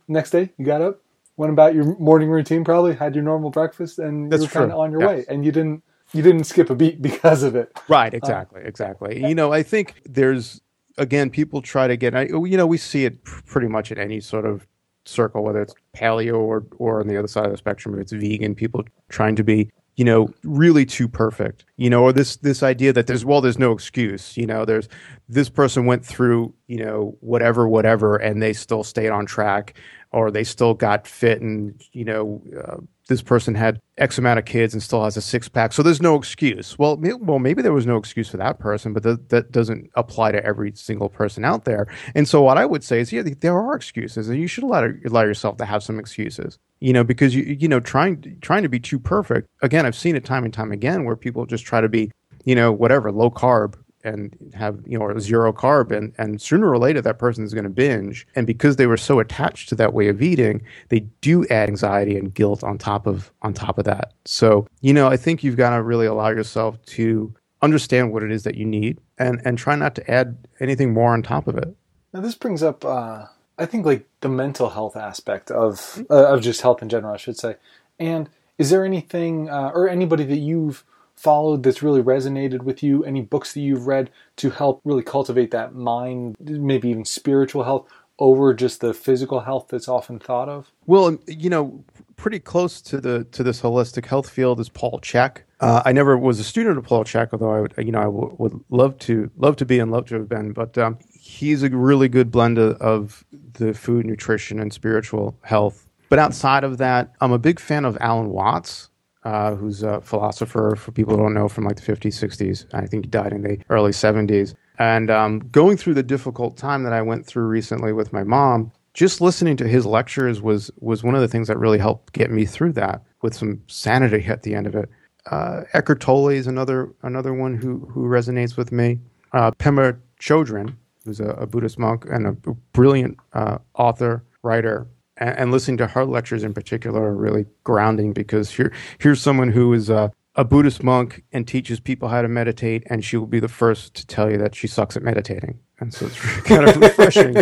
next 0.08 0.30
day, 0.30 0.50
you 0.58 0.64
got 0.64 0.82
up, 0.82 1.00
went 1.36 1.52
about 1.52 1.74
your 1.74 1.96
morning 1.98 2.30
routine, 2.30 2.64
probably 2.64 2.94
had 2.94 3.14
your 3.14 3.24
normal 3.24 3.50
breakfast, 3.50 3.98
and 3.98 4.30
That's 4.30 4.42
you 4.42 4.48
were 4.48 4.52
kind 4.52 4.72
of 4.72 4.78
on 4.78 4.92
your 4.92 5.00
yes. 5.00 5.08
way, 5.08 5.24
and 5.28 5.44
you 5.44 5.52
didn't 5.52 5.82
you 6.12 6.22
didn't 6.22 6.44
skip 6.44 6.70
a 6.70 6.74
beat 6.74 7.02
because 7.10 7.42
of 7.42 7.56
it. 7.56 7.76
Right. 7.88 8.12
Uh, 8.12 8.16
exactly. 8.16 8.60
Um, 8.62 8.66
exactly. 8.66 9.26
You 9.26 9.34
know, 9.34 9.52
I 9.52 9.62
think 9.62 9.94
there's 10.04 10.60
again 10.98 11.30
people 11.30 11.62
try 11.62 11.86
to 11.86 11.96
get. 11.96 12.14
You 12.30 12.56
know, 12.56 12.66
we 12.66 12.78
see 12.78 13.04
it 13.04 13.22
pretty 13.24 13.68
much 13.68 13.92
at 13.92 13.98
any 13.98 14.20
sort 14.20 14.46
of 14.46 14.66
circle, 15.08 15.44
whether 15.44 15.62
it's 15.62 15.74
paleo 15.94 16.38
or 16.38 16.66
or 16.78 17.00
on 17.00 17.08
the 17.08 17.16
other 17.16 17.28
side 17.28 17.46
of 17.46 17.52
the 17.52 17.56
spectrum, 17.56 17.94
if 17.94 18.00
it's 18.00 18.12
vegan, 18.12 18.54
people 18.54 18.84
trying 19.08 19.36
to 19.36 19.44
be 19.44 19.70
you 19.96 20.04
know 20.04 20.28
really 20.44 20.84
too 20.84 21.08
perfect 21.08 21.64
you 21.76 21.88
know 21.90 22.02
or 22.02 22.12
this 22.12 22.36
this 22.36 22.62
idea 22.62 22.92
that 22.92 23.06
there's 23.06 23.24
well 23.24 23.40
there's 23.40 23.58
no 23.58 23.72
excuse 23.72 24.36
you 24.36 24.46
know 24.46 24.64
there's 24.64 24.88
this 25.28 25.48
person 25.48 25.86
went 25.86 26.04
through 26.04 26.52
you 26.68 26.76
know 26.76 27.16
whatever 27.20 27.66
whatever 27.66 28.16
and 28.16 28.42
they 28.42 28.52
still 28.52 28.84
stayed 28.84 29.08
on 29.08 29.24
track 29.26 29.74
or 30.12 30.30
they 30.30 30.44
still 30.44 30.74
got 30.74 31.06
fit 31.06 31.40
and 31.40 31.82
you 31.92 32.04
know 32.04 32.42
uh, 32.62 32.76
this 33.08 33.22
person 33.22 33.54
had 33.54 33.80
X 33.98 34.18
amount 34.18 34.38
of 34.38 34.44
kids 34.44 34.74
and 34.74 34.82
still 34.82 35.04
has 35.04 35.16
a 35.16 35.22
six 35.22 35.48
pack. 35.48 35.72
So 35.72 35.82
there's 35.82 36.02
no 36.02 36.16
excuse. 36.16 36.78
Well, 36.78 36.98
well, 37.20 37.38
maybe 37.38 37.62
there 37.62 37.72
was 37.72 37.86
no 37.86 37.96
excuse 37.96 38.28
for 38.28 38.36
that 38.38 38.58
person, 38.58 38.92
but 38.92 39.04
th- 39.04 39.18
that 39.28 39.52
doesn't 39.52 39.90
apply 39.94 40.32
to 40.32 40.44
every 40.44 40.72
single 40.74 41.08
person 41.08 41.44
out 41.44 41.64
there. 41.64 41.86
And 42.14 42.28
so 42.28 42.42
what 42.42 42.58
I 42.58 42.66
would 42.66 42.82
say 42.82 43.00
is, 43.00 43.12
yeah, 43.12 43.22
there 43.40 43.56
are 43.56 43.76
excuses, 43.76 44.28
and 44.28 44.40
you 44.40 44.46
should 44.46 44.64
allow, 44.64 44.88
allow 45.04 45.22
yourself 45.22 45.56
to 45.58 45.64
have 45.64 45.82
some 45.82 45.98
excuses. 45.98 46.58
You 46.80 46.92
know, 46.92 47.04
because 47.04 47.34
you 47.34 47.42
you 47.42 47.68
know 47.68 47.80
trying 47.80 48.38
trying 48.42 48.62
to 48.62 48.68
be 48.68 48.78
too 48.78 48.98
perfect. 48.98 49.48
Again, 49.62 49.86
I've 49.86 49.96
seen 49.96 50.14
it 50.14 50.26
time 50.26 50.44
and 50.44 50.52
time 50.52 50.72
again 50.72 51.04
where 51.04 51.16
people 51.16 51.46
just 51.46 51.64
try 51.64 51.80
to 51.80 51.88
be, 51.88 52.10
you 52.44 52.54
know, 52.54 52.70
whatever 52.70 53.10
low 53.10 53.30
carb, 53.30 53.76
and 54.06 54.36
have 54.54 54.80
you 54.86 54.98
know 54.98 55.18
zero 55.18 55.52
carb 55.52 55.90
and, 55.90 56.14
and 56.18 56.40
sooner 56.40 56.70
or 56.70 56.78
later 56.78 57.00
that 57.02 57.18
person 57.18 57.44
is 57.44 57.52
going 57.52 57.64
to 57.64 57.70
binge. 57.70 58.26
And 58.34 58.46
because 58.46 58.76
they 58.76 58.86
were 58.86 58.96
so 58.96 59.20
attached 59.20 59.68
to 59.70 59.74
that 59.76 59.92
way 59.92 60.08
of 60.08 60.22
eating 60.22 60.62
they 60.88 61.00
do 61.20 61.44
add 61.46 61.68
anxiety 61.68 62.16
and 62.16 62.32
guilt 62.32 62.62
on 62.64 62.78
top 62.78 63.06
of 63.06 63.32
on 63.42 63.52
top 63.52 63.78
of 63.78 63.84
that. 63.84 64.12
So 64.24 64.66
you 64.80 64.92
know 64.92 65.08
i 65.08 65.16
think 65.16 65.42
you've 65.42 65.56
got 65.56 65.76
to 65.76 65.82
really 65.82 66.06
allow 66.06 66.28
yourself 66.28 66.82
to 66.86 67.34
understand 67.62 68.12
what 68.12 68.22
it 68.22 68.30
is 68.30 68.44
that 68.44 68.54
you 68.54 68.64
need 68.64 69.00
and 69.18 69.40
and 69.44 69.58
try 69.58 69.74
not 69.74 69.94
to 69.96 70.10
add 70.10 70.36
anything 70.60 70.94
more 70.94 71.12
on 71.12 71.22
top 71.22 71.48
of 71.48 71.56
it. 71.58 71.74
Now 72.12 72.20
this 72.20 72.34
brings 72.34 72.62
up 72.62 72.84
uh, 72.84 73.26
i 73.58 73.66
think 73.66 73.84
like 73.84 74.06
the 74.20 74.28
mental 74.28 74.70
health 74.70 74.96
aspect 74.96 75.50
of 75.50 76.04
uh, 76.10 76.32
of 76.32 76.40
just 76.40 76.60
health 76.60 76.82
in 76.82 76.88
general 76.88 77.12
i 77.14 77.16
should 77.18 77.36
say. 77.36 77.56
And 77.98 78.28
is 78.58 78.70
there 78.70 78.84
anything 78.84 79.50
uh, 79.50 79.70
or 79.74 79.88
anybody 79.88 80.24
that 80.24 80.38
you've 80.38 80.84
followed 81.16 81.62
that's 81.62 81.82
really 81.82 82.02
resonated 82.02 82.62
with 82.62 82.82
you? 82.82 83.04
Any 83.04 83.22
books 83.22 83.54
that 83.54 83.60
you've 83.60 83.86
read 83.86 84.10
to 84.36 84.50
help 84.50 84.80
really 84.84 85.02
cultivate 85.02 85.50
that 85.50 85.74
mind, 85.74 86.36
maybe 86.40 86.88
even 86.88 87.04
spiritual 87.04 87.64
health 87.64 87.88
over 88.18 88.54
just 88.54 88.80
the 88.80 88.94
physical 88.94 89.40
health 89.40 89.68
that's 89.68 89.88
often 89.88 90.18
thought 90.18 90.48
of? 90.48 90.72
Well, 90.86 91.18
you 91.26 91.50
know, 91.50 91.84
pretty 92.16 92.38
close 92.38 92.80
to 92.82 93.00
the 93.00 93.24
to 93.24 93.42
this 93.42 93.60
holistic 93.60 94.06
health 94.06 94.28
field 94.28 94.60
is 94.60 94.68
Paul 94.68 95.00
Chek. 95.00 95.38
Uh, 95.60 95.82
I 95.84 95.92
never 95.92 96.18
was 96.18 96.38
a 96.38 96.44
student 96.44 96.78
of 96.78 96.84
Paul 96.84 97.04
Chek, 97.04 97.28
although 97.32 97.52
I 97.52 97.60
would, 97.60 97.74
you 97.78 97.92
know, 97.92 98.00
I 98.00 98.04
w- 98.04 98.34
would 98.38 98.60
love 98.70 98.98
to 99.00 99.30
love 99.36 99.56
to 99.56 99.64
be 99.66 99.78
and 99.78 99.90
love 99.90 100.06
to 100.06 100.14
have 100.16 100.28
been. 100.28 100.52
But 100.52 100.76
um, 100.78 100.98
he's 101.14 101.62
a 101.62 101.70
really 101.70 102.08
good 102.08 102.30
blend 102.30 102.58
of, 102.58 102.76
of 102.80 103.24
the 103.54 103.72
food, 103.74 104.06
nutrition, 104.06 104.58
and 104.60 104.72
spiritual 104.72 105.38
health. 105.42 105.86
But 106.08 106.18
outside 106.18 106.62
of 106.62 106.78
that, 106.78 107.14
I'm 107.20 107.32
a 107.32 107.38
big 107.38 107.58
fan 107.58 107.84
of 107.84 107.98
Alan 108.00 108.30
Watts 108.30 108.90
uh, 109.26 109.56
who's 109.56 109.82
a 109.82 110.00
philosopher 110.02 110.76
for 110.76 110.92
people 110.92 111.16
who 111.16 111.22
don't 111.22 111.34
know 111.34 111.48
from 111.48 111.64
like 111.64 111.74
the 111.74 111.82
50s, 111.82 112.14
60s. 112.14 112.64
I 112.72 112.86
think 112.86 113.06
he 113.06 113.10
died 113.10 113.32
in 113.32 113.42
the 113.42 113.58
early 113.70 113.90
70s. 113.90 114.54
And 114.78 115.10
um, 115.10 115.40
going 115.50 115.76
through 115.76 115.94
the 115.94 116.04
difficult 116.04 116.56
time 116.56 116.84
that 116.84 116.92
I 116.92 117.02
went 117.02 117.26
through 117.26 117.46
recently 117.46 117.92
with 117.92 118.12
my 118.12 118.22
mom, 118.22 118.70
just 118.94 119.20
listening 119.20 119.56
to 119.56 119.66
his 119.66 119.84
lectures 119.84 120.40
was 120.40 120.70
was 120.78 121.02
one 121.02 121.16
of 121.16 121.20
the 121.20 121.28
things 121.28 121.48
that 121.48 121.58
really 121.58 121.78
helped 121.78 122.12
get 122.12 122.30
me 122.30 122.46
through 122.46 122.72
that 122.74 123.02
with 123.20 123.34
some 123.34 123.60
sanity 123.66 124.24
at 124.26 124.42
the 124.42 124.54
end 124.54 124.66
of 124.66 124.76
it. 124.76 124.88
Uh, 125.30 125.62
Eckhart 125.72 126.00
Tolle 126.00 126.28
is 126.28 126.46
another 126.46 126.94
another 127.02 127.34
one 127.34 127.56
who 127.56 127.78
who 127.92 128.04
resonates 128.04 128.56
with 128.56 128.70
me. 128.70 129.00
Uh, 129.32 129.50
Pema 129.50 129.98
Chodron, 130.20 130.74
who's 131.04 131.20
a, 131.20 131.30
a, 131.30 131.46
Buddhist 131.46 131.78
monk 131.78 132.06
and 132.10 132.26
a 132.26 132.32
brilliant 132.72 133.18
uh, 133.32 133.58
author 133.74 134.22
writer, 134.42 134.86
and, 135.16 135.38
and, 135.38 135.52
listening 135.52 135.76
to 135.78 135.86
her 135.86 136.04
lectures 136.04 136.44
in 136.44 136.54
particular 136.54 137.02
are 137.02 137.14
really 137.14 137.46
grounding 137.64 138.12
because 138.12 138.50
here 138.50 138.72
here's 138.98 139.20
someone 139.20 139.50
who 139.50 139.72
is 139.72 139.88
a, 139.90 140.12
a 140.34 140.44
Buddhist 140.44 140.82
monk 140.82 141.24
and 141.32 141.46
teaches 141.46 141.80
people 141.80 142.08
how 142.08 142.22
to 142.22 142.28
meditate, 142.28 142.84
and 142.86 143.04
she 143.04 143.16
will 143.16 143.26
be 143.26 143.40
the 143.40 143.48
first 143.48 143.94
to 143.94 144.06
tell 144.06 144.30
you 144.30 144.38
that 144.38 144.54
she 144.54 144.66
sucks 144.66 144.96
at 144.96 145.02
meditating. 145.02 145.58
And 145.80 145.92
so 145.92 146.06
it's 146.06 146.20
kind 146.42 146.68
of 146.68 146.76
refreshing, 146.76 147.34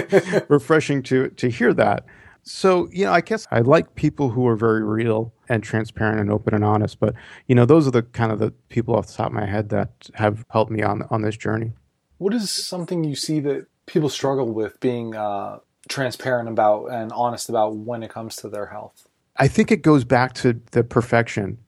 refreshing 0.48 1.02
to 1.04 1.28
to 1.30 1.48
hear 1.48 1.74
that. 1.74 2.04
So 2.42 2.88
you 2.92 3.06
know, 3.06 3.12
I 3.12 3.20
guess 3.20 3.46
I 3.50 3.60
like 3.60 3.94
people 3.94 4.30
who 4.30 4.46
are 4.46 4.56
very 4.56 4.84
real 4.84 5.32
and 5.48 5.62
transparent 5.62 6.20
and 6.20 6.30
open 6.30 6.54
and 6.54 6.64
honest. 6.64 7.00
But 7.00 7.14
you 7.46 7.54
know, 7.54 7.64
those 7.64 7.87
are 7.87 7.90
the 7.90 8.02
kind 8.02 8.30
of 8.30 8.38
the 8.38 8.52
people 8.68 8.94
off 8.94 9.06
the 9.08 9.14
top 9.14 9.28
of 9.28 9.32
my 9.32 9.46
head 9.46 9.70
that 9.70 10.10
have 10.14 10.44
helped 10.50 10.70
me 10.70 10.82
on 10.82 11.02
on 11.10 11.22
this 11.22 11.37
journey. 11.37 11.72
What 12.18 12.32
is 12.32 12.50
something 12.50 13.04
you 13.04 13.16
see 13.16 13.40
that 13.40 13.66
people 13.87 14.08
struggle 14.08 14.52
with 14.52 14.78
being 14.80 15.14
uh, 15.14 15.58
transparent 15.88 16.48
about 16.48 16.86
and 16.86 17.12
honest 17.12 17.48
about 17.48 17.76
when 17.76 18.02
it 18.02 18.10
comes 18.10 18.36
to 18.36 18.48
their 18.48 18.66
health? 18.66 19.08
I 19.36 19.48
think 19.48 19.72
it 19.72 19.82
goes 19.82 20.04
back 20.04 20.34
to 20.34 20.60
the 20.72 20.84
perfection 20.84 21.58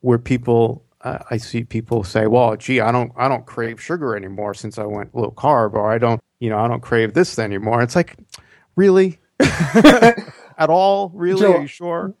where 0.00 0.18
people 0.18 0.84
uh, 1.04 1.18
I 1.30 1.36
see 1.36 1.64
people 1.64 2.02
say, 2.02 2.26
"Well, 2.26 2.56
gee, 2.56 2.80
I 2.80 2.90
don't 2.90 3.12
I 3.16 3.28
don't 3.28 3.44
crave 3.46 3.80
sugar 3.80 4.16
anymore 4.16 4.54
since 4.54 4.78
I 4.78 4.84
went 4.84 5.14
low 5.14 5.30
carb 5.30 5.74
or 5.74 5.92
I 5.92 5.98
don't, 5.98 6.20
you 6.40 6.48
know, 6.48 6.58
I 6.58 6.66
don't 6.66 6.80
crave 6.80 7.12
this 7.14 7.38
anymore." 7.38 7.82
It's 7.82 7.94
like, 7.94 8.16
"Really? 8.74 9.18
At 9.38 10.70
all? 10.70 11.10
Really? 11.14 11.40
Joe, 11.40 11.54
Are 11.54 11.60
you 11.60 11.66
sure?" 11.66 12.14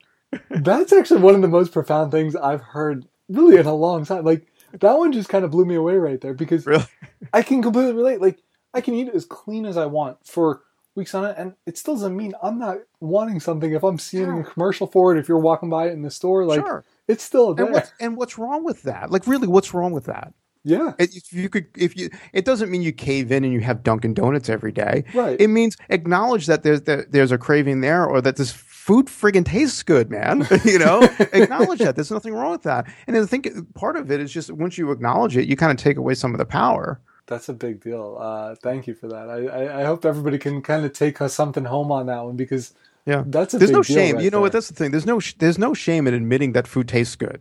that's 0.50 0.92
actually 0.92 1.20
one 1.20 1.34
of 1.34 1.42
the 1.42 1.48
most 1.48 1.72
profound 1.72 2.10
things 2.10 2.36
I've 2.36 2.60
heard 2.60 3.06
really 3.28 3.56
in 3.56 3.66
a 3.66 3.74
long 3.74 4.04
time. 4.04 4.24
Like 4.24 4.46
that 4.80 4.98
one 4.98 5.12
just 5.12 5.28
kind 5.28 5.44
of 5.44 5.50
blew 5.50 5.64
me 5.64 5.76
away 5.76 5.96
right 5.96 6.20
there 6.20 6.34
because 6.34 6.66
really? 6.66 6.84
I 7.32 7.42
can 7.42 7.62
completely 7.62 7.94
relate. 7.94 8.20
Like 8.20 8.42
I 8.74 8.80
can 8.80 8.94
eat 8.94 9.08
as 9.08 9.24
clean 9.24 9.64
as 9.64 9.76
I 9.76 9.86
want 9.86 10.18
for 10.26 10.62
weeks 10.94 11.14
on 11.14 11.24
it, 11.24 11.34
and 11.38 11.54
it 11.66 11.78
still 11.78 11.94
doesn't 11.94 12.16
mean 12.16 12.34
I'm 12.42 12.58
not 12.58 12.78
wanting 13.00 13.40
something 13.40 13.72
if 13.72 13.82
I'm 13.82 13.98
seeing 13.98 14.26
sure. 14.26 14.40
a 14.40 14.44
commercial 14.44 14.86
for 14.86 15.14
it. 15.14 15.18
If 15.18 15.28
you're 15.28 15.38
walking 15.38 15.70
by 15.70 15.88
it 15.88 15.92
in 15.92 16.02
the 16.02 16.10
store, 16.10 16.44
like 16.44 16.60
sure. 16.60 16.84
it's 17.08 17.24
still 17.24 17.54
there. 17.54 17.66
And 17.66 17.74
what's, 17.74 17.92
and 18.00 18.16
what's 18.16 18.38
wrong 18.38 18.64
with 18.64 18.82
that? 18.82 19.10
Like, 19.10 19.26
really, 19.26 19.46
what's 19.48 19.74
wrong 19.74 19.92
with 19.92 20.04
that? 20.06 20.34
Yeah. 20.64 20.92
If 20.98 21.30
you 21.32 21.50
could, 21.50 21.66
if 21.76 21.96
you, 21.96 22.08
it 22.32 22.46
doesn't 22.46 22.70
mean 22.70 22.80
you 22.80 22.92
cave 22.92 23.30
in 23.30 23.44
and 23.44 23.52
you 23.52 23.60
have 23.60 23.82
Dunkin' 23.82 24.14
Donuts 24.14 24.48
every 24.48 24.72
day. 24.72 25.04
Right. 25.12 25.38
It 25.38 25.48
means 25.48 25.76
acknowledge 25.90 26.46
that 26.46 26.62
there's 26.62 26.82
that 26.82 27.12
there's 27.12 27.32
a 27.32 27.38
craving 27.38 27.82
there, 27.82 28.06
or 28.06 28.22
that 28.22 28.36
this 28.36 28.50
food 28.50 29.06
friggin' 29.06 29.44
tastes 29.44 29.82
good, 29.82 30.10
man. 30.10 30.46
you 30.64 30.78
know, 30.78 31.02
acknowledge 31.32 31.80
that. 31.80 31.96
There's 31.96 32.10
nothing 32.10 32.32
wrong 32.32 32.52
with 32.52 32.62
that. 32.62 32.86
And 33.06 33.16
I 33.16 33.26
think 33.26 33.74
part 33.74 33.96
of 33.96 34.10
it 34.10 34.20
is 34.20 34.32
just 34.32 34.50
once 34.50 34.78
you 34.78 34.90
acknowledge 34.90 35.36
it, 35.36 35.46
you 35.48 35.56
kind 35.56 35.70
of 35.70 35.76
take 35.76 35.98
away 35.98 36.14
some 36.14 36.32
of 36.32 36.38
the 36.38 36.46
power. 36.46 37.00
That's 37.26 37.48
a 37.48 37.54
big 37.54 37.82
deal. 37.82 38.18
Uh, 38.20 38.54
thank 38.56 38.86
you 38.86 38.94
for 38.94 39.08
that. 39.08 39.30
I, 39.30 39.46
I, 39.46 39.80
I, 39.80 39.84
hope 39.84 40.04
everybody 40.04 40.36
can 40.36 40.60
kind 40.60 40.84
of 40.84 40.92
take 40.92 41.16
something 41.18 41.64
home 41.64 41.90
on 41.90 42.06
that 42.06 42.22
one 42.22 42.36
because 42.36 42.74
yeah, 43.06 43.24
that's 43.26 43.54
a 43.54 43.58
there's 43.58 43.70
no 43.70 43.82
shame. 43.82 44.16
Right 44.16 44.24
you 44.24 44.30
know 44.30 44.36
there. 44.36 44.42
what? 44.42 44.52
That's 44.52 44.68
the 44.68 44.74
thing. 44.74 44.90
There's 44.90 45.06
no 45.06 45.20
there's 45.38 45.58
no 45.58 45.72
shame 45.72 46.06
in 46.06 46.14
admitting 46.14 46.52
that 46.52 46.66
food 46.66 46.88
tastes 46.88 47.16
good. 47.16 47.40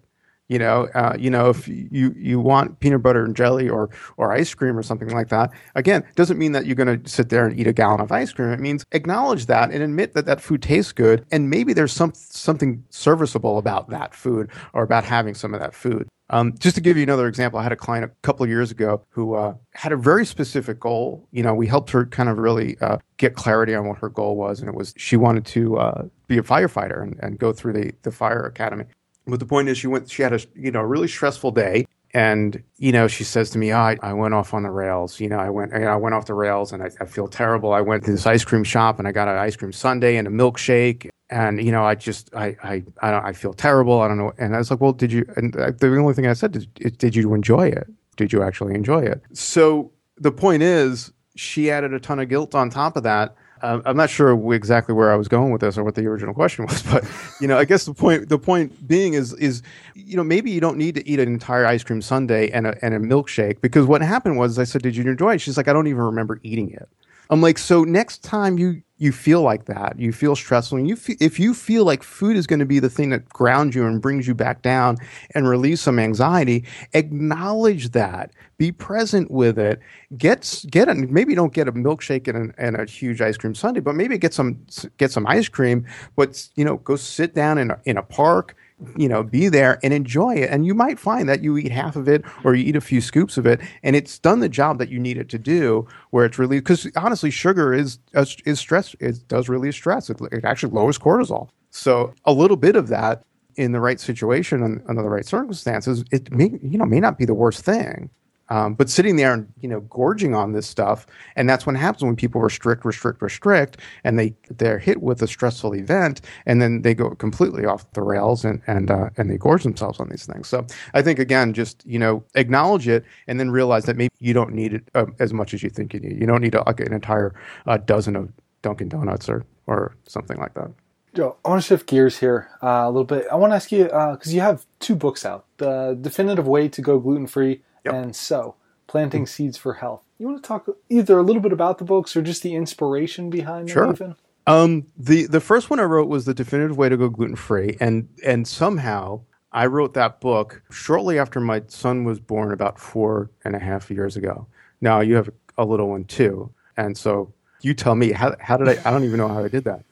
You 0.50 0.60
know, 0.60 0.88
uh, 0.94 1.16
you 1.18 1.30
know, 1.30 1.50
if 1.50 1.68
you 1.68 2.14
you 2.18 2.40
want 2.40 2.80
peanut 2.80 3.02
butter 3.02 3.24
and 3.24 3.36
jelly 3.36 3.70
or 3.70 3.90
or 4.18 4.34
ice 4.34 4.54
cream 4.54 4.78
or 4.78 4.84
something 4.84 5.10
like 5.10 5.30
that, 5.30 5.52
again, 5.76 6.04
doesn't 6.16 6.38
mean 6.38 6.52
that 6.52 6.66
you're 6.66 6.76
going 6.76 7.02
to 7.02 7.10
sit 7.10 7.30
there 7.30 7.48
and 7.48 7.58
eat 7.58 7.66
a 7.66 7.74
gallon 7.74 8.02
of 8.02 8.12
ice 8.12 8.34
cream. 8.34 8.50
It 8.50 8.60
means 8.60 8.86
acknowledge 8.92 9.46
that 9.46 9.72
and 9.72 9.82
admit 9.82 10.14
that 10.14 10.26
that 10.26 10.42
food 10.42 10.62
tastes 10.62 10.92
good, 10.92 11.26
and 11.32 11.50
maybe 11.50 11.74
there's 11.74 11.94
some 11.94 12.12
something 12.14 12.84
serviceable 12.90 13.58
about 13.58 13.90
that 13.90 14.14
food 14.14 14.50
or 14.74 14.84
about 14.84 15.06
having 15.06 15.34
some 15.34 15.54
of 15.54 15.62
that 15.62 15.74
food. 15.74 16.08
Um, 16.30 16.58
just 16.58 16.76
to 16.76 16.82
give 16.82 16.98
you 16.98 17.04
another 17.04 17.28
example, 17.28 17.60
I 17.60 17.64
had 17.64 17.72
a 17.72 17.78
client 17.78 18.06
a 18.06 18.12
couple 18.24 18.44
of 18.44 18.50
years 18.50 18.72
ago 18.72 19.06
who 19.10 19.36
uh, 19.36 19.54
had 19.74 19.92
a 19.92 19.98
very 19.98 20.26
specific 20.26 20.80
goal. 20.80 21.28
You 21.32 21.44
know, 21.44 21.54
we 21.54 21.68
helped 21.68 21.92
her 21.92 22.06
kind 22.06 22.28
of 22.28 22.38
really 22.38 22.78
uh, 22.82 22.98
get 23.18 23.36
clarity 23.36 23.76
on 23.76 23.88
what 23.88 23.98
her 24.00 24.10
goal 24.10 24.36
was, 24.36 24.60
and 24.60 24.68
it 24.68 24.76
was 24.76 24.94
she 24.98 25.16
wanted 25.16 25.46
to 25.48 25.78
uh, 25.78 26.04
be 26.28 26.38
a 26.38 26.44
firefighter 26.44 27.02
and, 27.02 27.20
and 27.22 27.40
go 27.40 27.54
through 27.54 27.74
the 27.74 27.94
the 28.02 28.12
fire 28.12 28.46
academy. 28.46 28.86
But 29.26 29.40
the 29.40 29.46
point 29.46 29.70
is, 29.70 29.78
she 29.78 29.88
went. 29.88 30.10
She 30.10 30.22
had 30.22 30.34
a 30.34 30.40
you 30.56 30.72
know 30.72 30.82
really 30.82 31.08
stressful 31.08 31.52
day, 31.52 31.86
and 32.14 32.62
you 32.78 32.92
know 32.92 33.08
she 33.08 33.24
says 33.24 33.50
to 33.52 33.58
me, 33.58 33.72
oh, 33.72 33.78
I, 33.78 33.98
I 34.02 34.14
went 34.14 34.34
off 34.34 34.54
on 34.54 34.64
the 34.64 34.70
rails. 34.70 35.20
You 35.20 35.30
know, 35.30 35.40
I 35.40 35.50
went 35.50 35.74
I 35.74 35.96
went 35.96 36.14
off 36.14 36.26
the 36.26 36.34
rails, 36.34 36.74
and 36.74 36.84
I, 36.84 36.90
I 37.00 37.06
feel 37.06 37.28
terrible. 37.28 37.74
I 37.74 37.82
went 37.82 38.04
to 38.06 38.12
this 38.12 38.26
ice 38.26 38.44
cream 38.44 38.64
shop, 38.64 39.00
and 39.00 39.08
I 39.08 39.12
got 39.12 39.28
an 39.28 39.38
ice 39.38 39.56
cream 39.56 39.72
sundae 39.72 40.18
and 40.18 40.28
a 40.28 40.32
milkshake, 40.32 41.10
and 41.30 41.64
you 41.64 41.72
know, 41.72 41.84
I 41.84 41.96
just 41.96 42.34
I 42.36 42.56
I 42.64 42.84
I, 43.02 43.12
don't, 43.12 43.26
I 43.26 43.34
feel 43.34 43.54
terrible. 43.54 44.02
I 44.02 44.08
don't 44.08 44.18
know. 44.18 44.34
And 44.38 44.56
I 44.56 44.60
was 44.60 44.70
like, 44.70 44.82
well, 44.82 44.94
did 44.94 45.12
you? 45.12 45.26
And 45.38 45.54
the 45.54 45.98
only 45.98 46.14
thing 46.14 46.28
I 46.28 46.34
said 46.34 46.56
is, 46.56 46.66
did 46.66 47.16
you 47.16 47.34
enjoy 47.34 47.68
it? 47.68 47.88
Did 48.18 48.32
you 48.32 48.44
actually 48.44 48.76
enjoy 48.76 49.04
it? 49.04 49.22
So 49.34 49.92
the 50.18 50.32
point 50.32 50.64
is, 50.64 51.12
she 51.36 51.72
added 51.72 51.94
a 51.94 52.00
ton 52.00 52.20
of 52.20 52.30
guilt 52.30 52.54
on 52.54 52.70
top 52.70 52.98
of 52.98 53.04
that. 53.04 53.36
Uh, 53.64 53.82
I'm 53.86 53.96
not 53.96 54.10
sure 54.10 54.54
exactly 54.54 54.94
where 54.94 55.10
I 55.10 55.16
was 55.16 55.30
going 55.30 55.52
with 55.52 55.62
this 55.62 55.78
or 55.78 55.86
what 55.86 55.96
the 55.96 56.06
original 56.06 56.34
question 56.34 56.66
was, 56.66 56.84
but 56.92 57.06
you 57.40 57.48
know, 57.48 57.58
I 57.58 57.64
guess 57.64 57.86
the 57.86 57.94
point 57.94 58.28
the 58.28 58.38
point 58.38 58.88
being 58.88 59.14
is 59.14 59.34
is 59.36 59.64
you 59.96 60.18
know 60.18 60.24
maybe 60.24 60.52
you 60.52 60.60
don't 60.60 60.78
need 60.78 60.96
to 60.96 61.08
eat 61.08 61.20
an 61.20 61.30
entire 61.30 61.66
ice 61.66 61.82
cream 61.82 62.02
sundae 62.02 62.50
and 62.50 62.68
a 62.68 62.86
and 62.86 62.94
a 62.94 63.00
milkshake 63.00 63.62
because 63.62 63.86
what 63.86 64.02
happened 64.02 64.38
was 64.38 64.60
I 64.60 64.66
said, 64.66 64.82
"Did 64.82 64.98
you 64.98 65.10
enjoy 65.10 65.36
it?" 65.36 65.42
She's 65.42 65.56
like, 65.56 65.70
"I 65.70 65.74
don't 65.74 65.88
even 65.88 66.02
remember 66.02 66.42
eating 66.44 66.72
it." 66.72 66.90
I'm 67.30 67.42
like, 67.42 67.58
so 67.58 67.84
next 67.84 68.24
time 68.24 68.58
you 68.58 68.82
you 68.98 69.12
feel 69.12 69.42
like 69.42 69.66
that, 69.66 70.00
you 70.00 70.14
feel 70.14 70.34
stressful, 70.34 70.78
and 70.78 70.88
you 70.88 70.96
feel, 70.96 71.18
if 71.20 71.38
you 71.38 71.54
feel 71.54 71.84
like 71.84 72.04
food 72.04 72.38
is 72.38 72.48
going 72.48 72.60
to 72.60 72.66
be 72.66 72.80
the 72.80 72.90
thing 72.90 73.10
that 73.10 73.28
grounds 73.28 73.76
you 73.76 73.86
and 73.86 74.02
brings 74.02 74.28
you 74.28 74.34
back 74.34 74.62
down 74.62 74.96
and 75.36 75.50
release 75.50 75.82
some 75.82 76.00
anxiety, 76.00 76.64
acknowledge 76.94 77.90
that. 77.92 78.32
Be 78.58 78.72
present 78.72 79.30
with 79.30 79.60
it. 79.60 79.80
Get 80.16 80.64
get 80.70 80.88
a, 80.88 80.94
maybe 80.94 81.36
don't 81.36 81.54
get 81.54 81.68
a 81.68 81.74
milkshake 81.74 82.28
and 82.28 82.52
a, 82.52 82.62
and 82.62 82.76
a 82.78 82.86
huge 82.86 83.20
ice 83.20 83.36
cream 83.36 83.56
sundae, 83.56 83.82
but 83.82 83.96
maybe 83.96 84.18
get 84.18 84.34
some 84.34 84.66
get 84.98 85.12
some 85.12 85.28
ice 85.28 85.50
cream. 85.50 85.86
But 86.16 86.48
you 86.56 86.64
know, 86.64 86.78
go 86.78 86.96
sit 86.96 87.34
down 87.36 87.58
in 87.58 87.72
a, 87.72 87.80
in 87.84 87.98
a 87.98 88.04
park 88.04 88.56
you 88.98 89.08
know, 89.08 89.24
be 89.24 89.48
there 89.50 89.80
and 89.84 89.94
enjoy 89.94 90.36
it. 90.36 90.50
And 90.50 90.66
you 90.66 90.74
might 90.74 91.00
find 91.00 91.28
that 91.30 91.44
you 91.44 91.58
eat 91.58 91.72
half 91.72 91.96
of 91.96 92.08
it 92.08 92.24
or 92.44 92.56
you 92.56 92.66
eat 92.66 92.76
a 92.76 92.82
few 92.82 93.02
scoops 93.02 93.38
of 93.38 93.46
it, 93.46 93.62
and 93.84 93.96
it's 93.96 94.20
done 94.20 94.40
the 94.40 94.50
job 94.50 94.78
that 94.80 94.90
you 94.90 95.00
need 95.00 95.18
it 95.18 95.30
to 95.30 95.40
do. 95.40 95.88
Where 96.12 96.26
it's 96.26 96.38
really 96.38 96.60
because 96.60 96.90
honestly, 96.96 97.32
sugar 97.32 97.74
is 97.74 98.00
uh, 98.16 98.26
is 98.46 98.60
stress. 98.60 98.96
It 99.00 99.28
does 99.28 99.50
release 99.50 99.76
stress. 99.76 100.10
It, 100.10 100.20
it 100.32 100.46
actually 100.46 100.74
lowers 100.74 100.98
cortisol. 100.98 101.50
So 101.72 102.14
a 102.26 102.34
little 102.34 102.58
bit 102.58 102.76
of 102.76 102.88
that 102.90 103.24
in 103.56 103.72
the 103.72 103.80
right 103.80 104.00
situation 104.00 104.64
and 104.64 104.82
under 104.88 105.02
the 105.02 105.10
right 105.10 105.26
circumstances, 105.26 106.04
it 106.12 106.32
may 106.32 106.52
you 106.62 106.78
know 106.78 106.86
may 106.86 107.00
not 107.00 107.18
be 107.18 107.26
the 107.26 107.34
worst 107.34 107.64
thing. 107.64 108.10
Um, 108.54 108.76
but 108.76 108.88
sitting 108.88 109.16
there 109.16 109.34
and 109.34 109.52
you 109.62 109.68
know 109.68 109.80
gorging 109.80 110.36
on 110.36 110.52
this 110.52 110.68
stuff, 110.68 111.08
and 111.36 111.50
that's 111.50 111.66
what 111.66 111.76
happens 111.76 112.04
when 112.04 112.16
people 112.16 112.40
restrict, 112.40 112.86
restrict, 112.86 113.20
restrict, 113.24 113.78
and 114.04 114.20
they 114.20 114.36
they're 114.48 114.78
hit 114.78 115.02
with 115.02 115.24
a 115.24 115.28
stressful 115.28 115.74
event, 115.74 116.22
and 116.46 116.62
then 116.62 116.84
they 116.84 116.94
go 116.94 117.10
completely 117.16 117.66
off 117.66 117.92
the 117.94 118.04
rails 118.04 118.46
and 118.46 118.62
and 118.68 118.92
uh, 118.92 119.10
and 119.18 119.32
they 119.32 119.38
gorge 119.38 119.64
themselves 119.64 120.00
on 120.00 120.08
these 120.10 120.28
things. 120.28 120.48
So 120.48 120.68
I 120.94 121.02
think 121.02 121.18
again, 121.18 121.54
just 121.54 121.84
you 121.84 121.98
know 121.98 122.24
acknowledge 122.36 122.88
it, 122.88 123.06
and 123.28 123.40
then 123.40 123.50
realize 123.50 123.86
that 123.86 123.98
maybe 123.98 124.14
you 124.20 124.36
don't 124.36 124.54
need 124.54 124.76
it 124.76 124.84
uh, 124.94 125.08
as 125.20 125.34
much 125.34 125.56
as 125.56 125.64
you 125.64 125.72
think 125.72 125.92
you 125.96 126.00
need. 126.00 126.20
You 126.20 126.28
don't 126.28 126.42
need 126.42 126.54
a, 126.54 126.62
like 126.68 126.80
an 126.80 126.94
entire 126.94 127.34
uh, 127.66 127.78
dozen 127.78 128.16
of 128.16 128.32
Dunkin' 128.62 128.90
Donuts 128.90 129.30
or 129.30 129.48
or 129.66 129.96
something 130.06 130.38
like 130.38 130.54
that. 130.54 130.70
Joe, 131.16 131.38
I 131.44 131.50
want 131.50 131.64
to 131.64 131.68
shift 131.68 131.88
gears 131.88 132.20
here 132.20 132.50
uh, 132.62 132.84
a 132.86 132.92
little 132.92 133.04
bit. 133.04 133.26
I 133.32 133.36
want 133.36 133.52
to 133.52 133.56
ask 133.56 133.72
you 133.72 133.86
because 133.86 134.28
uh, 134.28 134.32
you 134.32 134.42
have 134.42 134.68
two 134.80 134.96
books 134.96 135.26
out: 135.26 135.46
the 135.58 135.98
definitive 136.00 136.48
way 136.48 136.70
to 136.70 136.82
go 136.84 137.00
gluten 137.00 137.26
free 137.26 137.64
Yep. 137.86 137.94
And 137.94 138.16
so, 138.16 138.56
planting 138.88 139.26
seeds 139.26 139.58
for 139.58 139.74
health. 139.74 140.02
You 140.18 140.28
want 140.28 140.44
to 140.44 140.48
talk 140.48 140.68
either 140.90 141.18
a 141.18 141.24
little 141.24 141.42
bit 141.42 141.52
about 141.52 141.78
the 141.78 141.84
books 141.84 142.16
or 142.16 142.22
just 142.22 142.44
the 142.44 142.56
inspiration 142.56 143.30
behind 143.30 143.68
them, 143.68 143.74
sure. 143.74 143.92
even? 143.92 144.16
Um, 144.46 144.88
the 144.98 145.26
the 145.26 145.40
first 145.40 145.70
one 145.70 145.80
I 145.80 145.84
wrote 145.84 146.10
was 146.10 146.26
the 146.26 146.34
definitive 146.34 146.78
way 146.78 146.90
to 146.90 146.98
go 146.98 147.10
gluten 147.10 147.36
free, 147.36 147.78
and 147.80 148.10
and 148.26 148.48
somehow 148.48 149.22
I 149.52 149.68
wrote 149.68 149.94
that 149.94 150.20
book 150.20 150.64
shortly 150.70 151.18
after 151.18 151.40
my 151.40 151.64
son 151.68 152.04
was 152.04 152.20
born, 152.20 152.52
about 152.52 152.80
four 152.80 153.32
and 153.46 153.56
a 153.56 153.60
half 153.60 153.90
years 153.90 154.18
ago. 154.18 154.48
Now 154.82 155.00
you 155.00 155.16
have 155.16 155.30
a 155.58 155.64
little 155.64 155.90
one 155.90 156.04
too, 156.06 156.52
and 156.76 156.98
so 156.98 157.34
you 157.62 157.74
tell 157.74 157.96
me 157.96 158.12
how 158.12 158.36
how 158.40 158.58
did 158.58 158.68
I? 158.68 158.82
I 158.86 158.92
don't 158.92 159.06
even 159.06 159.18
know 159.18 159.30
how 159.30 159.44
I 159.44 159.48
did 159.48 159.64
that, 159.64 159.86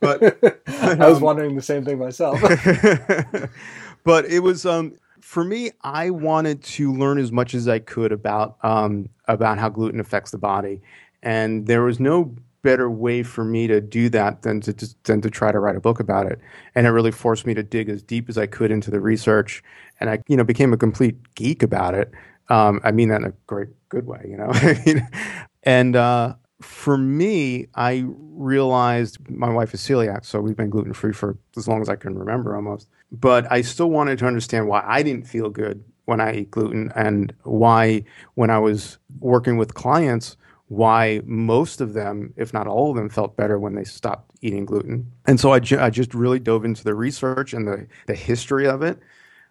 but 0.00 0.22
I 0.68 1.08
was 1.08 1.16
um, 1.16 1.22
wondering 1.22 1.56
the 1.56 1.62
same 1.62 1.84
thing 1.84 1.98
myself. 1.98 2.40
but 4.04 4.26
it 4.26 4.40
was 4.40 4.64
um 4.64 4.94
for 5.20 5.44
me, 5.44 5.70
I 5.82 6.10
wanted 6.10 6.62
to 6.64 6.92
learn 6.92 7.18
as 7.18 7.32
much 7.32 7.54
as 7.54 7.68
I 7.68 7.78
could 7.78 8.12
about 8.12 8.56
um, 8.62 9.08
about 9.26 9.58
how 9.58 9.68
gluten 9.68 10.00
affects 10.00 10.30
the 10.30 10.38
body, 10.38 10.80
and 11.22 11.66
there 11.66 11.82
was 11.82 12.00
no 12.00 12.34
better 12.62 12.90
way 12.90 13.22
for 13.22 13.44
me 13.44 13.66
to 13.66 13.80
do 13.80 14.08
that 14.10 14.42
than 14.42 14.60
to 14.60 14.94
than 15.04 15.20
to 15.20 15.30
try 15.30 15.52
to 15.52 15.58
write 15.58 15.76
a 15.76 15.80
book 15.80 16.00
about 16.00 16.26
it. 16.26 16.40
And 16.74 16.86
it 16.86 16.90
really 16.90 17.10
forced 17.10 17.46
me 17.46 17.54
to 17.54 17.62
dig 17.62 17.88
as 17.88 18.02
deep 18.02 18.28
as 18.28 18.36
I 18.38 18.46
could 18.46 18.70
into 18.70 18.90
the 18.90 19.00
research, 19.00 19.62
and 20.00 20.10
I 20.10 20.20
you 20.28 20.36
know 20.36 20.44
became 20.44 20.72
a 20.72 20.76
complete 20.76 21.16
geek 21.34 21.62
about 21.62 21.94
it. 21.94 22.10
Um, 22.48 22.80
I 22.84 22.92
mean 22.92 23.08
that 23.08 23.20
in 23.22 23.26
a 23.26 23.32
great 23.46 23.68
good 23.88 24.06
way, 24.06 24.24
you 24.28 24.36
know. 24.36 24.52
and 25.62 25.96
uh, 25.96 26.34
for 26.60 26.98
me, 26.98 27.68
I 27.74 28.04
realized 28.06 29.28
my 29.30 29.50
wife 29.50 29.74
is 29.74 29.80
celiac, 29.80 30.24
so 30.24 30.40
we've 30.40 30.56
been 30.56 30.70
gluten 30.70 30.92
free 30.92 31.12
for 31.12 31.38
as 31.56 31.68
long 31.68 31.82
as 31.82 31.88
I 31.88 31.96
can 31.96 32.18
remember 32.18 32.56
almost. 32.56 32.88
But 33.10 33.50
I 33.50 33.62
still 33.62 33.90
wanted 33.90 34.18
to 34.18 34.26
understand 34.26 34.68
why 34.68 34.82
I 34.86 35.02
didn't 35.02 35.26
feel 35.26 35.50
good 35.50 35.84
when 36.04 36.20
I 36.20 36.30
ate 36.30 36.50
gluten 36.50 36.92
and 36.94 37.34
why, 37.42 38.04
when 38.34 38.50
I 38.50 38.58
was 38.58 38.98
working 39.20 39.56
with 39.56 39.74
clients, 39.74 40.36
why 40.68 41.22
most 41.24 41.80
of 41.80 41.94
them, 41.94 42.34
if 42.36 42.52
not 42.52 42.66
all 42.66 42.90
of 42.90 42.96
them, 42.96 43.08
felt 43.08 43.36
better 43.36 43.58
when 43.58 43.74
they 43.74 43.84
stopped 43.84 44.30
eating 44.42 44.66
gluten. 44.66 45.10
And 45.26 45.40
so 45.40 45.52
I, 45.52 45.60
ju- 45.60 45.80
I 45.80 45.90
just 45.90 46.14
really 46.14 46.38
dove 46.38 46.64
into 46.64 46.84
the 46.84 46.94
research 46.94 47.52
and 47.54 47.66
the, 47.66 47.86
the 48.06 48.14
history 48.14 48.66
of 48.66 48.82
it 48.82 48.98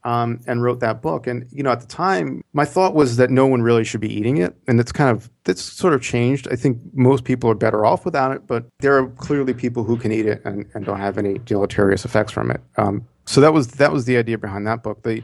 um, 0.07 0.39
and 0.47 0.63
wrote 0.63 0.79
that 0.79 1.01
book. 1.01 1.27
And 1.27 1.45
you 1.51 1.61
know, 1.61 1.71
at 1.71 1.81
the 1.81 1.85
time, 1.85 2.41
my 2.53 2.63
thought 2.63 2.95
was 2.95 3.17
that 3.17 3.29
no 3.29 3.45
one 3.45 3.61
really 3.61 3.83
should 3.83 3.99
be 3.99 4.11
eating 4.11 4.37
it, 4.37 4.55
and 4.65 4.79
it's 4.79 4.93
kind 4.93 5.11
of 5.11 5.29
that's 5.43 5.61
sort 5.61 5.93
of 5.93 6.01
changed. 6.01 6.47
I 6.49 6.55
think 6.55 6.79
most 6.93 7.25
people 7.25 7.49
are 7.49 7.55
better 7.55 7.85
off 7.85 8.05
without 8.05 8.31
it, 8.31 8.47
but 8.47 8.65
there 8.79 8.97
are 8.97 9.07
clearly 9.07 9.53
people 9.53 9.83
who 9.83 9.97
can 9.97 10.13
eat 10.13 10.25
it 10.25 10.41
and, 10.45 10.65
and 10.73 10.85
don't 10.85 10.99
have 10.99 11.17
any 11.17 11.39
deleterious 11.39 12.05
effects 12.05 12.31
from 12.31 12.49
it. 12.51 12.61
Um, 12.77 13.05
so 13.25 13.41
that 13.41 13.51
was 13.51 13.67
that 13.67 13.91
was 13.91 14.05
the 14.05 14.15
idea 14.15 14.37
behind 14.37 14.65
that 14.65 14.81
book. 14.81 15.03
The 15.03 15.23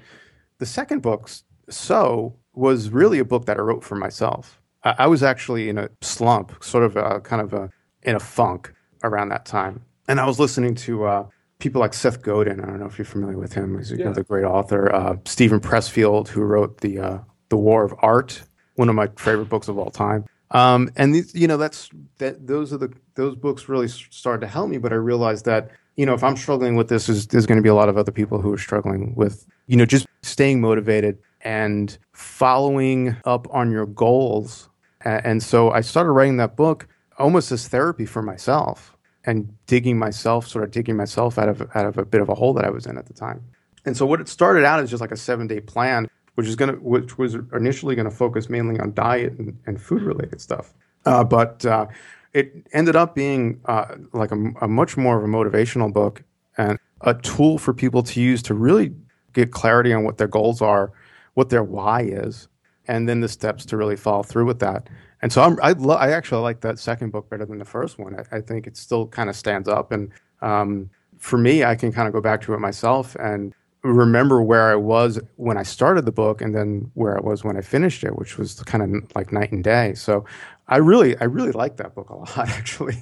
the 0.59 0.65
second 0.65 1.01
book, 1.01 1.29
so 1.69 2.35
was 2.53 2.89
really 2.89 3.19
a 3.19 3.25
book 3.25 3.45
that 3.45 3.57
I 3.57 3.61
wrote 3.61 3.85
for 3.85 3.95
myself. 3.95 4.59
I, 4.83 4.95
I 4.99 5.07
was 5.07 5.23
actually 5.23 5.69
in 5.69 5.77
a 5.77 5.89
slump, 6.01 6.61
sort 6.61 6.83
of 6.83 6.97
a, 6.97 7.21
kind 7.21 7.41
of 7.41 7.53
a 7.53 7.69
in 8.01 8.15
a 8.17 8.19
funk 8.19 8.73
around 9.01 9.29
that 9.29 9.45
time, 9.45 9.81
and 10.09 10.19
I 10.19 10.25
was 10.25 10.41
listening 10.41 10.75
to. 10.75 11.05
Uh, 11.05 11.27
people 11.59 11.79
like 11.79 11.93
Seth 11.93 12.21
Godin. 12.21 12.59
I 12.59 12.65
don't 12.65 12.79
know 12.79 12.85
if 12.85 12.97
you're 12.97 13.05
familiar 13.05 13.37
with 13.37 13.53
him. 13.53 13.77
He's 13.77 13.91
yeah. 13.91 14.05
another 14.05 14.23
great 14.23 14.45
author. 14.45 14.93
Uh, 14.93 15.17
Steven 15.25 15.59
Pressfield, 15.59 16.27
who 16.27 16.41
wrote 16.41 16.81
the 16.81 16.99
uh, 16.99 17.17
the 17.49 17.57
War 17.57 17.83
of 17.83 17.93
Art, 17.99 18.43
one 18.75 18.89
of 18.89 18.95
my 18.95 19.07
favorite 19.17 19.49
books 19.49 19.67
of 19.67 19.77
all 19.77 19.91
time. 19.91 20.25
Um, 20.51 20.91
and 20.95 21.15
these, 21.15 21.33
you 21.33 21.47
know, 21.47 21.57
that's 21.57 21.89
that. 22.19 22.45
Those 22.45 22.73
are 22.73 22.77
the 22.77 22.93
those 23.15 23.35
books 23.35 23.69
really 23.69 23.87
started 23.87 24.41
to 24.41 24.47
help 24.47 24.69
me. 24.69 24.77
But 24.77 24.91
I 24.93 24.97
realized 24.97 25.45
that 25.45 25.71
you 25.95 26.05
know, 26.05 26.13
if 26.13 26.23
I'm 26.23 26.35
struggling 26.35 26.75
with 26.75 26.89
this, 26.89 27.05
there's, 27.05 27.27
there's 27.27 27.45
going 27.45 27.57
to 27.57 27.61
be 27.61 27.69
a 27.69 27.75
lot 27.75 27.87
of 27.87 27.97
other 27.97 28.11
people 28.11 28.41
who 28.41 28.51
are 28.51 28.57
struggling 28.57 29.13
with 29.15 29.45
you 29.67 29.77
know 29.77 29.85
just 29.85 30.07
staying 30.21 30.61
motivated 30.61 31.17
and 31.41 31.97
following 32.13 33.15
up 33.25 33.47
on 33.51 33.71
your 33.71 33.85
goals. 33.85 34.69
And 35.01 35.43
so 35.43 35.71
I 35.71 35.81
started 35.81 36.11
writing 36.11 36.37
that 36.37 36.55
book 36.55 36.87
almost 37.19 37.51
as 37.51 37.67
therapy 37.67 38.05
for 38.05 38.21
myself 38.21 38.92
and 39.25 39.53
digging 39.67 39.97
myself, 39.97 40.47
sort 40.47 40.63
of 40.63 40.71
digging 40.71 40.97
myself 40.97 41.37
out 41.37 41.49
of 41.49 41.61
out 41.75 41.85
of 41.85 41.97
a 41.97 42.05
bit 42.05 42.21
of 42.21 42.29
a 42.29 42.35
hole 42.35 42.53
that 42.53 42.65
I 42.65 42.69
was 42.69 42.85
in 42.85 42.97
at 42.97 43.05
the 43.05 43.13
time. 43.13 43.41
And 43.85 43.95
so 43.95 44.05
what 44.05 44.21
it 44.21 44.27
started 44.27 44.63
out 44.63 44.79
as 44.79 44.89
just 44.89 45.01
like 45.01 45.11
a 45.11 45.17
seven 45.17 45.47
day 45.47 45.59
plan, 45.59 46.09
which 46.35 46.47
is 46.47 46.55
gonna 46.55 46.73
which 46.73 47.17
was 47.17 47.35
initially 47.53 47.95
gonna 47.95 48.11
focus 48.11 48.49
mainly 48.49 48.79
on 48.79 48.93
diet 48.93 49.33
and, 49.37 49.57
and 49.65 49.81
food 49.81 50.01
related 50.01 50.41
stuff. 50.41 50.73
Uh, 51.05 51.23
but 51.23 51.65
uh, 51.65 51.85
it 52.33 52.67
ended 52.73 52.95
up 52.95 53.15
being 53.15 53.59
uh, 53.65 53.95
like 54.13 54.31
a, 54.31 54.37
a 54.61 54.67
much 54.67 54.97
more 54.97 55.17
of 55.17 55.23
a 55.23 55.27
motivational 55.27 55.91
book 55.91 56.23
and 56.57 56.79
a 57.01 57.13
tool 57.13 57.57
for 57.57 57.73
people 57.73 58.01
to 58.03 58.21
use 58.21 58.41
to 58.43 58.53
really 58.53 58.93
get 59.33 59.51
clarity 59.51 59.91
on 59.93 60.03
what 60.03 60.17
their 60.17 60.27
goals 60.27 60.61
are, 60.61 60.91
what 61.33 61.49
their 61.49 61.63
why 61.63 62.01
is, 62.01 62.47
and 62.87 63.09
then 63.09 63.19
the 63.19 63.27
steps 63.27 63.65
to 63.65 63.77
really 63.77 63.95
follow 63.95 64.23
through 64.23 64.45
with 64.45 64.59
that. 64.59 64.89
And 65.23 65.31
so 65.31 65.41
I'm, 65.41 65.57
I, 65.63 65.71
lo- 65.71 65.95
I 65.95 66.11
actually 66.11 66.41
like 66.41 66.59
that 66.61 66.77
second 66.77 67.11
book 67.11 67.29
better 67.29 67.45
than 67.45 67.57
the 67.57 67.63
first 67.65 67.97
one. 67.97 68.13
I, 68.13 68.37
I 68.37 68.41
think 68.41 68.67
it 68.67 68.75
still 68.75 69.07
kind 69.07 69.29
of 69.29 69.37
stands 69.37 69.69
up. 69.69 69.93
And 69.93 70.11
um, 70.41 70.89
for 71.17 71.37
me, 71.37 71.63
I 71.63 71.75
can 71.75 71.93
kind 71.93 72.09
of 72.09 72.13
go 72.13 72.19
back 72.19 72.41
to 72.41 72.53
it 72.53 72.59
myself 72.59 73.15
and 73.15 73.53
remember 73.83 74.41
where 74.41 74.69
I 74.69 74.75
was 74.75 75.21
when 75.37 75.57
I 75.57 75.63
started 75.63 76.03
the 76.03 76.11
book 76.11 76.41
and 76.41 76.53
then 76.53 76.91
where 76.95 77.17
I 77.17 77.21
was 77.21 77.45
when 77.45 77.55
I 77.55 77.61
finished 77.61 78.03
it, 78.03 78.17
which 78.17 78.37
was 78.37 78.61
kind 78.63 78.83
of 78.83 79.15
like 79.15 79.31
night 79.31 79.53
and 79.53 79.63
day. 79.63 79.93
So 79.93 80.25
I 80.67 80.77
really, 80.77 81.17
I 81.19 81.23
really 81.23 81.53
like 81.53 81.77
that 81.77 81.95
book 81.95 82.09
a 82.09 82.15
lot, 82.15 82.37
actually. 82.49 82.97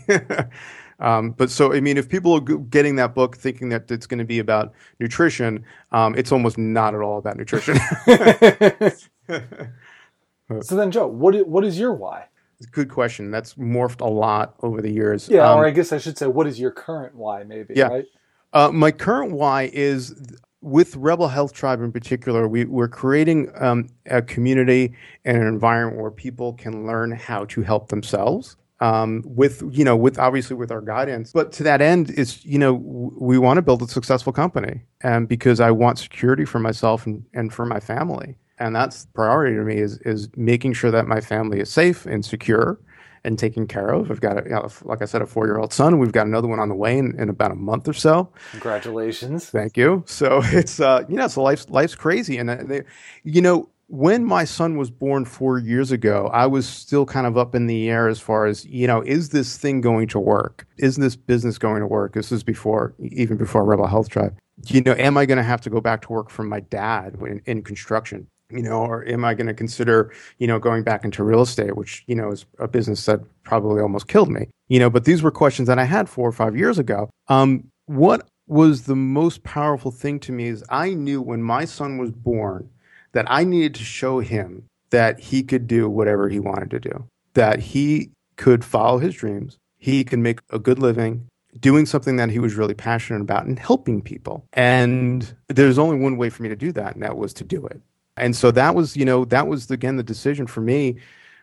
um, 1.00 1.32
but 1.32 1.50
so, 1.50 1.74
I 1.74 1.80
mean, 1.80 1.98
if 1.98 2.08
people 2.08 2.36
are 2.36 2.40
getting 2.40 2.98
that 2.98 3.16
book 3.16 3.36
thinking 3.36 3.70
that 3.70 3.90
it's 3.90 4.06
going 4.06 4.20
to 4.20 4.26
be 4.26 4.38
about 4.38 4.74
nutrition, 5.00 5.66
um, 5.92 6.14
it's 6.16 6.32
almost 6.32 6.60
not 6.60 6.94
at 6.94 7.02
all 7.02 7.18
about 7.18 7.38
nutrition. 7.38 7.80
So 10.62 10.76
then, 10.76 10.92
Joe, 10.92 11.08
what 11.08 11.48
what 11.48 11.64
is 11.64 11.80
your 11.80 11.94
why? 11.94 12.26
Good 12.72 12.90
question. 12.90 13.32
That's 13.32 13.56
morphed 13.56 14.02
a 14.02 14.10
lot 14.10 14.56
over 14.62 14.82
the 14.82 14.92
years. 14.92 15.28
Yeah, 15.30 15.50
um, 15.50 15.60
or 15.60 15.66
I 15.66 15.72
guess 15.72 15.92
I 15.92 15.98
should 15.98 16.18
say, 16.18 16.28
what 16.28 16.48
is 16.48 16.60
your 16.60 16.72
current 16.72 17.16
why? 17.16 17.44
Maybe. 17.44 17.74
Yeah. 17.76 17.88
Right? 17.88 18.06
Uh, 18.54 18.72
my 18.72 18.92
current 18.92 19.32
why 19.32 19.72
is 19.74 20.14
with 20.62 20.96
Rebel 20.96 21.28
Health 21.28 21.54
Tribe 21.54 21.82
in 21.82 21.92
particular. 21.92 22.48
We, 22.48 22.66
we're 22.66 22.88
creating 22.88 23.52
um, 23.56 23.90
a 24.06 24.22
community 24.22 24.94
and 25.26 25.38
an 25.38 25.48
environment 25.48 26.00
where 26.00 26.12
people 26.12 26.54
can 26.54 26.86
learn 26.86 27.12
how 27.12 27.46
to 27.46 27.62
help 27.62 27.90
themselves. 27.90 28.58
Um, 28.80 29.22
with 29.26 29.62
you 29.72 29.86
know, 29.86 29.96
with 29.96 30.18
obviously 30.18 30.56
with 30.56 30.72
our 30.72 30.82
guidance, 30.82 31.32
but 31.32 31.52
to 31.54 31.64
that 31.64 31.82
end, 31.82 32.10
is 32.10 32.44
you 32.44 32.58
know, 32.58 32.74
we 32.74 33.38
want 33.38 33.58
to 33.58 33.62
build 33.62 33.84
a 33.84 33.88
successful 33.88 34.34
company, 34.34 34.82
and 35.02 35.28
because 35.28 35.60
I 35.60 35.70
want 35.70 36.00
security 36.00 36.46
for 36.46 36.58
myself 36.58 37.06
and, 37.06 37.24
and 37.36 37.54
for 37.54 37.64
my 37.64 37.80
family 37.80 38.38
and 38.62 38.76
that's 38.76 39.08
priority 39.14 39.56
to 39.56 39.64
me 39.64 39.78
is 39.78 39.98
is 40.00 40.30
making 40.36 40.74
sure 40.74 40.92
that 40.92 41.08
my 41.08 41.22
family 41.22 41.60
is 41.60 41.70
safe 41.70 42.06
and 42.06 42.24
secure 42.24 42.80
and 43.24 43.38
taken 43.38 43.68
care 43.68 43.90
of. 43.90 44.10
I've 44.10 44.22
got, 44.22 44.40
a, 44.40 44.44
you 44.44 44.50
know, 44.50 44.68
like 44.84 45.02
I 45.02 45.06
said, 45.06 45.22
a 45.22 45.28
four 45.28 45.46
year 45.46 45.58
old 45.58 45.72
son. 45.72 46.00
We've 46.00 46.12
got 46.12 46.26
another 46.26 46.48
one 46.48 46.60
on 46.60 46.70
the 46.70 46.76
way 46.76 46.98
in, 46.98 47.20
in 47.20 47.30
about 47.30 47.52
a 47.52 47.56
month 47.56 47.88
or 47.88 47.94
so. 47.94 48.32
Congratulations! 48.52 49.46
Thank 49.46 49.78
you. 49.78 50.04
So 50.08 50.42
it's 50.46 50.80
uh, 50.80 51.04
you 51.08 51.16
know, 51.16 51.28
so 51.28 51.44
life's 51.44 51.70
life's 51.70 51.96
crazy, 51.96 52.38
and 52.38 52.50
uh, 52.50 52.58
they, 52.64 52.84
you 53.24 53.42
know, 53.42 53.70
when 53.88 54.24
my 54.24 54.46
son 54.46 54.78
was 54.78 54.90
born 54.90 55.26
four 55.26 55.60
years 55.60 55.92
ago, 55.92 56.30
I 56.34 56.48
was 56.48 56.68
still 56.68 57.06
kind 57.06 57.28
of 57.28 57.38
up 57.38 57.54
in 57.54 57.68
the 57.68 57.90
air 57.90 58.08
as 58.08 58.22
far 58.22 58.46
as, 58.46 58.66
you 58.66 58.88
know, 58.88 59.02
is 59.02 59.30
this 59.30 59.58
thing 59.58 59.82
going 59.82 60.08
to 60.10 60.20
work? 60.20 60.66
Is 60.78 60.96
this 60.96 61.18
business 61.18 61.58
going 61.58 61.82
to 61.82 61.88
work? 61.88 62.14
This 62.14 62.32
is 62.32 62.42
before, 62.42 62.94
even 63.00 63.36
before 63.36 63.66
Rebel 63.66 63.88
Health 63.88 64.08
Tribe. 64.08 64.38
You 64.68 64.80
know, 64.80 64.94
am 64.94 65.18
I 65.18 65.26
going 65.26 65.40
to 65.40 65.44
have 65.44 65.60
to 65.62 65.70
go 65.70 65.82
back 65.82 66.04
to 66.04 66.14
work 66.14 66.30
for 66.30 66.44
my 66.44 66.62
dad 66.62 67.18
in, 67.20 67.42
in 67.46 67.64
construction? 67.64 68.28
You 68.52 68.64
know, 68.64 68.82
or 68.82 69.08
am 69.08 69.24
I 69.26 69.34
going 69.34 69.48
to 69.48 69.54
consider, 69.54 70.14
you 70.38 70.48
know, 70.48 70.60
going 70.60 70.84
back 70.84 71.04
into 71.04 71.24
real 71.24 71.42
estate, 71.42 71.76
which, 71.76 72.04
you 72.08 72.16
know, 72.16 72.32
is 72.32 72.46
a 72.60 72.68
business 72.68 73.06
that 73.06 73.22
probably 73.44 73.82
almost 73.82 74.08
killed 74.08 74.30
me? 74.30 74.48
You 74.68 74.80
know, 74.80 74.90
but 74.90 75.06
these 75.06 75.22
were 75.22 75.32
questions 75.32 75.68
that 75.68 75.80
I 75.80 75.86
had 75.86 76.10
four 76.10 76.28
or 76.28 76.32
five 76.32 76.56
years 76.56 76.80
ago. 76.80 77.10
Um, 77.28 77.68
what 77.86 78.28
was 78.48 78.84
the 78.84 78.96
most 78.96 79.44
powerful 79.44 79.92
thing 79.92 80.20
to 80.22 80.32
me 80.32 80.48
is 80.48 80.64
I 80.70 80.94
knew 80.94 81.22
when 81.22 81.42
my 81.42 81.66
son 81.66 81.98
was 81.98 82.12
born, 82.12 82.70
that 83.14 83.26
I 83.30 83.44
needed 83.44 83.76
to 83.76 83.84
show 83.84 84.20
him 84.20 84.64
that 84.90 85.20
he 85.20 85.44
could 85.44 85.68
do 85.68 85.90
whatever 85.90 86.30
he 86.30 86.40
wanted 86.40 86.70
to 86.72 86.80
do, 86.80 87.06
that 87.34 87.60
he 87.60 88.12
could 88.38 88.64
follow 88.64 89.00
his 89.00 89.16
dreams, 89.16 89.58
he 89.78 90.04
could 90.04 90.20
make 90.20 90.40
a 90.50 90.60
good 90.60 90.80
living 90.80 91.28
doing 91.60 91.86
something 91.86 92.16
that 92.16 92.30
he 92.30 92.40
was 92.40 92.56
really 92.56 92.74
passionate 92.74 93.22
about 93.22 93.46
and 93.46 93.60
helping 93.60 94.02
people. 94.02 94.46
And 94.54 95.34
there's 95.48 95.78
only 95.78 95.98
one 95.98 96.18
way 96.18 96.30
for 96.30 96.44
me 96.44 96.50
to 96.50 96.56
do 96.56 96.72
that, 96.74 96.94
and 96.94 97.04
that 97.04 97.18
was 97.18 97.34
to 97.36 97.44
do 97.44 97.66
it. 97.68 97.82
And 98.18 98.36
so 98.36 98.52
that 98.52 98.76
was, 98.76 98.96
you 98.98 99.06
know, 99.06 99.26
that 99.26 99.48
was 99.48 99.70
again 99.72 99.98
the 99.98 100.04
decision 100.04 100.48
for 100.48 100.62
me 100.62 100.98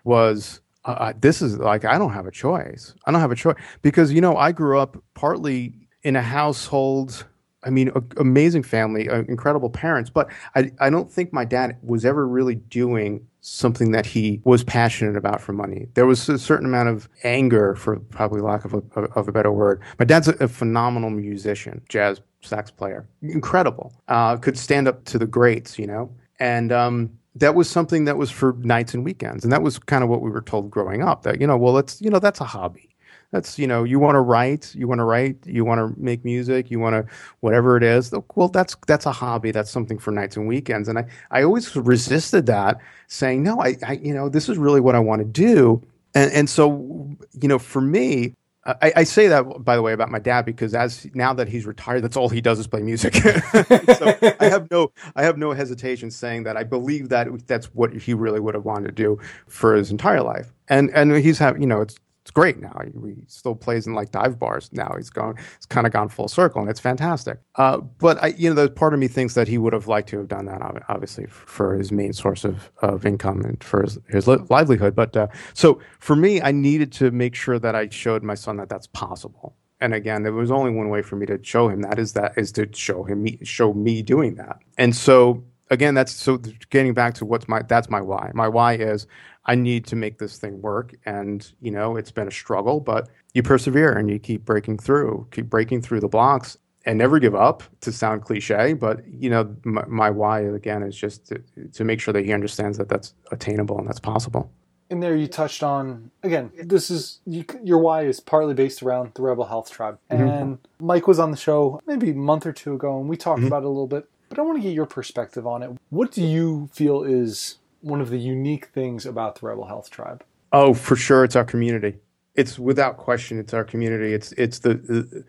was 0.04 0.60
uh, 0.84 0.90
uh 0.90 1.12
this 1.20 1.42
is 1.42 1.58
like 1.58 1.84
I 1.84 1.98
don't 1.98 2.12
have 2.12 2.26
a 2.26 2.30
choice. 2.30 2.94
I 3.06 3.12
don't 3.12 3.20
have 3.20 3.32
a 3.32 3.36
choice 3.36 3.56
because 3.82 4.12
you 4.12 4.20
know 4.20 4.36
I 4.36 4.52
grew 4.52 4.78
up 4.78 4.96
partly 5.14 5.74
in 6.02 6.16
a 6.16 6.22
household 6.22 7.24
I 7.64 7.70
mean, 7.70 7.90
a, 7.94 8.02
amazing 8.18 8.62
family, 8.62 9.08
uh, 9.08 9.22
incredible 9.22 9.68
parents, 9.68 10.10
but 10.10 10.30
I, 10.54 10.70
I 10.80 10.90
don't 10.90 11.10
think 11.10 11.32
my 11.32 11.44
dad 11.44 11.76
was 11.82 12.04
ever 12.04 12.26
really 12.26 12.54
doing 12.54 13.26
something 13.40 13.90
that 13.92 14.06
he 14.06 14.40
was 14.44 14.62
passionate 14.62 15.16
about 15.16 15.40
for 15.40 15.52
money. 15.52 15.88
There 15.94 16.06
was 16.06 16.28
a 16.28 16.38
certain 16.38 16.66
amount 16.66 16.88
of 16.88 17.08
anger, 17.24 17.74
for 17.74 17.98
probably 17.98 18.40
lack 18.40 18.64
of 18.64 18.74
a, 18.74 19.00
of 19.00 19.26
a 19.28 19.32
better 19.32 19.50
word. 19.50 19.82
My 19.98 20.04
dad's 20.04 20.28
a, 20.28 20.32
a 20.34 20.48
phenomenal 20.48 21.10
musician, 21.10 21.82
jazz 21.88 22.20
sax 22.42 22.70
player, 22.70 23.08
incredible. 23.22 23.92
Uh, 24.06 24.36
could 24.36 24.56
stand 24.56 24.86
up 24.86 25.04
to 25.06 25.18
the 25.18 25.26
greats, 25.26 25.78
you 25.78 25.86
know, 25.86 26.10
and 26.38 26.72
um, 26.72 27.18
that 27.36 27.54
was 27.54 27.68
something 27.68 28.04
that 28.04 28.16
was 28.16 28.30
for 28.30 28.54
nights 28.60 28.94
and 28.94 29.04
weekends, 29.04 29.44
and 29.44 29.52
that 29.52 29.62
was 29.62 29.78
kind 29.78 30.02
of 30.02 30.10
what 30.10 30.22
we 30.22 30.30
were 30.30 30.42
told 30.42 30.70
growing 30.70 31.02
up. 31.02 31.22
That 31.22 31.40
you 31.40 31.46
know, 31.46 31.56
well, 31.56 31.78
it's 31.78 32.00
you 32.00 32.10
know, 32.10 32.18
that's 32.18 32.40
a 32.40 32.44
hobby. 32.44 32.88
That's 33.30 33.58
you 33.58 33.66
know 33.66 33.84
you 33.84 33.98
want 33.98 34.14
to 34.14 34.20
write 34.20 34.74
you 34.74 34.88
want 34.88 35.00
to 35.00 35.04
write 35.04 35.36
you 35.46 35.62
want 35.64 35.78
to 35.80 36.00
make 36.00 36.24
music 36.24 36.70
you 36.70 36.78
want 36.78 36.94
to 36.94 37.12
whatever 37.40 37.76
it 37.76 37.82
is. 37.82 38.12
Well 38.34 38.48
that's 38.48 38.74
that's 38.86 39.04
a 39.04 39.12
hobby. 39.12 39.50
That's 39.50 39.70
something 39.70 39.98
for 39.98 40.10
nights 40.12 40.36
and 40.36 40.48
weekends. 40.48 40.88
And 40.88 40.98
i 40.98 41.04
i 41.30 41.42
always 41.42 41.76
resisted 41.76 42.46
that 42.46 42.78
saying 43.06 43.42
no 43.42 43.60
i, 43.60 43.76
I 43.86 43.92
you 44.02 44.14
know 44.14 44.30
this 44.30 44.48
is 44.48 44.56
really 44.56 44.80
what 44.80 44.94
i 44.94 44.98
want 44.98 45.20
to 45.20 45.26
do. 45.26 45.82
And 46.14 46.32
and 46.32 46.48
so 46.48 47.14
you 47.38 47.48
know 47.48 47.58
for 47.58 47.82
me 47.82 48.34
I, 48.68 48.92
I, 48.96 49.04
say 49.04 49.28
that 49.28 49.64
by 49.64 49.76
the 49.76 49.82
way 49.82 49.94
about 49.94 50.10
my 50.10 50.18
dad 50.18 50.44
because 50.44 50.74
as 50.74 51.06
now 51.14 51.32
that 51.32 51.48
he's 51.48 51.64
retired, 51.64 52.02
that's 52.04 52.18
all 52.18 52.28
he 52.28 52.42
does 52.42 52.58
is 52.58 52.66
play 52.66 52.82
music. 52.82 53.14
so 53.14 54.14
I 54.40 54.44
have 54.44 54.70
no 54.70 54.92
I 55.16 55.22
have 55.22 55.38
no 55.38 55.52
hesitation 55.52 56.10
saying 56.10 56.42
that 56.42 56.58
I 56.58 56.64
believe 56.64 57.08
that 57.08 57.28
that's 57.46 57.66
what 57.74 57.94
he 57.94 58.12
really 58.12 58.40
would 58.40 58.54
have 58.54 58.66
wanted 58.66 58.88
to 58.88 58.92
do 58.92 59.18
for 59.46 59.74
his 59.74 59.90
entire 59.90 60.22
life. 60.22 60.52
And 60.68 60.90
and 60.90 61.16
he's 61.16 61.38
have 61.38 61.58
you 61.58 61.66
know 61.66 61.80
it's 61.80 61.96
it's 62.28 62.34
great 62.34 62.60
now. 62.60 62.78
He 62.84 63.14
still 63.26 63.54
plays 63.54 63.86
in 63.86 63.94
like 63.94 64.10
dive 64.10 64.38
bars 64.38 64.68
now. 64.70 64.92
He's 64.98 65.08
gone, 65.08 65.36
he's 65.36 65.64
kind 65.64 65.86
of 65.86 65.94
gone 65.94 66.10
full 66.10 66.28
circle, 66.28 66.60
and 66.60 66.70
it's 66.70 66.78
fantastic. 66.78 67.40
Uh, 67.54 67.78
but 67.78 68.22
I, 68.22 68.28
you 68.36 68.50
know, 68.50 68.54
there's 68.54 68.68
part 68.68 68.92
of 68.92 69.00
me 69.00 69.08
thinks 69.08 69.32
that 69.32 69.48
he 69.48 69.56
would 69.56 69.72
have 69.72 69.88
liked 69.88 70.10
to 70.10 70.18
have 70.18 70.28
done 70.28 70.44
that, 70.44 70.60
obviously, 70.90 71.24
for 71.24 71.74
his 71.74 71.90
main 71.90 72.12
source 72.12 72.44
of, 72.44 72.70
of 72.82 73.06
income 73.06 73.40
and 73.40 73.64
for 73.64 73.80
his, 73.80 73.98
his 74.08 74.28
livelihood. 74.28 74.94
But 74.94 75.16
uh, 75.16 75.28
so 75.54 75.80
for 76.00 76.16
me, 76.16 76.42
I 76.42 76.52
needed 76.52 76.92
to 76.92 77.10
make 77.10 77.34
sure 77.34 77.58
that 77.58 77.74
I 77.74 77.88
showed 77.88 78.22
my 78.22 78.34
son 78.34 78.58
that 78.58 78.68
that's 78.68 78.88
possible. 78.88 79.56
And 79.80 79.94
again, 79.94 80.22
there 80.22 80.32
was 80.32 80.50
only 80.50 80.70
one 80.70 80.90
way 80.90 81.00
for 81.00 81.16
me 81.16 81.24
to 81.26 81.38
show 81.42 81.70
him 81.70 81.80
that 81.80 81.98
is 81.98 82.12
that 82.12 82.36
is 82.36 82.52
to 82.52 82.68
show 82.74 83.04
him 83.04 83.26
show 83.42 83.72
me 83.72 84.02
doing 84.02 84.34
that. 84.34 84.58
And 84.76 84.94
so 84.94 85.44
again, 85.70 85.94
that's 85.94 86.12
so 86.12 86.38
getting 86.70 86.94
back 86.94 87.14
to 87.14 87.24
what's 87.24 87.48
my 87.48 87.62
that's 87.62 87.88
my 87.88 88.00
why. 88.00 88.30
My 88.34 88.48
why 88.48 88.74
is 88.74 89.06
I 89.48 89.54
need 89.54 89.86
to 89.86 89.96
make 89.96 90.18
this 90.18 90.36
thing 90.36 90.60
work. 90.60 90.94
And, 91.06 91.50
you 91.60 91.70
know, 91.70 91.96
it's 91.96 92.10
been 92.10 92.28
a 92.28 92.30
struggle, 92.30 92.80
but 92.80 93.08
you 93.32 93.42
persevere 93.42 93.92
and 93.92 94.10
you 94.10 94.18
keep 94.18 94.44
breaking 94.44 94.78
through, 94.78 95.26
keep 95.30 95.48
breaking 95.48 95.80
through 95.80 96.00
the 96.00 96.08
blocks 96.08 96.58
and 96.84 96.98
never 96.98 97.18
give 97.18 97.34
up 97.34 97.62
to 97.80 97.90
sound 97.90 98.22
cliche. 98.22 98.74
But, 98.74 99.08
you 99.08 99.30
know, 99.30 99.56
my, 99.64 99.84
my 99.86 100.10
why, 100.10 100.40
again, 100.40 100.82
is 100.82 100.94
just 100.94 101.26
to, 101.28 101.42
to 101.72 101.82
make 101.82 101.98
sure 101.98 102.12
that 102.12 102.26
he 102.26 102.32
understands 102.32 102.76
that 102.76 102.90
that's 102.90 103.14
attainable 103.32 103.78
and 103.78 103.88
that's 103.88 104.00
possible. 104.00 104.52
In 104.90 105.00
there, 105.00 105.16
you 105.16 105.26
touched 105.26 105.62
on 105.62 106.10
again. 106.22 106.50
This 106.64 106.90
is 106.90 107.20
you, 107.26 107.44
your 107.62 107.76
why 107.76 108.04
is 108.04 108.20
partly 108.20 108.54
based 108.54 108.82
around 108.82 109.12
the 109.14 109.22
Rebel 109.22 109.44
Health 109.44 109.70
Tribe, 109.70 109.98
mm-hmm. 110.10 110.22
and 110.22 110.58
Mike 110.80 111.06
was 111.06 111.18
on 111.18 111.30
the 111.30 111.36
show 111.36 111.78
maybe 111.86 112.12
a 112.12 112.14
month 112.14 112.46
or 112.46 112.54
two 112.54 112.72
ago, 112.72 112.98
and 112.98 113.06
we 113.06 113.18
talked 113.18 113.40
mm-hmm. 113.40 113.48
about 113.48 113.64
it 113.64 113.66
a 113.66 113.68
little 113.68 113.86
bit. 113.86 114.08
But 114.28 114.38
I 114.38 114.42
want 114.42 114.58
to 114.58 114.62
get 114.62 114.74
your 114.74 114.86
perspective 114.86 115.46
on 115.46 115.62
it. 115.62 115.70
What 115.90 116.12
do 116.12 116.22
you 116.22 116.68
feel 116.72 117.02
is 117.02 117.58
one 117.80 118.00
of 118.00 118.10
the 118.10 118.18
unique 118.18 118.66
things 118.66 119.06
about 119.06 119.36
the 119.36 119.46
Rebel 119.46 119.66
Health 119.66 119.90
Tribe? 119.90 120.24
Oh, 120.52 120.74
for 120.74 120.96
sure, 120.96 121.24
it's 121.24 121.36
our 121.36 121.44
community. 121.44 121.96
It's 122.34 122.58
without 122.58 122.96
question, 122.96 123.38
it's 123.38 123.52
our 123.52 123.64
community. 123.64 124.14
It's 124.14 124.32
it's 124.32 124.60
the, 124.60 124.74
the 124.74 125.24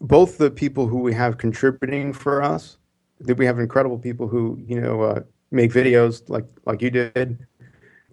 both 0.00 0.38
the 0.38 0.50
people 0.50 0.86
who 0.86 0.98
we 0.98 1.12
have 1.14 1.38
contributing 1.38 2.12
for 2.12 2.42
us. 2.42 2.76
That 3.20 3.36
we 3.36 3.44
have 3.44 3.58
incredible 3.58 3.98
people 3.98 4.26
who 4.26 4.58
you 4.66 4.80
know 4.80 5.02
uh, 5.02 5.20
make 5.50 5.72
videos 5.72 6.28
like 6.28 6.46
like 6.64 6.80
you 6.80 6.90
did, 6.90 7.46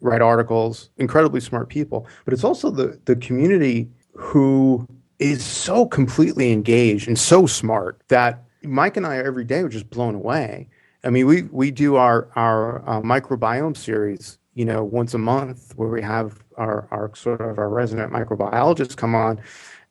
write 0.02 0.22
articles, 0.22 0.90
incredibly 0.98 1.40
smart 1.40 1.70
people. 1.70 2.06
But 2.26 2.34
it's 2.34 2.44
also 2.44 2.70
the 2.70 3.00
the 3.06 3.16
community 3.16 3.90
who 4.14 4.86
is 5.20 5.44
so 5.44 5.86
completely 5.86 6.52
engaged 6.52 7.08
and 7.08 7.18
so 7.18 7.46
smart 7.46 8.02
that 8.10 8.44
Mike 8.68 8.98
and 8.98 9.08
I 9.08 9.18
every 9.18 9.44
day 9.44 9.60
are 9.60 9.70
just 9.70 9.90
blown 9.90 10.16
away 10.16 10.68
I 11.04 11.10
mean, 11.10 11.26
we 11.26 11.44
we 11.44 11.72
do 11.72 11.96
our 11.96 12.30
our 12.36 12.88
uh, 12.88 13.02
microbiome 13.02 13.78
series, 13.78 14.40
you 14.56 14.66
know, 14.66 14.84
once 14.84 15.14
a 15.14 15.18
month, 15.18 15.74
where 15.76 15.90
we 15.90 16.02
have 16.02 16.44
our 16.58 16.88
our 16.92 17.12
sort 17.16 17.42
of 17.42 17.60
our 17.60 17.70
resident 17.70 18.12
microbiologists 18.12 18.96
come 18.96 19.16
on 19.16 19.40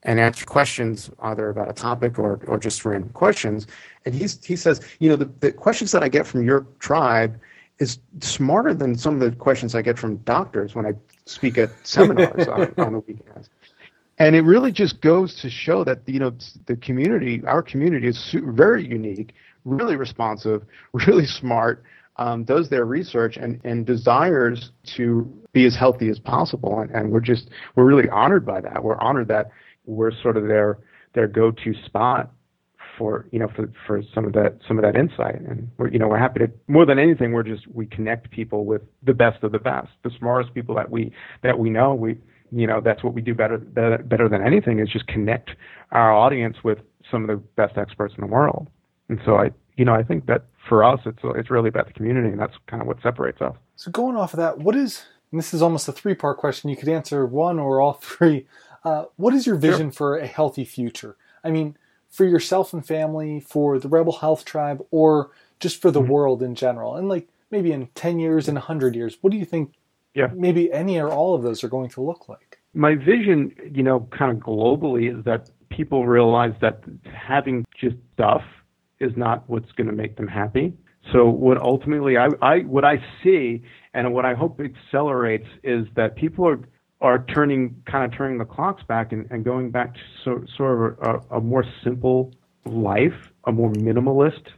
and 0.02 0.20
answer 0.20 0.44
questions 0.44 1.10
either 1.20 1.48
about 1.48 1.70
a 1.70 1.72
topic 1.72 2.18
or 2.18 2.40
or 2.46 2.58
just 2.58 2.84
random 2.84 3.10
questions. 3.10 3.66
And 4.04 4.14
he's 4.14 4.44
he 4.44 4.56
says, 4.56 4.80
you 4.98 5.08
know, 5.08 5.16
the, 5.16 5.30
the 5.40 5.52
questions 5.52 5.92
that 5.92 6.02
I 6.02 6.08
get 6.08 6.26
from 6.26 6.44
your 6.44 6.66
tribe 6.80 7.40
is 7.78 7.98
smarter 8.20 8.74
than 8.74 8.96
some 8.96 9.14
of 9.14 9.20
the 9.20 9.36
questions 9.36 9.74
I 9.74 9.82
get 9.82 9.98
from 9.98 10.16
doctors 10.18 10.74
when 10.74 10.86
I 10.86 10.92
speak 11.26 11.56
at 11.58 11.70
seminars 11.86 12.48
on, 12.48 12.74
on 12.78 12.92
the 12.94 13.00
weekends. 13.00 13.48
And 14.18 14.34
it 14.34 14.42
really 14.42 14.72
just 14.72 15.02
goes 15.02 15.38
to 15.42 15.50
show 15.50 15.84
that 15.84 16.00
you 16.06 16.18
know 16.20 16.32
the 16.66 16.76
community, 16.76 17.42
our 17.46 17.62
community, 17.62 18.08
is 18.08 18.34
very 18.42 18.86
unique 18.86 19.34
really 19.66 19.96
responsive, 19.96 20.62
really 20.92 21.26
smart, 21.26 21.82
um, 22.18 22.44
does 22.44 22.70
their 22.70 22.86
research 22.86 23.36
and, 23.36 23.60
and 23.64 23.84
desires 23.84 24.70
to 24.96 25.30
be 25.52 25.66
as 25.66 25.76
healthy 25.76 26.08
as 26.08 26.18
possible. 26.18 26.80
And, 26.80 26.90
and 26.92 27.10
we're 27.10 27.20
just 27.20 27.50
we're 27.74 27.84
really 27.84 28.08
honored 28.08 28.46
by 28.46 28.62
that. 28.62 28.82
We're 28.82 28.98
honored 28.98 29.28
that 29.28 29.50
we're 29.84 30.12
sort 30.22 30.38
of 30.38 30.48
their 30.48 30.78
their 31.12 31.26
go-to 31.26 31.74
spot 31.84 32.32
for 32.96 33.28
you 33.30 33.38
know 33.38 33.48
for 33.54 33.70
for 33.86 34.02
some 34.14 34.24
of 34.24 34.32
that 34.32 34.58
some 34.66 34.78
of 34.78 34.82
that 34.82 34.96
insight 34.96 35.34
and 35.34 35.68
we're 35.76 35.88
you 35.88 35.98
know 35.98 36.08
we're 36.08 36.18
happy 36.18 36.40
to 36.40 36.50
more 36.66 36.86
than 36.86 36.98
anything 36.98 37.32
we're 37.32 37.42
just 37.42 37.66
we 37.68 37.84
connect 37.84 38.30
people 38.30 38.64
with 38.64 38.80
the 39.02 39.12
best 39.12 39.42
of 39.42 39.52
the 39.52 39.58
best 39.58 39.88
the 40.02 40.10
smartest 40.18 40.54
people 40.54 40.74
that 40.74 40.90
we 40.90 41.12
that 41.42 41.58
we 41.58 41.68
know 41.68 41.94
we 41.94 42.16
you 42.52 42.66
know 42.66 42.80
that's 42.80 43.02
what 43.02 43.14
we 43.14 43.20
do 43.20 43.34
better 43.34 43.58
better, 43.58 43.98
better 43.98 44.28
than 44.28 44.42
anything 44.42 44.78
is 44.78 44.88
just 44.88 45.06
connect 45.06 45.50
our 45.92 46.12
audience 46.12 46.56
with 46.64 46.78
some 47.10 47.22
of 47.22 47.28
the 47.28 47.36
best 47.56 47.76
experts 47.76 48.14
in 48.16 48.20
the 48.20 48.26
world 48.26 48.68
and 49.08 49.20
so 49.24 49.36
I, 49.36 49.50
you 49.76 49.84
know, 49.84 49.94
I 49.94 50.02
think 50.02 50.26
that 50.26 50.44
for 50.68 50.82
us, 50.82 51.00
it's 51.06 51.18
it's 51.22 51.50
really 51.50 51.68
about 51.68 51.86
the 51.86 51.92
community, 51.92 52.28
and 52.28 52.40
that's 52.40 52.54
kind 52.66 52.80
of 52.80 52.88
what 52.88 53.00
separates 53.02 53.40
us. 53.40 53.54
So 53.76 53.90
going 53.90 54.16
off 54.16 54.32
of 54.32 54.38
that, 54.38 54.58
what 54.58 54.74
is? 54.74 55.04
this 55.32 55.52
is 55.52 55.60
almost 55.60 55.86
a 55.86 55.92
three-part 55.92 56.38
question. 56.38 56.70
You 56.70 56.76
could 56.76 56.88
answer 56.88 57.26
one 57.26 57.58
or 57.58 57.80
all 57.80 57.92
three. 58.02 58.46
Uh, 58.84 59.06
what 59.16 59.34
is 59.34 59.46
your 59.46 59.56
vision 59.56 59.90
sure. 59.90 59.92
for 59.92 60.18
a 60.18 60.26
healthy 60.26 60.64
future? 60.64 61.16
I 61.44 61.50
mean, 61.50 61.76
for 62.08 62.24
yourself 62.24 62.72
and 62.72 62.86
family, 62.86 63.40
for 63.40 63.78
the 63.78 63.88
Rebel 63.88 64.14
Health 64.14 64.44
Tribe, 64.44 64.84
or 64.90 65.30
just 65.60 65.82
for 65.82 65.90
the 65.90 66.00
mm-hmm. 66.00 66.10
world 66.10 66.42
in 66.42 66.54
general? 66.54 66.96
And 66.96 67.08
like 67.08 67.28
maybe 67.50 67.72
in 67.72 67.88
ten 67.94 68.18
years, 68.18 68.48
in 68.48 68.56
hundred 68.56 68.94
years, 68.94 69.18
what 69.20 69.30
do 69.30 69.36
you 69.36 69.44
think? 69.44 69.74
Yeah. 70.16 70.28
Maybe 70.34 70.72
any 70.72 70.98
or 70.98 71.10
all 71.10 71.34
of 71.34 71.42
those 71.42 71.62
are 71.62 71.68
going 71.68 71.90
to 71.90 72.00
look 72.00 72.26
like. 72.28 72.58
My 72.72 72.94
vision, 72.94 73.52
you 73.70 73.82
know, 73.82 74.08
kind 74.18 74.32
of 74.32 74.38
globally, 74.42 75.16
is 75.16 75.24
that 75.26 75.50
people 75.68 76.06
realize 76.06 76.54
that 76.62 76.82
having 77.04 77.64
just 77.78 77.96
stuff 78.14 78.42
is 78.98 79.12
not 79.14 79.44
what's 79.46 79.70
going 79.72 79.88
to 79.88 79.92
make 79.92 80.16
them 80.16 80.26
happy. 80.26 80.72
So 81.12 81.26
what 81.28 81.58
ultimately 81.58 82.16
I, 82.16 82.28
I 82.42 82.60
what 82.60 82.84
I 82.84 82.96
see 83.22 83.62
and 83.92 84.12
what 84.12 84.24
I 84.24 84.34
hope 84.34 84.58
accelerates 84.60 85.46
is 85.62 85.86
that 85.96 86.16
people 86.16 86.48
are 86.48 86.60
are 87.02 87.24
turning 87.34 87.82
kind 87.84 88.10
of 88.10 88.16
turning 88.16 88.38
the 88.38 88.44
clocks 88.44 88.82
back 88.84 89.12
and, 89.12 89.26
and 89.30 89.44
going 89.44 89.70
back 89.70 89.94
to 89.94 90.00
so, 90.24 90.44
sort 90.56 90.98
of 90.98 91.20
a, 91.30 91.36
a 91.36 91.40
more 91.40 91.64
simple 91.84 92.32
life, 92.64 93.30
a 93.44 93.52
more 93.52 93.70
minimalist 93.72 94.48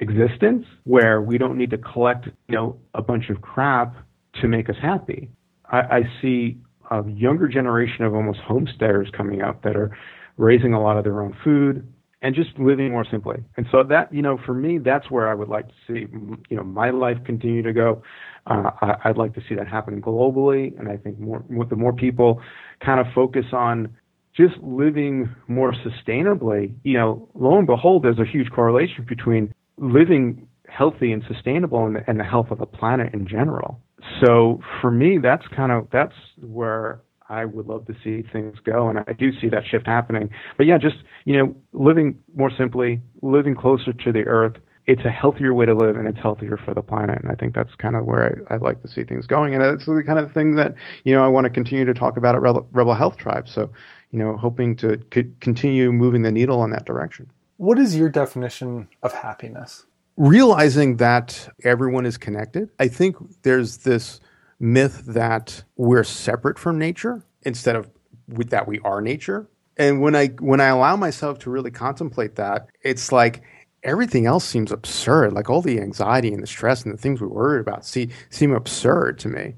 existence 0.00 0.66
where 0.84 1.20
we 1.20 1.38
don't 1.38 1.56
need 1.56 1.70
to 1.70 1.78
collect 1.78 2.26
you 2.48 2.54
know 2.56 2.80
a 2.94 3.02
bunch 3.02 3.28
of 3.30 3.40
crap 3.42 3.94
to 4.40 4.48
make 4.48 4.68
us 4.68 4.76
happy. 4.80 5.30
I, 5.70 5.78
I 5.78 6.00
see 6.20 6.58
a 6.90 7.08
younger 7.08 7.48
generation 7.48 8.04
of 8.04 8.14
almost 8.14 8.40
homesteaders 8.40 9.10
coming 9.16 9.42
up 9.42 9.62
that 9.62 9.76
are 9.76 9.96
raising 10.36 10.72
a 10.72 10.82
lot 10.82 10.96
of 10.96 11.04
their 11.04 11.22
own 11.22 11.36
food, 11.44 11.86
and 12.22 12.36
just 12.36 12.56
living 12.58 12.92
more 12.92 13.04
simply. 13.10 13.42
And 13.56 13.66
so 13.72 13.82
that, 13.82 14.14
you 14.14 14.22
know, 14.22 14.38
for 14.46 14.54
me, 14.54 14.78
that's 14.78 15.10
where 15.10 15.28
I 15.28 15.34
would 15.34 15.48
like 15.48 15.66
to 15.66 15.74
see, 15.86 16.06
you 16.48 16.56
know, 16.56 16.62
my 16.62 16.90
life 16.90 17.18
continue 17.26 17.62
to 17.62 17.72
go. 17.72 18.02
Uh, 18.46 18.70
I, 18.80 19.08
would 19.08 19.18
like 19.18 19.34
to 19.34 19.42
see 19.48 19.56
that 19.56 19.66
happen 19.66 20.00
globally. 20.00 20.78
And 20.78 20.88
I 20.88 20.96
think 20.96 21.18
more, 21.18 21.44
with 21.48 21.68
the 21.68 21.76
more 21.76 21.92
people 21.92 22.40
kind 22.84 23.00
of 23.00 23.06
focus 23.12 23.46
on 23.52 23.96
just 24.36 24.54
living 24.62 25.34
more 25.48 25.74
sustainably, 25.74 26.72
you 26.84 26.94
know, 26.94 27.28
lo 27.34 27.58
and 27.58 27.66
behold, 27.66 28.04
there's 28.04 28.20
a 28.20 28.24
huge 28.24 28.50
correlation 28.50 29.04
between 29.06 29.52
living 29.78 30.46
healthy 30.68 31.12
and 31.12 31.22
sustainable 31.28 31.84
and 31.84 32.02
and 32.06 32.18
the 32.18 32.24
health 32.24 32.50
of 32.50 32.58
the 32.58 32.66
planet 32.66 33.12
in 33.12 33.26
general. 33.26 33.80
So 34.20 34.60
for 34.80 34.90
me, 34.90 35.18
that's 35.18 35.46
kind 35.48 35.72
of, 35.72 35.88
that's 35.90 36.14
where 36.40 37.00
I 37.32 37.46
would 37.46 37.66
love 37.66 37.86
to 37.86 37.94
see 38.04 38.22
things 38.30 38.58
go, 38.62 38.88
and 38.88 38.98
I 38.98 39.12
do 39.14 39.32
see 39.40 39.48
that 39.48 39.64
shift 39.66 39.86
happening. 39.86 40.28
But 40.58 40.66
yeah, 40.66 40.76
just 40.76 40.96
you 41.24 41.36
know, 41.38 41.56
living 41.72 42.18
more 42.36 42.50
simply, 42.56 43.00
living 43.22 43.54
closer 43.54 43.92
to 43.92 44.12
the 44.12 44.24
earth. 44.24 44.56
It's 44.86 45.04
a 45.04 45.10
healthier 45.10 45.54
way 45.54 45.64
to 45.64 45.74
live, 45.74 45.96
and 45.96 46.08
it's 46.08 46.18
healthier 46.18 46.58
for 46.62 46.74
the 46.74 46.82
planet. 46.82 47.22
And 47.22 47.30
I 47.30 47.36
think 47.36 47.54
that's 47.54 47.74
kind 47.76 47.96
of 47.96 48.04
where 48.04 48.42
I, 48.50 48.54
I 48.54 48.56
like 48.58 48.82
to 48.82 48.88
see 48.88 49.04
things 49.04 49.26
going, 49.26 49.54
and 49.54 49.62
it's 49.62 49.86
the 49.86 50.02
kind 50.06 50.18
of 50.18 50.30
thing 50.32 50.56
that 50.56 50.74
you 51.04 51.14
know 51.14 51.24
I 51.24 51.28
want 51.28 51.44
to 51.44 51.50
continue 51.50 51.86
to 51.86 51.94
talk 51.94 52.18
about 52.18 52.34
at 52.34 52.42
Rebel, 52.42 52.68
Rebel 52.72 52.94
Health 52.94 53.16
Tribe. 53.16 53.48
So, 53.48 53.70
you 54.10 54.18
know, 54.18 54.36
hoping 54.36 54.76
to 54.76 54.98
continue 55.40 55.90
moving 55.90 56.22
the 56.22 56.32
needle 56.32 56.62
in 56.64 56.70
that 56.72 56.84
direction. 56.84 57.30
What 57.56 57.78
is 57.78 57.96
your 57.96 58.10
definition 58.10 58.88
of 59.02 59.14
happiness? 59.14 59.86
Realizing 60.16 60.96
that 60.98 61.48
everyone 61.64 62.06
is 62.06 62.18
connected. 62.18 62.70
I 62.78 62.88
think 62.88 63.16
there's 63.42 63.78
this 63.78 64.20
myth 64.60 65.02
that 65.06 65.64
we're 65.76 66.04
separate 66.04 66.58
from 66.58 66.78
nature 66.78 67.24
instead 67.42 67.76
of 67.76 67.90
that 68.28 68.68
we 68.68 68.78
are 68.80 69.00
nature. 69.00 69.48
And 69.76 70.00
when 70.00 70.14
I 70.14 70.28
when 70.38 70.60
I 70.60 70.66
allow 70.66 70.96
myself 70.96 71.38
to 71.40 71.50
really 71.50 71.70
contemplate 71.70 72.36
that, 72.36 72.68
it's 72.82 73.10
like 73.10 73.42
everything 73.82 74.26
else 74.26 74.44
seems 74.44 74.70
absurd. 74.70 75.32
Like 75.32 75.50
all 75.50 75.62
the 75.62 75.80
anxiety 75.80 76.32
and 76.32 76.42
the 76.42 76.46
stress 76.46 76.84
and 76.84 76.92
the 76.92 76.98
things 76.98 77.20
we 77.20 77.26
worry 77.26 77.60
about 77.60 77.84
see, 77.84 78.10
seem 78.30 78.52
absurd 78.52 79.18
to 79.20 79.28
me. 79.28 79.54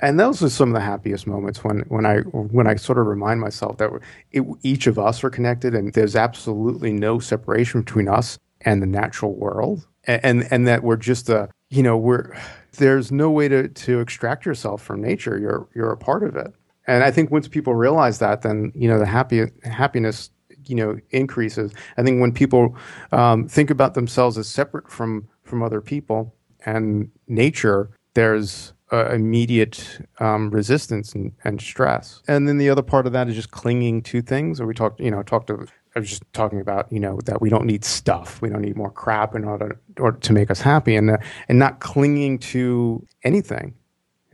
And 0.00 0.20
those 0.20 0.42
are 0.42 0.50
some 0.50 0.68
of 0.68 0.74
the 0.74 0.80
happiest 0.80 1.26
moments 1.26 1.64
when, 1.64 1.80
when 1.88 2.04
I 2.04 2.18
when 2.20 2.66
I 2.66 2.74
sort 2.76 2.98
of 2.98 3.06
remind 3.06 3.40
myself 3.40 3.78
that 3.78 3.90
it, 4.30 4.44
each 4.62 4.86
of 4.86 4.98
us 4.98 5.24
are 5.24 5.30
connected 5.30 5.74
and 5.74 5.92
there's 5.94 6.16
absolutely 6.16 6.92
no 6.92 7.18
separation 7.18 7.80
between 7.80 8.08
us 8.08 8.38
and 8.62 8.82
the 8.82 8.86
natural 8.86 9.34
world, 9.34 9.86
and 10.06 10.46
and, 10.50 10.66
that 10.66 10.82
we're 10.82 10.96
just 10.96 11.28
a 11.28 11.48
you 11.70 11.82
know 11.82 11.96
we're 11.96 12.36
there's 12.72 13.10
no 13.10 13.30
way 13.30 13.48
to, 13.48 13.68
to 13.68 14.00
extract 14.00 14.46
yourself 14.46 14.82
from 14.82 15.00
nature. 15.00 15.38
You're 15.38 15.68
you're 15.74 15.92
a 15.92 15.96
part 15.96 16.22
of 16.22 16.36
it. 16.36 16.52
And 16.86 17.02
I 17.02 17.10
think 17.10 17.30
once 17.30 17.48
people 17.48 17.74
realize 17.74 18.18
that, 18.20 18.42
then 18.42 18.72
you 18.74 18.88
know 18.88 18.98
the 18.98 19.06
happy 19.06 19.46
happiness 19.64 20.30
you 20.64 20.76
know 20.76 20.98
increases. 21.10 21.72
I 21.96 22.02
think 22.02 22.20
when 22.20 22.32
people 22.32 22.76
um, 23.12 23.48
think 23.48 23.70
about 23.70 23.94
themselves 23.94 24.38
as 24.38 24.48
separate 24.48 24.90
from 24.90 25.28
from 25.44 25.62
other 25.62 25.80
people 25.80 26.34
and 26.64 27.10
nature, 27.28 27.90
there's 28.14 28.72
uh, 28.92 29.10
immediate 29.10 30.00
um, 30.20 30.50
resistance 30.50 31.12
and, 31.12 31.32
and, 31.44 31.60
stress. 31.60 32.22
And 32.28 32.46
then 32.46 32.58
the 32.58 32.70
other 32.70 32.82
part 32.82 33.06
of 33.06 33.12
that 33.12 33.28
is 33.28 33.34
just 33.34 33.50
clinging 33.50 34.02
to 34.02 34.22
things. 34.22 34.60
Or 34.60 34.66
we 34.66 34.74
talked, 34.74 35.00
you 35.00 35.10
know, 35.10 35.22
talked 35.22 35.50
I 35.96 35.98
was 35.98 36.10
just 36.10 36.30
talking 36.34 36.60
about, 36.60 36.92
you 36.92 37.00
know, 37.00 37.18
that 37.24 37.40
we 37.40 37.48
don't 37.48 37.64
need 37.64 37.82
stuff. 37.82 38.42
We 38.42 38.50
don't 38.50 38.60
need 38.60 38.76
more 38.76 38.90
crap 38.90 39.34
in 39.34 39.44
order, 39.44 39.80
order 39.98 40.18
to 40.18 40.32
make 40.34 40.50
us 40.50 40.60
happy, 40.60 40.94
and 40.94 41.10
uh, 41.10 41.16
and 41.48 41.58
not 41.58 41.80
clinging 41.80 42.38
to 42.40 43.04
anything, 43.24 43.74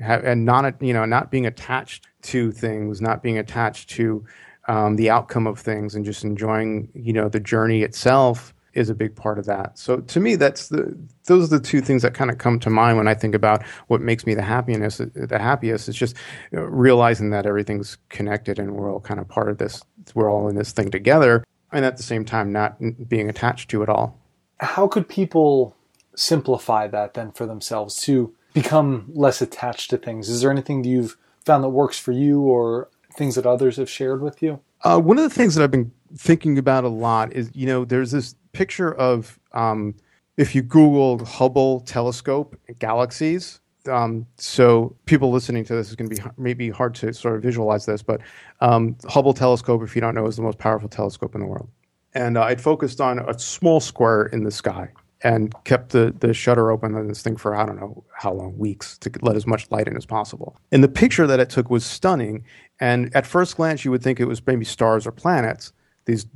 and 0.01 0.45
not 0.45 0.83
you 0.83 0.93
know 0.93 1.05
not 1.05 1.31
being 1.31 1.47
attached 1.47 2.09
to 2.23 2.51
things, 2.51 3.01
not 3.01 3.23
being 3.23 3.39
attached 3.39 3.91
to 3.91 4.25
um, 4.67 4.97
the 4.97 5.09
outcome 5.09 5.47
of 5.47 5.61
things, 5.61 5.95
and 5.95 6.05
just 6.05 6.25
enjoying 6.25 6.89
you 6.95 7.13
know 7.13 7.29
the 7.29 7.41
journey 7.41 7.83
itself 7.83 8.53
is 8.75 8.89
a 8.89 8.95
big 8.95 9.15
part 9.15 9.39
of 9.39 9.45
that. 9.45 9.79
So 9.79 9.99
to 9.99 10.19
me, 10.19 10.35
that's 10.35 10.69
the 10.69 10.99
those 11.27 11.45
are 11.45 11.59
the 11.59 11.65
two 11.65 11.81
things 11.81 12.03
that 12.03 12.15
kind 12.15 12.31
of 12.31 12.39
come 12.39 12.59
to 12.61 12.71
mind 12.71 12.97
when 12.97 13.07
I 13.07 13.15
think 13.15 13.37
about 13.37 13.65
what 13.87 14.01
makes 14.01 14.27
me 14.27 14.35
the 14.35 14.43
happiness. 14.43 15.01
The 15.15 15.39
happiest 15.39 15.89
is 15.89 15.95
just 15.95 16.17
realizing 16.51 17.31
that 17.31 17.47
everything's 17.47 17.99
connected 18.09 18.59
and 18.59 18.75
we're 18.75 18.93
all 18.93 19.01
kind 19.01 19.21
of 19.21 19.29
part 19.29 19.49
of 19.49 19.59
this. 19.59 19.83
We're 20.15 20.29
all 20.31 20.49
in 20.49 20.57
this 20.57 20.73
thing 20.73 20.91
together, 20.91 21.45
and 21.73 21.85
at 21.85 21.97
the 21.97 22.03
same 22.03 22.25
time 22.25 22.53
not 22.53 22.77
being 23.09 23.29
attached 23.29 23.71
to 23.71 23.83
it 23.83 23.89
all. 23.89 24.19
How 24.61 24.87
could 24.87 25.09
people 25.09 25.77
simplify 26.15 26.87
that 26.89 27.15
then 27.15 27.33
for 27.33 27.47
themselves 27.47 27.97
to 28.03 28.35
become 28.53 29.11
less 29.13 29.41
attached 29.41 29.91
to 29.91 29.97
things? 29.97 30.29
Is 30.29 30.43
there 30.43 30.51
anything 30.51 30.85
you've 30.85 31.17
found 31.45 31.65
that 31.65 31.71
works 31.71 31.99
for 31.99 32.13
you 32.13 32.43
or 32.43 32.89
things 33.15 33.35
that 33.35 33.47
others 33.47 33.77
have 33.77 33.91
shared 33.91 34.23
with 34.23 34.43
you? 34.43 34.61
Uh, 34.83 34.99
one 34.99 35.17
of 35.17 35.25
the 35.25 35.31
things 35.31 35.55
that 35.55 35.63
I've 35.63 35.71
been 35.71 35.93
thinking 36.17 36.59
about 36.59 36.85
a 36.85 36.89
lot 36.89 37.33
is, 37.33 37.51
you 37.55 37.67
know, 37.67 37.85
there's 37.85 38.11
this 38.11 38.35
picture 38.53 38.93
of 38.95 39.39
um, 39.53 39.95
if 40.37 40.55
you 40.55 40.63
Google 40.63 41.25
Hubble 41.25 41.81
telescope 41.81 42.59
galaxies, 42.79 43.61
um, 43.89 44.27
so 44.37 44.97
people 45.07 45.31
listening 45.31 45.65
to 45.65 45.75
this 45.75 45.91
is 45.91 45.97
going 45.97 46.11
to 46.11 46.17
be 46.17 46.23
maybe 46.37 46.71
hard 46.71 46.95
to 46.97 47.13
sort 47.13 47.37
of 47.37 47.43
visualize 47.43 47.87
this, 47.87 48.03
but 48.03 48.21
um, 48.61 48.97
Hubble 49.09 49.35
telescope, 49.35 49.83
if 49.83 49.95
you 49.95 50.01
don't 50.01 50.15
know, 50.15 50.27
is 50.27 50.37
the 50.37 50.43
most 50.43 50.59
powerful 50.59 50.89
telescope 50.89 51.35
in 51.35 51.41
the 51.41 51.47
world. 51.47 51.69
And 52.15 52.37
uh, 52.37 52.47
it 52.47 52.61
focused 52.61 53.01
on 53.01 53.19
a 53.19 53.39
small 53.39 53.81
square 53.81 54.27
in 54.27 54.45
the 54.45 54.51
sky 54.51 54.89
and 55.25 55.55
kept 55.65 55.91
the, 55.91 56.15
the 56.19 56.35
shutter 56.35 56.71
open 56.71 56.95
on 56.95 57.07
this 57.07 57.23
thing 57.23 57.37
for 57.37 57.55
I 57.55 57.65
don't 57.65 57.81
know 57.81 58.05
how 58.15 58.33
long, 58.33 58.59
weeks, 58.59 58.99
to 58.99 59.11
let 59.23 59.37
as 59.37 59.47
much 59.47 59.71
light 59.71 59.87
in 59.87 59.97
as 59.97 60.05
possible. 60.05 60.57
And 60.73 60.83
the 60.83 60.89
picture 60.89 61.27
that 61.27 61.41
it 61.41 61.49
took 61.49 61.71
was 61.71 61.85
stunning. 61.85 62.45
And 62.81 63.15
at 63.15 63.27
first 63.27 63.57
glance, 63.57 63.85
you 63.85 63.91
would 63.93 64.03
think 64.03 64.21
it 64.21 64.27
was 64.27 64.45
maybe 64.47 64.65
stars 64.65 65.07
or 65.07 65.13
planets, 65.13 65.73
these 66.05 66.27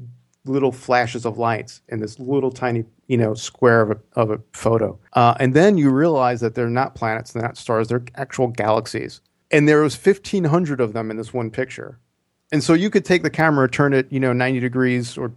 little 0.49 0.73
flashes 0.73 1.25
of 1.25 1.39
lights 1.39 1.81
in 1.89 2.01
this 2.01 2.19
little 2.19 2.51
tiny 2.51 2.85
you 3.07 3.17
know 3.17 3.35
square 3.35 3.83
of 3.83 3.91
a, 3.91 4.21
of 4.21 4.31
a 4.31 4.41
photo. 4.53 4.99
Uh, 5.13 5.35
and 5.39 5.55
then 5.55 5.77
you 5.77 5.91
realize 5.91 6.41
that 6.41 6.55
they're 6.55 6.69
not 6.69 6.95
planets 6.95 7.33
they're 7.33 7.43
not 7.43 7.57
stars 7.57 7.89
they're 7.89 8.05
actual 8.17 8.49
galaxies. 8.49 9.21
And 9.51 9.69
there 9.69 9.83
was 9.83 9.97
1500 9.97 10.81
of 10.81 10.93
them 10.93 11.11
in 11.11 11.17
this 11.17 11.33
one 11.33 11.51
picture. 11.51 12.01
And 12.53 12.63
so 12.63 12.75
you 12.75 12.91
could 12.91 13.05
take 13.05 13.23
the 13.23 13.31
camera 13.31 13.69
turn 13.69 13.93
it 13.93 14.11
you 14.11 14.21
know 14.21 14.33
90 14.33 14.61
degrees 14.61 15.19
or 15.19 15.33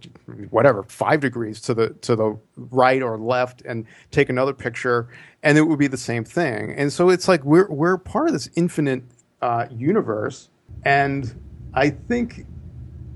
whatever 0.50 0.82
5 0.84 1.20
degrees 1.20 1.60
to 1.62 1.74
the 1.74 1.90
to 1.90 2.16
the 2.16 2.38
right 2.56 3.02
or 3.02 3.18
left 3.18 3.62
and 3.62 3.86
take 4.10 4.28
another 4.28 4.52
picture 4.52 5.08
and 5.42 5.56
it 5.58 5.62
would 5.62 5.78
be 5.78 5.88
the 5.88 5.96
same 5.96 6.24
thing. 6.24 6.74
And 6.76 6.92
so 6.92 7.10
it's 7.10 7.28
like 7.28 7.44
we're 7.44 7.70
we're 7.70 7.98
part 7.98 8.28
of 8.28 8.32
this 8.32 8.48
infinite 8.56 9.02
uh, 9.42 9.66
universe. 9.70 10.48
And 10.84 11.34
i 11.74 11.90
think 11.90 12.46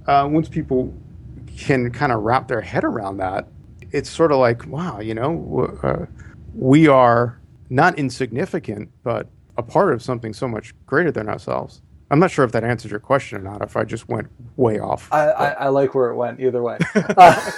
uh, 0.07 0.29
once 0.31 0.49
people 0.49 0.93
can 1.57 1.91
kind 1.91 2.13
of 2.13 2.23
wrap 2.23 2.49
their 2.49 2.61
head 2.61 2.85
around 2.85 3.19
that, 3.19 3.49
it's 3.93 4.11
sort 4.11 4.33
of 4.33 4.39
like, 4.39 4.67
wow, 4.67 5.01
you 5.01 5.15
know, 5.15 5.79
uh, 5.83 6.07
we 6.55 6.89
are 6.89 7.41
not 7.71 7.99
insignificant, 7.99 8.91
but 9.03 9.29
a 9.57 9.63
part 9.63 9.93
of 9.93 10.03
something 10.03 10.33
so 10.33 10.49
much 10.49 10.75
greater 10.87 11.13
than 11.13 11.29
ourselves. 11.29 11.81
I'm 12.11 12.19
not 12.19 12.31
sure 12.31 12.45
if 12.45 12.53
that 12.53 12.65
answers 12.65 12.91
your 12.91 13.01
question 13.01 13.39
or 13.39 13.43
not. 13.43 13.63
If 13.63 13.77
I 13.77 13.85
just 13.85 14.09
went 14.09 14.29
way 14.57 14.79
off, 14.79 15.09
I, 15.13 15.31
I, 15.31 15.49
I 15.51 15.69
like 15.69 15.95
where 15.95 16.11
it 16.11 16.17
went 16.17 16.41
either 16.41 16.63
way. 16.63 16.79
uh, 16.95 17.51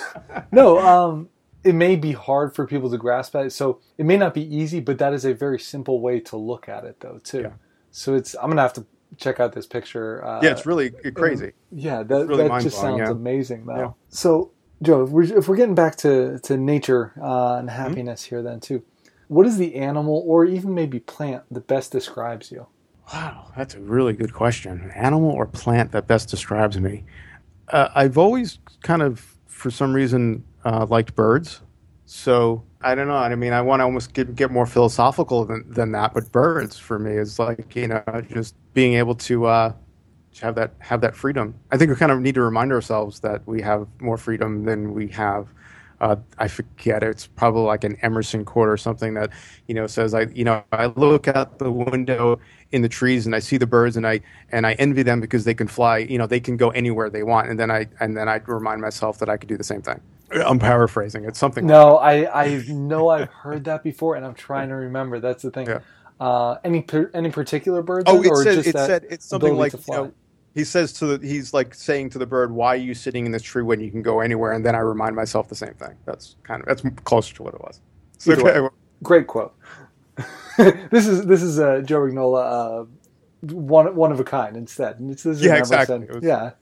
no, 0.52 0.78
um, 0.78 1.28
it 1.64 1.74
may 1.74 1.96
be 1.96 2.12
hard 2.12 2.54
for 2.54 2.66
people 2.66 2.90
to 2.90 2.96
grasp 2.96 3.34
it, 3.34 3.52
so 3.52 3.80
it 3.98 4.06
may 4.06 4.16
not 4.16 4.34
be 4.34 4.42
easy. 4.54 4.80
But 4.80 4.98
that 4.98 5.12
is 5.12 5.24
a 5.24 5.34
very 5.34 5.58
simple 5.58 6.00
way 6.00 6.20
to 6.20 6.36
look 6.36 6.68
at 6.68 6.84
it, 6.84 7.00
though, 7.00 7.20
too. 7.24 7.40
Yeah. 7.42 7.52
So 7.90 8.14
it's 8.14 8.34
I'm 8.36 8.48
gonna 8.50 8.62
have 8.62 8.74
to 8.74 8.86
check 9.18 9.40
out 9.40 9.52
this 9.52 9.66
picture. 9.66 10.24
Uh, 10.24 10.40
yeah, 10.42 10.50
it's 10.50 10.66
really 10.66 10.90
crazy. 10.90 11.52
yeah, 11.72 12.02
that, 12.02 12.26
really 12.26 12.48
that 12.48 12.62
just 12.62 12.78
sounds 12.78 12.98
yeah. 12.98 13.10
amazing, 13.10 13.66
though. 13.66 13.76
Yeah. 13.76 13.90
So, 14.08 14.52
Joe, 14.82 15.04
if 15.04 15.10
we're, 15.10 15.38
if 15.38 15.48
we're, 15.48 15.56
getting 15.56 15.74
back 15.74 15.96
to, 15.96 16.38
to 16.40 16.56
nature 16.56 17.12
uh, 17.20 17.56
and 17.56 17.68
mm-hmm. 17.68 17.76
happiness 17.76 18.24
mm-hmm. 18.24 18.36
here, 18.36 18.42
then 18.42 18.60
too, 18.60 18.82
what 19.28 19.46
is 19.46 19.56
the 19.56 19.74
animal 19.76 20.22
or 20.26 20.44
even 20.44 20.74
maybe 20.74 21.00
plant 21.00 21.44
that 21.50 21.66
best 21.66 21.92
describes 21.92 22.50
you? 22.50 22.66
Wow, 23.12 23.52
that's 23.56 23.74
a 23.74 23.80
really 23.80 24.12
good 24.12 24.32
question. 24.32 24.90
Animal 24.94 25.30
or 25.30 25.46
plant 25.46 25.92
that 25.92 26.06
best 26.06 26.28
describes 26.28 26.78
me? 26.78 27.04
Uh, 27.68 27.88
I've 27.94 28.18
always 28.18 28.58
kind 28.82 29.02
of, 29.02 29.34
for 29.46 29.70
some 29.70 29.92
reason, 29.92 30.44
uh, 30.64 30.86
liked 30.88 31.14
birds. 31.14 31.62
So 32.06 32.62
I 32.82 32.94
don't 32.94 33.08
know. 33.08 33.16
I 33.16 33.34
mean, 33.34 33.52
I 33.52 33.60
want 33.60 33.80
to 33.80 33.84
almost 33.84 34.14
get, 34.14 34.34
get 34.36 34.50
more 34.50 34.66
philosophical 34.66 35.44
than, 35.44 35.64
than 35.70 35.92
that, 35.92 36.14
but 36.14 36.30
birds 36.32 36.78
for 36.78 36.98
me 36.98 37.12
is 37.12 37.38
like 37.38 37.74
you 37.76 37.88
know 37.88 38.02
just 38.30 38.54
being 38.74 38.94
able 38.94 39.16
to 39.16 39.46
uh, 39.46 39.72
have 40.40 40.54
that 40.54 40.72
have 40.78 41.00
that 41.00 41.16
freedom. 41.16 41.54
I 41.72 41.76
think 41.76 41.90
we 41.90 41.96
kind 41.96 42.12
of 42.12 42.20
need 42.20 42.36
to 42.36 42.42
remind 42.42 42.72
ourselves 42.72 43.20
that 43.20 43.46
we 43.46 43.60
have 43.62 43.88
more 44.00 44.16
freedom 44.16 44.64
than 44.64 44.94
we 44.94 45.08
have 45.08 45.48
uh, 46.00 46.16
I 46.38 46.48
forget 46.48 47.02
it's 47.02 47.26
probably 47.26 47.62
like 47.62 47.84
an 47.84 47.96
Emerson 48.02 48.44
quote 48.44 48.68
or 48.68 48.76
something 48.76 49.14
that 49.14 49.30
you 49.66 49.74
know 49.74 49.86
says 49.86 50.14
I 50.14 50.22
you 50.34 50.44
know 50.44 50.62
I 50.72 50.86
look 50.86 51.28
out 51.28 51.58
the 51.58 51.70
window 51.70 52.38
in 52.72 52.82
the 52.82 52.88
trees 52.88 53.26
and 53.26 53.34
I 53.34 53.38
see 53.38 53.56
the 53.56 53.66
birds 53.66 53.96
and 53.96 54.06
I 54.06 54.20
and 54.50 54.66
I 54.66 54.72
envy 54.74 55.02
them 55.02 55.20
because 55.20 55.44
they 55.44 55.54
can 55.54 55.68
fly 55.68 55.98
you 55.98 56.18
know 56.18 56.26
they 56.26 56.40
can 56.40 56.56
go 56.56 56.70
anywhere 56.70 57.10
they 57.10 57.22
want 57.22 57.48
and 57.48 57.58
then 57.58 57.70
I 57.70 57.88
and 58.00 58.16
then 58.16 58.28
I 58.28 58.40
remind 58.46 58.80
myself 58.80 59.18
that 59.20 59.28
I 59.28 59.36
could 59.36 59.48
do 59.48 59.56
the 59.56 59.64
same 59.64 59.82
thing. 59.82 60.00
I'm 60.32 60.58
paraphrasing. 60.58 61.24
It's 61.24 61.38
something. 61.38 61.66
No, 61.66 61.94
like 61.94 62.28
I 62.28 62.44
I 62.44 62.64
know 62.68 63.08
I've 63.10 63.28
heard 63.28 63.64
that 63.64 63.82
before 63.82 64.16
and 64.16 64.26
I'm 64.26 64.34
trying 64.34 64.68
to 64.70 64.74
remember. 64.74 65.20
That's 65.20 65.42
the 65.42 65.50
thing. 65.50 65.66
Yeah. 65.68 65.80
Uh, 66.18 66.56
any 66.64 66.84
any 67.14 67.30
particular 67.30 67.82
birds? 67.82 68.04
Oh, 68.06 68.22
it 68.22 68.28
or 68.28 68.42
said, 68.42 68.54
just 68.54 68.68
it 68.68 68.72
that 68.72 68.86
said 68.86 69.06
it's 69.10 69.26
something 69.26 69.54
like 69.54 69.72
you 69.74 69.80
know, 69.88 70.12
he 70.54 70.64
says 70.64 70.94
to 70.94 71.18
the 71.18 71.26
he's 71.26 71.52
like 71.52 71.74
saying 71.74 72.10
to 72.10 72.18
the 72.18 72.26
bird, 72.26 72.50
"Why 72.50 72.68
are 72.68 72.76
you 72.76 72.94
sitting 72.94 73.26
in 73.26 73.32
this 73.32 73.42
tree 73.42 73.62
when 73.62 73.80
you 73.80 73.90
can 73.90 74.00
go 74.00 74.20
anywhere?" 74.20 74.52
And 74.52 74.64
then 74.64 74.74
I 74.74 74.78
remind 74.78 75.14
myself 75.14 75.48
the 75.48 75.54
same 75.54 75.74
thing. 75.74 75.94
That's 76.06 76.36
kind 76.42 76.62
of 76.62 76.66
that's 76.66 76.82
closer 77.04 77.34
to 77.34 77.42
what 77.42 77.54
it 77.54 77.60
was. 77.60 77.80
So, 78.18 78.32
okay, 78.32 78.66
Great 79.02 79.26
quote. 79.26 79.54
this 80.90 81.06
is 81.06 81.26
this 81.26 81.42
is 81.42 81.58
uh, 81.58 81.80
Joe 81.84 81.98
Rignola, 82.00 82.82
uh, 82.82 82.84
one 83.54 83.94
one 83.94 84.12
of 84.12 84.20
a 84.20 84.24
kind. 84.24 84.56
Instead, 84.56 84.96
It's- 84.96 85.22
this 85.22 85.38
is 85.38 85.42
Yeah, 85.44 85.56
exactly. 85.56 85.98
Was- 86.12 86.22
Yeah. 86.24 86.52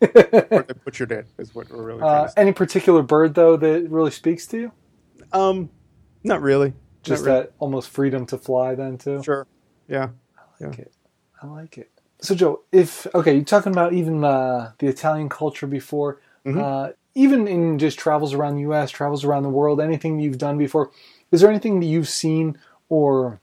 they 0.00 0.64
butchered 0.84 1.12
it 1.12 1.26
is 1.38 1.54
what 1.54 1.70
we're 1.70 1.82
really 1.82 2.02
Uh, 2.02 2.28
any 2.36 2.52
particular 2.52 3.02
bird 3.02 3.34
though 3.34 3.56
that 3.56 3.88
really 3.88 4.10
speaks 4.10 4.46
to 4.48 4.58
you? 4.58 4.72
Um, 5.32 5.70
not 6.24 6.42
really. 6.42 6.72
Just 7.02 7.24
Not 7.24 7.30
really. 7.30 7.42
that 7.44 7.52
almost 7.60 7.88
freedom 7.90 8.26
to 8.26 8.38
fly, 8.38 8.74
then 8.74 8.98
too. 8.98 9.22
Sure. 9.22 9.46
Yeah. 9.88 10.08
I 10.60 10.64
like 10.66 10.78
it. 10.78 10.92
I 11.42 11.46
like 11.46 11.78
it. 11.78 11.90
So 12.20 12.34
Joe, 12.34 12.62
if 12.72 13.06
okay, 13.14 13.34
you're 13.34 13.44
talking 13.44 13.72
about 13.72 13.92
even 13.92 14.24
uh, 14.24 14.72
the 14.78 14.86
Italian 14.86 15.28
culture 15.28 15.66
before, 15.66 16.20
Mhm. 16.46 16.58
uh, 16.60 16.92
even 17.14 17.46
in 17.46 17.78
just 17.78 17.98
travels 17.98 18.32
around 18.34 18.54
the 18.56 18.62
U.S., 18.62 18.90
travels 18.90 19.24
around 19.24 19.42
the 19.42 19.48
world, 19.50 19.80
anything 19.80 20.18
you've 20.20 20.38
done 20.38 20.56
before. 20.58 20.90
Is 21.30 21.40
there 21.40 21.50
anything 21.50 21.80
that 21.80 21.86
you've 21.86 22.08
seen 22.08 22.58
or 22.92 23.40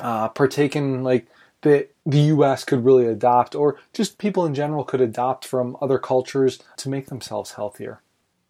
uh, 0.00 0.28
partaken 0.30 1.04
like 1.04 1.28
that 1.60 1.94
the 2.04 2.18
U.S. 2.34 2.64
could 2.64 2.84
really 2.84 3.06
adopt, 3.06 3.54
or 3.54 3.78
just 3.92 4.18
people 4.18 4.44
in 4.44 4.54
general 4.54 4.82
could 4.82 5.00
adopt 5.00 5.46
from 5.46 5.76
other 5.80 6.00
cultures 6.00 6.58
to 6.78 6.88
make 6.88 7.06
themselves 7.06 7.52
healthier? 7.52 8.02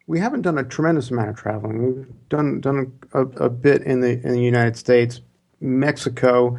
We 0.07 0.21
haven't 0.21 0.41
done 0.41 0.57
a 0.57 0.65
tremendous 0.65 1.11
amount 1.11 1.29
of 1.29 1.37
traveling. 1.37 1.85
We've 1.85 2.07
done 2.31 2.63
done 2.63 2.99
a, 3.13 3.21
a 3.21 3.51
bit 3.51 3.83
in 3.83 4.01
the 4.01 4.13
in 4.13 4.33
the 4.33 4.41
United 4.41 4.79
States, 4.79 5.21
Mexico. 5.61 6.59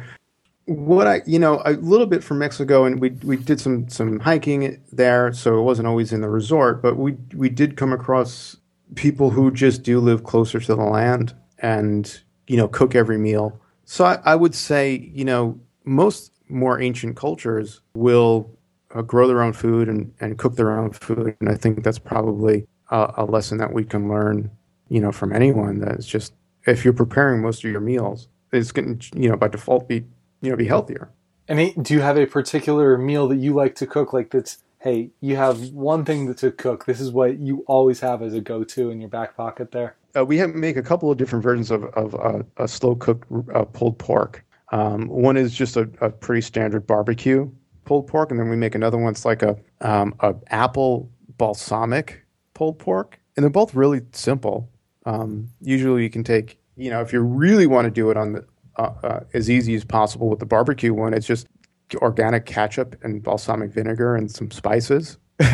What 0.66 1.08
I 1.08 1.22
you 1.26 1.40
know 1.40 1.60
a 1.64 1.72
little 1.72 2.06
bit 2.06 2.22
from 2.22 2.38
Mexico, 2.38 2.84
and 2.84 3.00
we 3.00 3.10
we 3.24 3.36
did 3.36 3.60
some 3.60 3.88
some 3.88 4.20
hiking 4.20 4.80
there, 4.92 5.32
so 5.32 5.58
it 5.58 5.62
wasn't 5.62 5.88
always 5.88 6.12
in 6.12 6.20
the 6.20 6.30
resort, 6.30 6.80
but 6.80 6.96
we 6.96 7.16
we 7.34 7.48
did 7.48 7.76
come 7.76 7.92
across 7.92 8.56
people 8.94 9.30
who 9.30 9.50
just 9.50 9.82
do 9.82 9.98
live 9.98 10.22
closer 10.22 10.60
to 10.60 10.76
the 10.76 10.84
land 10.84 11.34
and 11.58 12.20
you 12.46 12.56
know 12.56 12.68
cook 12.68 12.94
every 12.94 13.18
meal. 13.18 13.60
So 13.84 14.04
I, 14.04 14.18
I 14.24 14.34
would 14.34 14.54
say 14.54 15.10
you 15.12 15.24
know 15.24 15.58
most 15.84 16.32
more 16.48 16.80
ancient 16.80 17.16
cultures 17.16 17.80
will 17.94 18.50
uh, 18.94 19.02
grow 19.02 19.26
their 19.26 19.42
own 19.42 19.52
food 19.52 19.88
and, 19.88 20.12
and 20.20 20.38
cook 20.38 20.56
their 20.56 20.78
own 20.78 20.92
food, 20.92 21.36
and 21.40 21.48
I 21.48 21.54
think 21.54 21.82
that's 21.82 21.98
probably 21.98 22.66
a, 22.90 23.12
a 23.18 23.24
lesson 23.24 23.58
that 23.58 23.72
we 23.72 23.84
can 23.84 24.08
learn, 24.08 24.50
you 24.88 25.00
know, 25.00 25.12
from 25.12 25.32
anyone. 25.32 25.80
That 25.80 25.92
it's 25.96 26.06
just 26.06 26.32
if 26.66 26.84
you're 26.84 26.94
preparing 26.94 27.42
most 27.42 27.64
of 27.64 27.70
your 27.70 27.80
meals, 27.80 28.28
it's 28.52 28.72
going 28.72 28.98
to, 28.98 29.20
you 29.20 29.28
know, 29.28 29.36
by 29.36 29.48
default 29.48 29.88
be, 29.88 30.04
you 30.40 30.50
know, 30.50 30.56
be 30.56 30.66
healthier. 30.66 31.10
And 31.48 31.84
Do 31.84 31.94
you 31.94 32.00
have 32.00 32.16
a 32.16 32.26
particular 32.26 32.96
meal 32.96 33.28
that 33.28 33.36
you 33.36 33.52
like 33.52 33.74
to 33.76 33.86
cook? 33.86 34.12
Like 34.12 34.30
that's 34.30 34.62
hey, 34.84 35.10
you 35.22 35.34
have 35.34 35.70
one 35.70 36.04
thing 36.04 36.32
to 36.34 36.50
cook. 36.52 36.84
This 36.84 37.00
is 37.00 37.10
what 37.10 37.38
you 37.38 37.64
always 37.66 38.00
have 38.00 38.20
as 38.20 38.34
a 38.34 38.40
go-to 38.40 38.90
in 38.90 39.00
your 39.00 39.08
back 39.08 39.34
pocket. 39.34 39.72
There. 39.72 39.96
Uh, 40.14 40.26
we 40.26 40.36
have 40.36 40.54
make 40.54 40.76
a 40.76 40.82
couple 40.82 41.10
of 41.10 41.16
different 41.16 41.42
versions 41.42 41.70
of, 41.70 41.84
of 41.94 42.14
uh, 42.16 42.42
a 42.58 42.68
slow 42.68 42.94
cooked 42.94 43.26
uh, 43.54 43.64
pulled 43.64 43.98
pork. 43.98 44.44
Um, 44.72 45.08
one 45.08 45.38
is 45.38 45.54
just 45.54 45.78
a, 45.78 45.88
a 46.02 46.10
pretty 46.10 46.42
standard 46.42 46.86
barbecue 46.86 47.50
pulled 47.86 48.06
pork, 48.06 48.30
and 48.30 48.38
then 48.38 48.50
we 48.50 48.56
make 48.56 48.74
another 48.74 48.98
one. 48.98 49.12
It's 49.12 49.24
like 49.24 49.42
a 49.42 49.56
um, 49.80 50.14
a 50.20 50.34
apple 50.48 51.10
balsamic 51.38 52.22
pulled 52.52 52.78
pork, 52.78 53.18
and 53.36 53.42
they're 53.42 53.50
both 53.50 53.74
really 53.74 54.02
simple. 54.12 54.70
Um, 55.06 55.48
usually, 55.62 56.02
you 56.02 56.10
can 56.10 56.24
take 56.24 56.58
you 56.76 56.90
know 56.90 57.00
if 57.00 57.10
you 57.10 57.20
really 57.20 57.66
want 57.66 57.86
to 57.86 57.90
do 57.90 58.10
it 58.10 58.18
on 58.18 58.32
the 58.32 58.44
uh, 58.76 58.92
uh, 59.02 59.20
as 59.32 59.48
easy 59.48 59.74
as 59.74 59.84
possible 59.84 60.28
with 60.28 60.40
the 60.40 60.46
barbecue 60.46 60.92
one, 60.92 61.14
it's 61.14 61.26
just 61.26 61.46
organic 61.96 62.46
ketchup 62.46 62.96
and 63.02 63.22
balsamic 63.22 63.70
vinegar 63.70 64.16
and 64.16 64.30
some 64.30 64.50
spices. 64.50 65.18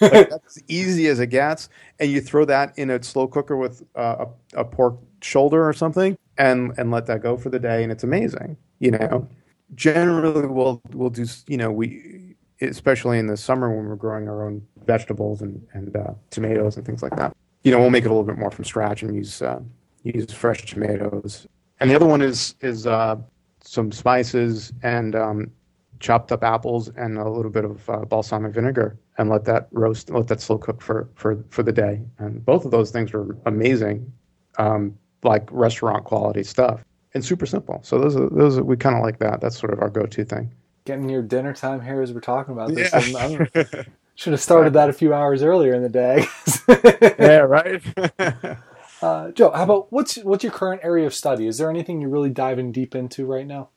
Like, 0.00 0.28
that's 0.28 0.58
easy 0.68 1.06
as 1.06 1.20
it 1.20 1.28
gets, 1.28 1.68
and 1.98 2.10
you 2.10 2.20
throw 2.20 2.44
that 2.44 2.78
in 2.78 2.90
a 2.90 3.02
slow 3.02 3.26
cooker 3.26 3.56
with 3.56 3.82
uh, 3.94 4.26
a, 4.54 4.60
a 4.60 4.64
pork 4.64 4.96
shoulder 5.22 5.66
or 5.66 5.72
something, 5.72 6.18
and 6.38 6.74
and 6.76 6.90
let 6.90 7.06
that 7.06 7.22
go 7.22 7.36
for 7.36 7.48
the 7.48 7.58
day, 7.58 7.82
and 7.82 7.90
it's 7.90 8.04
amazing. 8.04 8.56
You 8.78 8.90
know, 8.92 9.28
generally 9.74 10.46
we'll 10.46 10.82
we'll 10.92 11.10
do 11.10 11.24
you 11.46 11.56
know 11.56 11.70
we 11.70 12.34
especially 12.60 13.18
in 13.18 13.26
the 13.26 13.36
summer 13.36 13.74
when 13.74 13.86
we're 13.86 13.96
growing 13.96 14.28
our 14.28 14.46
own 14.46 14.66
vegetables 14.84 15.42
and 15.42 15.66
and 15.72 15.96
uh, 15.96 16.12
tomatoes 16.30 16.76
and 16.76 16.84
things 16.84 17.02
like 17.02 17.16
that. 17.16 17.34
You 17.62 17.72
know, 17.72 17.78
we'll 17.78 17.90
make 17.90 18.04
it 18.04 18.08
a 18.08 18.10
little 18.10 18.24
bit 18.24 18.38
more 18.38 18.50
from 18.50 18.64
scratch 18.64 19.02
and 19.02 19.14
use 19.14 19.42
uh, 19.42 19.60
use 20.02 20.32
fresh 20.32 20.66
tomatoes. 20.66 21.46
And 21.80 21.90
the 21.90 21.94
other 21.94 22.06
one 22.06 22.22
is 22.22 22.54
is 22.60 22.86
uh, 22.86 23.16
some 23.76 23.92
spices 23.92 24.72
and 24.82 25.14
um, 25.14 25.50
chopped 26.00 26.32
up 26.32 26.42
apples 26.42 26.88
and 26.96 27.18
a 27.18 27.28
little 27.28 27.50
bit 27.50 27.64
of 27.64 27.88
uh, 27.90 27.98
balsamic 28.06 28.54
vinegar 28.54 28.98
and 29.18 29.28
let 29.28 29.44
that 29.44 29.68
roast, 29.70 30.08
let 30.10 30.26
that 30.28 30.40
slow 30.40 30.56
cook 30.56 30.80
for, 30.82 31.08
for, 31.14 31.44
for 31.50 31.62
the 31.62 31.72
day. 31.72 32.00
And 32.18 32.44
both 32.44 32.64
of 32.64 32.70
those 32.70 32.90
things 32.90 33.12
were 33.12 33.36
amazing, 33.44 34.10
um, 34.58 34.96
like 35.22 35.46
restaurant 35.52 36.04
quality 36.04 36.42
stuff 36.42 36.82
and 37.12 37.22
super 37.22 37.44
simple. 37.44 37.80
So 37.82 37.98
those 37.98 38.16
are, 38.16 38.28
those 38.30 38.56
are, 38.58 38.64
we 38.64 38.76
kind 38.78 38.96
of 38.96 39.02
like 39.02 39.18
that. 39.18 39.42
That's 39.42 39.58
sort 39.58 39.74
of 39.74 39.80
our 39.80 39.90
go-to 39.90 40.24
thing. 40.24 40.50
Getting 40.86 41.06
near 41.06 41.20
dinner 41.20 41.52
time 41.52 41.82
here 41.82 42.00
as 42.00 42.12
we're 42.14 42.20
talking 42.20 42.54
about 42.54 42.74
this. 42.74 42.90
Yeah. 42.92 43.04
and 43.04 43.16
I 43.16 43.62
don't- 43.62 43.86
should 44.14 44.32
have 44.32 44.40
started 44.40 44.72
that 44.72 44.88
a 44.88 44.94
few 44.94 45.12
hours 45.12 45.42
earlier 45.42 45.74
in 45.74 45.82
the 45.82 45.90
day. 45.90 46.26
Yeah, 47.18 47.40
right. 47.40 47.82
uh, 49.02 49.30
Joe, 49.32 49.50
how 49.50 49.64
about 49.64 49.92
what's 49.92 50.16
what's 50.16 50.42
your 50.42 50.52
current 50.52 50.80
area 50.84 51.06
of 51.06 51.14
study? 51.14 51.46
Is 51.46 51.58
there 51.58 51.70
anything 51.70 52.00
you're 52.00 52.10
really 52.10 52.30
diving 52.30 52.72
deep 52.72 52.94
into 52.94 53.26
right 53.26 53.46
now? 53.46 53.68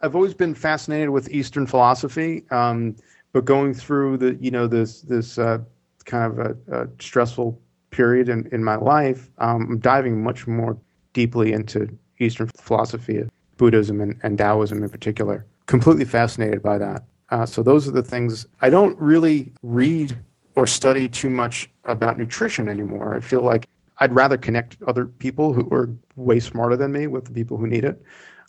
I've 0.00 0.14
always 0.14 0.34
been 0.34 0.54
fascinated 0.54 1.10
with 1.10 1.30
Eastern 1.30 1.66
philosophy, 1.66 2.44
um, 2.50 2.96
but 3.32 3.44
going 3.44 3.74
through 3.74 4.18
the 4.18 4.34
you 4.40 4.50
know 4.50 4.66
this 4.66 5.02
this 5.02 5.38
uh, 5.38 5.58
kind 6.04 6.32
of 6.32 6.38
a, 6.38 6.82
a 6.82 6.88
stressful 7.00 7.60
period 7.90 8.28
in, 8.28 8.48
in 8.52 8.62
my 8.62 8.76
life, 8.76 9.30
um, 9.38 9.62
I'm 9.70 9.78
diving 9.78 10.22
much 10.22 10.46
more 10.46 10.76
deeply 11.12 11.52
into 11.52 11.88
Eastern 12.18 12.48
philosophy, 12.56 13.22
Buddhism 13.56 14.00
and, 14.00 14.18
and 14.22 14.36
Taoism 14.38 14.82
in 14.82 14.88
particular. 14.88 15.46
Completely 15.66 16.04
fascinated 16.04 16.62
by 16.62 16.78
that. 16.78 17.04
Uh, 17.30 17.46
so 17.46 17.62
those 17.62 17.88
are 17.88 17.92
the 17.92 18.02
things 18.02 18.46
I 18.60 18.70
don't 18.70 18.96
really 19.00 19.52
read 19.62 20.16
or 20.54 20.66
study 20.66 21.08
too 21.08 21.30
much 21.30 21.70
about 21.84 22.18
nutrition 22.18 22.68
anymore. 22.68 23.14
I 23.14 23.20
feel 23.20 23.42
like 23.42 23.68
I'd 23.98 24.14
rather 24.14 24.36
connect 24.36 24.76
other 24.86 25.06
people 25.06 25.52
who 25.52 25.68
are 25.74 25.88
way 26.16 26.40
smarter 26.40 26.76
than 26.76 26.92
me 26.92 27.06
with 27.06 27.24
the 27.24 27.30
people 27.32 27.56
who 27.56 27.66
need 27.66 27.84
it. 27.84 28.02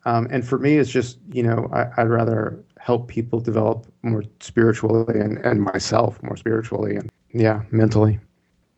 Um, 0.05 0.27
and 0.29 0.47
for 0.47 0.57
me, 0.57 0.77
it's 0.77 0.89
just, 0.89 1.19
you 1.31 1.43
know, 1.43 1.69
I, 1.73 2.01
I'd 2.01 2.09
rather 2.09 2.63
help 2.79 3.07
people 3.07 3.39
develop 3.39 3.85
more 4.03 4.23
spiritually 4.39 5.19
and, 5.19 5.37
and 5.39 5.61
myself 5.61 6.21
more 6.23 6.37
spiritually 6.37 6.95
and, 6.95 7.11
yeah, 7.33 7.63
mentally. 7.71 8.19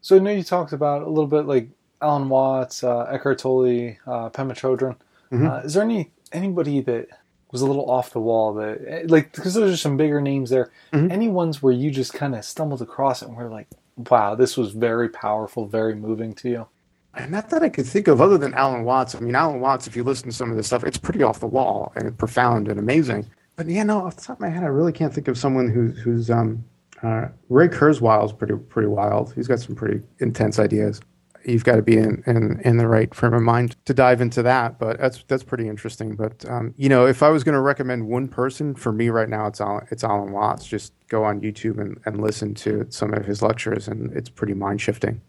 So 0.01 0.15
I 0.15 0.19
know 0.19 0.31
you 0.31 0.43
talked 0.43 0.73
about 0.73 1.03
a 1.03 1.09
little 1.09 1.27
bit 1.27 1.45
like 1.45 1.69
Alan 2.01 2.29
Watts, 2.29 2.83
uh, 2.83 3.03
Eckhart 3.11 3.39
Tolle, 3.39 3.95
uh, 4.07 4.29
Pema 4.29 4.53
Chodron. 4.53 4.95
Mhm. 5.31 5.47
Uh, 5.47 5.65
is 5.65 5.73
there 5.73 5.83
any 5.83 6.09
anybody 6.31 6.81
that 6.81 7.07
was 7.51 7.61
a 7.61 7.65
little 7.65 7.89
off 7.89 8.11
the 8.11 8.19
wall 8.19 8.53
that 8.53 8.79
eh, 8.87 9.03
like 9.07 9.33
because 9.33 9.53
those 9.53 9.73
are 9.73 9.77
some 9.77 9.97
bigger 9.97 10.21
names 10.21 10.49
there? 10.49 10.71
Mhm. 10.93 11.11
Any 11.11 11.27
ones 11.27 11.61
where 11.61 11.73
you 11.73 11.91
just 11.91 12.13
kind 12.13 12.35
of 12.35 12.45
stumbled 12.45 12.81
across 12.81 13.21
it 13.21 13.27
and 13.27 13.37
were 13.37 13.49
like, 13.49 13.67
wow, 14.09 14.35
this 14.35 14.57
was 14.57 14.71
very 14.71 15.09
powerful, 15.09 15.65
very 15.65 15.95
moving 15.95 16.33
to 16.35 16.49
you? 16.49 16.67
And 17.15 17.31
not 17.31 17.49
that 17.49 17.63
I 17.63 17.69
could 17.69 17.85
think 17.85 18.07
of 18.07 18.21
other 18.21 18.37
than 18.37 18.53
Alan 18.53 18.83
Watts. 18.83 19.15
I 19.15 19.19
mean, 19.19 19.35
Alan 19.35 19.59
Watts, 19.59 19.87
if 19.87 19.95
you 19.95 20.03
listen 20.03 20.29
to 20.29 20.35
some 20.35 20.51
of 20.51 20.57
this 20.57 20.67
stuff, 20.67 20.83
it's 20.83 20.97
pretty 20.97 21.23
off 21.23 21.39
the 21.39 21.47
wall 21.47 21.91
and 21.95 22.17
profound 22.17 22.67
and 22.67 22.79
amazing. 22.79 23.27
But 23.55 23.67
yeah, 23.67 23.83
no, 23.83 24.05
off 24.05 24.15
the 24.15 24.21
top 24.21 24.37
of 24.37 24.41
my 24.41 24.49
head, 24.49 24.63
I 24.63 24.67
really 24.67 24.93
can't 24.93 25.13
think 25.13 25.27
of 25.27 25.37
someone 25.37 25.69
who, 25.69 25.87
who's 25.87 26.29
um, 26.29 26.63
uh, 27.03 27.27
Ray 27.49 27.67
Kurzweil 27.67 28.25
is 28.25 28.31
pretty 28.31 28.55
pretty 28.55 28.87
wild. 28.87 29.33
He's 29.33 29.47
got 29.47 29.59
some 29.59 29.75
pretty 29.75 30.01
intense 30.19 30.59
ideas. 30.59 31.01
You've 31.49 31.63
got 31.63 31.75
to 31.75 31.81
be 31.81 31.97
in, 31.97 32.23
in, 32.25 32.59
in 32.63 32.77
the 32.77 32.87
right 32.87 33.13
frame 33.13 33.33
of 33.33 33.41
mind 33.41 33.75
to 33.85 33.93
dive 33.93 34.21
into 34.21 34.41
that. 34.43 34.79
But 34.79 34.99
that's 34.99 35.23
that's 35.27 35.43
pretty 35.43 35.67
interesting. 35.67 36.15
But 36.15 36.45
um, 36.49 36.73
you 36.77 36.89
know, 36.89 37.05
if 37.05 37.23
I 37.23 37.29
was 37.29 37.43
going 37.43 37.55
to 37.55 37.61
recommend 37.61 38.07
one 38.07 38.27
person 38.27 38.75
for 38.75 38.91
me 38.91 39.09
right 39.09 39.29
now, 39.29 39.47
it's 39.47 39.61
Alan, 39.61 39.87
it's 39.91 40.03
Alan 40.03 40.31
Watts. 40.31 40.65
Just 40.65 40.93
go 41.07 41.23
on 41.23 41.41
YouTube 41.41 41.79
and, 41.79 41.99
and 42.05 42.21
listen 42.21 42.53
to 42.55 42.85
some 42.89 43.13
of 43.13 43.25
his 43.25 43.41
lectures, 43.41 43.87
and 43.87 44.11
it's 44.15 44.29
pretty 44.29 44.53
mind 44.53 44.81
shifting. 44.81 45.21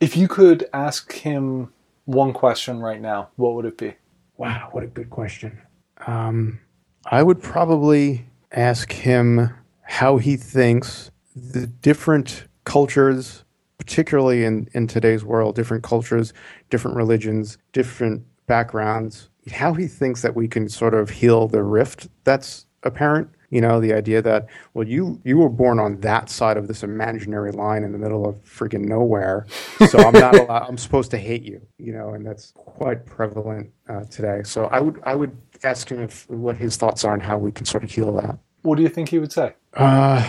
If 0.00 0.16
you 0.16 0.28
could 0.28 0.68
ask 0.72 1.12
him 1.12 1.72
one 2.04 2.32
question 2.32 2.80
right 2.80 3.00
now, 3.00 3.30
what 3.36 3.54
would 3.54 3.64
it 3.64 3.78
be? 3.78 3.94
Wow, 4.36 4.68
what 4.72 4.84
a 4.84 4.86
good 4.86 5.10
question. 5.10 5.60
Um, 6.06 6.60
I 7.06 7.22
would 7.22 7.42
probably 7.42 8.26
ask 8.52 8.92
him 8.92 9.50
how 9.82 10.18
he 10.18 10.36
thinks 10.36 11.10
the 11.34 11.66
different 11.66 12.44
cultures 12.64 13.44
particularly 13.78 14.44
in, 14.44 14.68
in 14.72 14.86
today's 14.86 15.24
world, 15.24 15.54
different 15.54 15.82
cultures, 15.82 16.32
different 16.70 16.96
religions, 16.96 17.58
different 17.72 18.22
backgrounds, 18.46 19.28
how 19.52 19.74
he 19.74 19.86
thinks 19.86 20.22
that 20.22 20.34
we 20.34 20.48
can 20.48 20.68
sort 20.68 20.94
of 20.94 21.10
heal 21.10 21.48
the 21.48 21.62
rift 21.62 22.08
that's 22.24 22.66
apparent. 22.82 23.28
You 23.50 23.60
know, 23.60 23.80
the 23.80 23.92
idea 23.92 24.20
that, 24.22 24.48
well, 24.74 24.88
you, 24.88 25.20
you 25.24 25.38
were 25.38 25.48
born 25.48 25.78
on 25.78 26.00
that 26.00 26.28
side 26.28 26.56
of 26.56 26.66
this 26.66 26.82
imaginary 26.82 27.52
line 27.52 27.84
in 27.84 27.92
the 27.92 27.98
middle 27.98 28.28
of 28.28 28.42
freaking 28.42 28.86
nowhere. 28.86 29.46
So 29.88 29.98
I'm 29.98 30.12
not 30.12 30.36
allowed, 30.36 30.68
I'm 30.68 30.76
supposed 30.76 31.12
to 31.12 31.18
hate 31.18 31.42
you, 31.42 31.60
you 31.78 31.92
know, 31.92 32.14
and 32.14 32.26
that's 32.26 32.52
quite 32.56 33.06
prevalent 33.06 33.70
uh, 33.88 34.02
today. 34.04 34.42
So 34.42 34.64
I 34.66 34.80
would, 34.80 35.00
I 35.04 35.14
would 35.14 35.36
ask 35.62 35.88
him 35.88 36.00
if, 36.00 36.28
what 36.28 36.56
his 36.56 36.76
thoughts 36.76 37.04
are 37.04 37.14
and 37.14 37.22
how 37.22 37.38
we 37.38 37.52
can 37.52 37.66
sort 37.66 37.84
of 37.84 37.90
heal 37.92 38.12
that. 38.16 38.36
What 38.62 38.76
do 38.76 38.82
you 38.82 38.88
think 38.88 39.10
he 39.10 39.20
would 39.20 39.32
say? 39.32 39.54
Uh, 39.74 40.28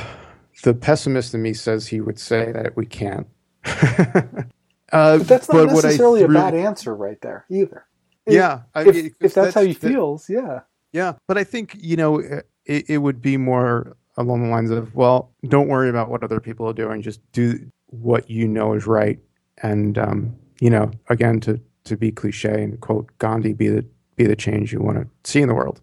the 0.61 0.75
pessimist 0.75 1.33
in 1.33 1.41
me 1.41 1.53
says 1.53 1.87
he 1.87 2.01
would 2.01 2.19
say 2.19 2.51
that 2.51 2.77
we 2.77 2.85
can't. 2.85 3.27
uh, 4.91 5.17
but 5.17 5.27
that's 5.27 5.49
not 5.49 5.67
but 5.67 5.73
necessarily 5.73 6.23
a 6.23 6.27
bad 6.27 6.53
answer 6.53 6.95
right 6.95 7.19
there 7.21 7.45
either. 7.49 7.85
Yeah, 8.25 8.61
I 8.75 8.81
if, 8.81 8.95
mean, 8.95 9.05
if 9.05 9.33
that's, 9.33 9.33
that's, 9.35 9.55
how 9.55 9.63
he 9.63 9.73
feels, 9.73 10.29
yeah. 10.29 10.61
Yeah, 10.91 11.13
but 11.27 11.37
I 11.37 11.43
think 11.43 11.77
you 11.79 11.95
know 11.95 12.19
it, 12.19 12.89
it 12.89 12.97
would 12.99 13.21
be 13.21 13.37
more 13.37 13.95
along 14.17 14.43
the 14.43 14.49
lines 14.49 14.71
of, 14.71 14.95
well, 14.95 15.31
don't 15.47 15.67
worry 15.67 15.89
about 15.89 16.09
what 16.09 16.23
other 16.23 16.39
people 16.39 16.67
are 16.67 16.73
doing. 16.73 17.01
Just 17.01 17.21
do 17.31 17.71
what 17.87 18.29
you 18.29 18.47
know 18.47 18.73
is 18.73 18.87
right, 18.87 19.19
and 19.63 19.97
um, 19.97 20.35
you 20.59 20.69
know, 20.69 20.91
again, 21.09 21.39
to 21.41 21.61
to 21.85 21.97
be 21.97 22.11
cliche 22.11 22.63
and 22.63 22.79
quote 22.81 23.09
Gandhi, 23.17 23.53
be 23.53 23.67
the 23.67 23.85
be 24.15 24.25
the 24.25 24.35
change 24.35 24.73
you 24.73 24.79
want 24.79 24.97
to 24.97 25.07
see 25.29 25.41
in 25.41 25.47
the 25.47 25.55
world. 25.55 25.81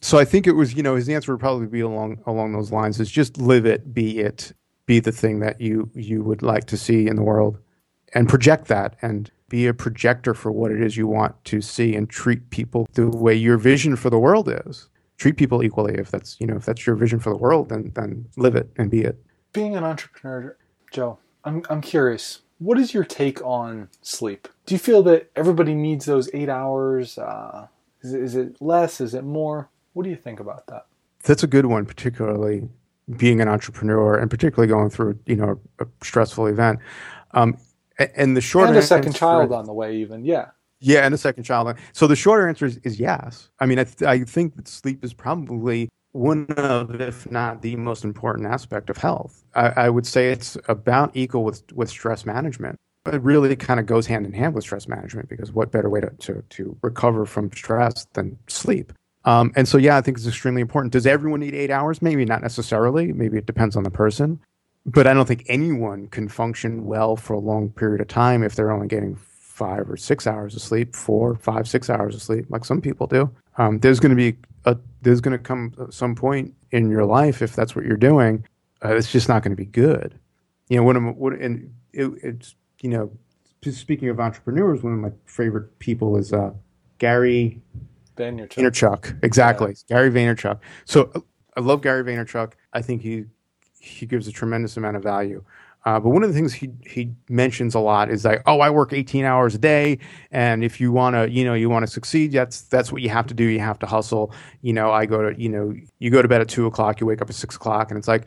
So 0.00 0.18
I 0.18 0.24
think 0.24 0.46
it 0.46 0.52
was, 0.52 0.74
you 0.74 0.82
know, 0.82 0.96
his 0.96 1.08
answer 1.08 1.32
would 1.32 1.40
probably 1.40 1.66
be 1.66 1.80
along 1.80 2.22
along 2.26 2.52
those 2.52 2.72
lines: 2.72 2.98
is 3.00 3.10
just 3.10 3.38
live 3.38 3.66
it, 3.66 3.94
be 3.94 4.18
it, 4.18 4.52
be 4.86 5.00
the 5.00 5.12
thing 5.12 5.40
that 5.40 5.60
you 5.60 5.90
you 5.94 6.22
would 6.22 6.42
like 6.42 6.64
to 6.66 6.76
see 6.76 7.06
in 7.06 7.16
the 7.16 7.22
world, 7.22 7.58
and 8.14 8.28
project 8.28 8.68
that, 8.68 8.96
and 9.02 9.30
be 9.48 9.66
a 9.66 9.74
projector 9.74 10.34
for 10.34 10.50
what 10.50 10.72
it 10.72 10.80
is 10.82 10.96
you 10.96 11.06
want 11.06 11.42
to 11.44 11.60
see, 11.60 11.94
and 11.94 12.08
treat 12.08 12.50
people 12.50 12.86
the 12.94 13.08
way 13.08 13.34
your 13.34 13.58
vision 13.58 13.96
for 13.96 14.10
the 14.10 14.18
world 14.18 14.48
is. 14.66 14.88
Treat 15.18 15.36
people 15.36 15.62
equally. 15.62 15.94
If 15.94 16.10
that's 16.10 16.40
you 16.40 16.46
know 16.46 16.56
if 16.56 16.64
that's 16.64 16.86
your 16.86 16.96
vision 16.96 17.20
for 17.20 17.30
the 17.30 17.36
world, 17.36 17.68
then 17.68 17.92
then 17.94 18.26
live 18.36 18.56
it 18.56 18.70
and 18.76 18.90
be 18.90 19.02
it. 19.02 19.22
Being 19.52 19.76
an 19.76 19.84
entrepreneur, 19.84 20.56
Joe, 20.90 21.18
I'm 21.44 21.62
I'm 21.70 21.80
curious. 21.80 22.40
What 22.58 22.78
is 22.78 22.94
your 22.94 23.04
take 23.04 23.44
on 23.44 23.88
sleep? 24.02 24.48
Do 24.66 24.74
you 24.74 24.78
feel 24.78 25.02
that 25.04 25.30
everybody 25.34 25.74
needs 25.74 26.04
those 26.04 26.30
eight 26.32 26.48
hours? 26.48 27.18
Uh, 27.18 27.66
is, 28.02 28.14
is 28.14 28.36
it 28.36 28.62
less? 28.62 29.00
Is 29.00 29.14
it 29.14 29.24
more? 29.24 29.68
What 29.94 30.04
do 30.04 30.10
you 30.10 30.16
think 30.16 30.38
about 30.38 30.68
that? 30.68 30.86
That's 31.24 31.42
a 31.42 31.48
good 31.48 31.66
one, 31.66 31.86
particularly 31.86 32.68
being 33.16 33.40
an 33.40 33.48
entrepreneur 33.48 34.16
and 34.16 34.30
particularly 34.30 34.68
going 34.68 34.90
through 34.90 35.18
you 35.26 35.36
know 35.36 35.60
a 35.78 35.86
stressful 36.02 36.46
event. 36.46 36.78
Um, 37.32 37.56
and 38.16 38.36
the 38.36 38.40
short 38.40 38.68
and 38.68 38.76
a 38.76 38.82
second 38.82 39.14
child 39.14 39.52
on 39.52 39.66
the 39.66 39.72
way, 39.72 39.96
even 39.96 40.24
yeah. 40.24 40.50
Yeah, 40.80 41.06
and 41.06 41.14
a 41.14 41.18
second 41.18 41.44
child. 41.44 41.76
So 41.92 42.08
the 42.08 42.16
shorter 42.16 42.48
answer 42.48 42.66
is, 42.66 42.78
is 42.78 42.98
yes. 42.98 43.50
I 43.60 43.66
mean, 43.66 43.78
I, 43.78 43.84
th- 43.84 44.02
I 44.02 44.24
think 44.24 44.56
that 44.56 44.66
sleep 44.66 45.04
is 45.04 45.14
probably 45.14 45.88
one 46.10 46.46
of, 46.56 47.00
if 47.00 47.30
not 47.30 47.62
the 47.62 47.76
most 47.76 48.04
important 48.04 48.48
aspect 48.48 48.90
of 48.90 48.96
health. 48.96 49.44
I, 49.54 49.68
I 49.68 49.90
would 49.90 50.06
say 50.06 50.30
it's 50.30 50.56
about 50.68 51.12
equal 51.14 51.44
with 51.44 51.62
with 51.72 51.88
stress 51.88 52.26
management. 52.26 52.76
It 53.06 53.22
really 53.22 53.54
kind 53.56 53.80
of 53.80 53.86
goes 53.86 54.06
hand 54.06 54.26
in 54.26 54.32
hand 54.32 54.54
with 54.54 54.64
stress 54.64 54.88
management 54.88 55.28
because 55.28 55.52
what 55.52 55.72
better 55.72 55.90
way 55.90 56.00
to, 56.00 56.10
to, 56.10 56.44
to 56.50 56.76
recover 56.82 57.26
from 57.26 57.50
stress 57.52 58.06
than 58.12 58.38
sleep? 58.46 58.92
Um, 59.24 59.52
and 59.54 59.68
so, 59.68 59.78
yeah, 59.78 59.96
I 59.96 60.00
think 60.00 60.18
it's 60.18 60.26
extremely 60.26 60.60
important. 60.60 60.92
Does 60.92 61.06
everyone 61.06 61.40
need 61.40 61.54
eight 61.54 61.70
hours? 61.70 62.02
Maybe 62.02 62.24
not 62.24 62.42
necessarily. 62.42 63.12
Maybe 63.12 63.38
it 63.38 63.46
depends 63.46 63.76
on 63.76 63.84
the 63.84 63.90
person. 63.90 64.40
But 64.84 65.06
I 65.06 65.14
don't 65.14 65.26
think 65.26 65.44
anyone 65.46 66.08
can 66.08 66.28
function 66.28 66.86
well 66.86 67.14
for 67.14 67.34
a 67.34 67.38
long 67.38 67.70
period 67.70 68.00
of 68.00 68.08
time 68.08 68.42
if 68.42 68.56
they're 68.56 68.72
only 68.72 68.88
getting 68.88 69.16
five 69.16 69.88
or 69.88 69.96
six 69.96 70.26
hours 70.26 70.56
of 70.56 70.62
sleep, 70.62 70.96
four, 70.96 71.36
five, 71.36 71.68
six 71.68 71.88
hours 71.88 72.16
of 72.16 72.22
sleep, 72.22 72.46
like 72.48 72.64
some 72.64 72.80
people 72.80 73.06
do. 73.06 73.30
Um, 73.58 73.78
there's 73.78 74.00
going 74.00 74.10
to 74.10 74.16
be 74.16 74.36
a 74.64 74.76
there's 75.02 75.20
going 75.20 75.36
to 75.36 75.42
come 75.42 75.74
some 75.90 76.14
point 76.14 76.54
in 76.70 76.90
your 76.90 77.04
life 77.04 77.42
if 77.42 77.54
that's 77.54 77.76
what 77.76 77.84
you're 77.84 77.96
doing, 77.96 78.44
uh, 78.84 78.94
it's 78.94 79.12
just 79.12 79.28
not 79.28 79.42
going 79.42 79.52
to 79.52 79.56
be 79.56 79.66
good. 79.66 80.18
You 80.68 80.78
know, 80.78 80.84
one 80.84 80.96
of 80.96 81.16
what 81.16 81.34
and 81.34 81.72
it, 81.92 82.10
it's 82.22 82.54
you 82.80 82.90
know, 82.90 83.12
speaking 83.70 84.08
of 84.08 84.18
entrepreneurs, 84.18 84.82
one 84.82 84.92
of 84.94 84.98
my 84.98 85.12
favorite 85.26 85.78
people 85.78 86.16
is 86.16 86.32
uh, 86.32 86.52
Gary 86.98 87.60
Vaynerchuk. 88.16 88.54
Vaynerchuk. 88.54 89.24
Exactly. 89.24 89.74
Yeah. 89.88 89.96
Gary 89.96 90.10
Vaynerchuk. 90.10 90.60
So 90.84 91.12
I 91.56 91.60
love 91.60 91.82
Gary 91.82 92.04
Vaynerchuk. 92.04 92.52
I 92.72 92.82
think 92.82 93.02
he 93.02 93.24
he 93.78 94.06
gives 94.06 94.28
a 94.28 94.32
tremendous 94.32 94.76
amount 94.76 94.96
of 94.96 95.02
value. 95.02 95.44
Uh, 95.84 95.98
but 95.98 96.10
one 96.10 96.22
of 96.22 96.28
the 96.28 96.34
things 96.34 96.52
he 96.52 96.70
he 96.86 97.10
mentions 97.28 97.74
a 97.74 97.80
lot 97.80 98.08
is 98.08 98.24
like, 98.24 98.40
oh, 98.46 98.60
I 98.60 98.70
work 98.70 98.92
18 98.92 99.24
hours 99.24 99.56
a 99.56 99.58
day, 99.58 99.98
and 100.30 100.62
if 100.62 100.80
you 100.80 100.92
want 100.92 101.16
to, 101.16 101.28
you 101.28 101.44
know, 101.44 101.54
you 101.54 101.68
want 101.68 101.84
to 101.84 101.90
succeed, 101.90 102.30
that's 102.30 102.62
that's 102.62 102.92
what 102.92 103.02
you 103.02 103.08
have 103.08 103.26
to 103.26 103.34
do. 103.34 103.44
You 103.44 103.58
have 103.58 103.80
to 103.80 103.86
hustle. 103.86 104.32
You 104.60 104.74
know, 104.74 104.92
I 104.92 105.06
go 105.06 105.30
to, 105.30 105.40
you 105.40 105.48
know, 105.48 105.74
you 105.98 106.10
go 106.10 106.22
to 106.22 106.28
bed 106.28 106.40
at 106.40 106.48
two 106.48 106.66
o'clock, 106.66 107.00
you 107.00 107.06
wake 107.06 107.20
up 107.20 107.28
at 107.28 107.34
six 107.34 107.56
o'clock, 107.56 107.90
and 107.90 107.98
it's 107.98 108.06
like, 108.06 108.26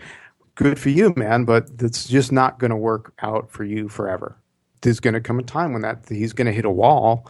good 0.56 0.80
for 0.80 0.90
you, 0.90 1.14
man, 1.16 1.46
but 1.46 1.70
it's 1.80 2.08
just 2.08 2.32
not 2.32 2.60
going 2.60 2.72
to 2.72 2.78
work 2.78 3.14
out 3.22 3.52
for 3.52 3.64
you 3.64 3.88
forever. 3.88 4.38
There's 4.82 5.00
going 5.00 5.14
to 5.14 5.22
come 5.22 5.40
a 5.40 5.44
time 5.44 5.74
when 5.74 5.82
that 5.82 6.06
he's 6.10 6.34
going 6.34 6.48
to 6.48 6.54
hit 6.54 6.66
a 6.66 6.70
wall, 6.70 7.30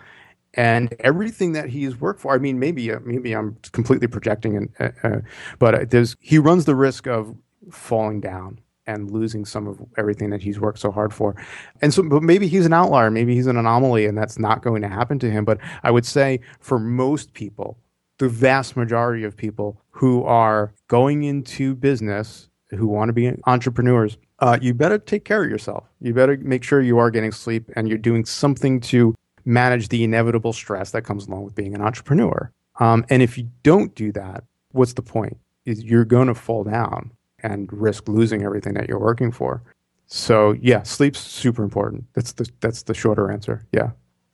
and 0.55 0.93
everything 0.99 1.51
that 1.53 1.69
he's 1.69 1.99
worked 1.99 2.19
for. 2.21 2.33
I 2.33 2.37
mean, 2.37 2.59
maybe 2.59 2.91
uh, 2.91 2.99
maybe 3.03 3.33
I'm 3.33 3.57
completely 3.71 4.07
projecting, 4.07 4.57
and 4.57 4.69
uh, 4.79 5.07
uh, 5.07 5.19
but 5.59 5.91
there's 5.91 6.15
he 6.19 6.37
runs 6.39 6.65
the 6.65 6.75
risk 6.75 7.07
of 7.07 7.35
falling 7.71 8.21
down 8.21 8.59
and 8.87 9.09
losing 9.11 9.45
some 9.45 9.67
of 9.67 9.79
everything 9.97 10.29
that 10.29 10.41
he's 10.41 10.59
worked 10.59 10.79
so 10.79 10.91
hard 10.91 11.13
for. 11.13 11.35
And 11.81 11.93
so, 11.93 12.03
but 12.03 12.21
maybe 12.23 12.47
he's 12.47 12.65
an 12.65 12.73
outlier, 12.73 13.09
maybe 13.09 13.35
he's 13.35 13.47
an 13.47 13.57
anomaly, 13.57 14.05
and 14.05 14.17
that's 14.17 14.37
not 14.37 14.61
going 14.61 14.81
to 14.83 14.87
happen 14.87 15.19
to 15.19 15.31
him. 15.31 15.43
But 15.45 15.59
I 15.83 15.91
would 15.91 16.05
say 16.05 16.39
for 16.59 16.79
most 16.79 17.33
people, 17.33 17.77
the 18.19 18.29
vast 18.29 18.77
majority 18.77 19.23
of 19.23 19.35
people 19.35 19.81
who 19.89 20.23
are 20.23 20.73
going 20.87 21.23
into 21.23 21.75
business, 21.75 22.49
who 22.69 22.87
want 22.87 23.09
to 23.09 23.13
be 23.13 23.31
entrepreneurs, 23.45 24.17
uh, 24.39 24.57
you 24.61 24.73
better 24.73 24.97
take 24.97 25.25
care 25.25 25.43
of 25.43 25.49
yourself. 25.49 25.85
You 25.99 26.13
better 26.13 26.37
make 26.37 26.63
sure 26.63 26.81
you 26.81 26.97
are 26.97 27.09
getting 27.09 27.31
sleep 27.31 27.69
and 27.75 27.87
you're 27.87 27.97
doing 27.97 28.25
something 28.25 28.79
to 28.81 29.15
manage 29.45 29.89
the 29.89 30.03
inevitable 30.03 30.53
stress 30.53 30.91
that 30.91 31.03
comes 31.03 31.27
along 31.27 31.43
with 31.43 31.55
being 31.55 31.75
an 31.75 31.81
entrepreneur. 31.81 32.51
Um, 32.79 33.05
and 33.09 33.21
if 33.21 33.37
you 33.37 33.49
don't 33.63 33.93
do 33.95 34.11
that, 34.13 34.43
what's 34.71 34.93
the 34.93 35.01
point? 35.01 35.37
Is 35.65 35.83
you're 35.83 36.05
going 36.05 36.27
to 36.27 36.35
fall 36.35 36.63
down 36.63 37.11
and 37.39 37.71
risk 37.71 38.07
losing 38.07 38.43
everything 38.43 38.73
that 38.73 38.89
you're 38.89 38.99
working 38.99 39.31
for. 39.31 39.63
So 40.07 40.53
yeah, 40.61 40.83
sleep's 40.83 41.19
super 41.19 41.63
important. 41.63 42.05
That's 42.13 42.33
the 42.33 42.49
that's 42.59 42.83
the 42.83 42.93
shorter 42.93 43.31
answer. 43.31 43.65
Yeah. 43.71 43.91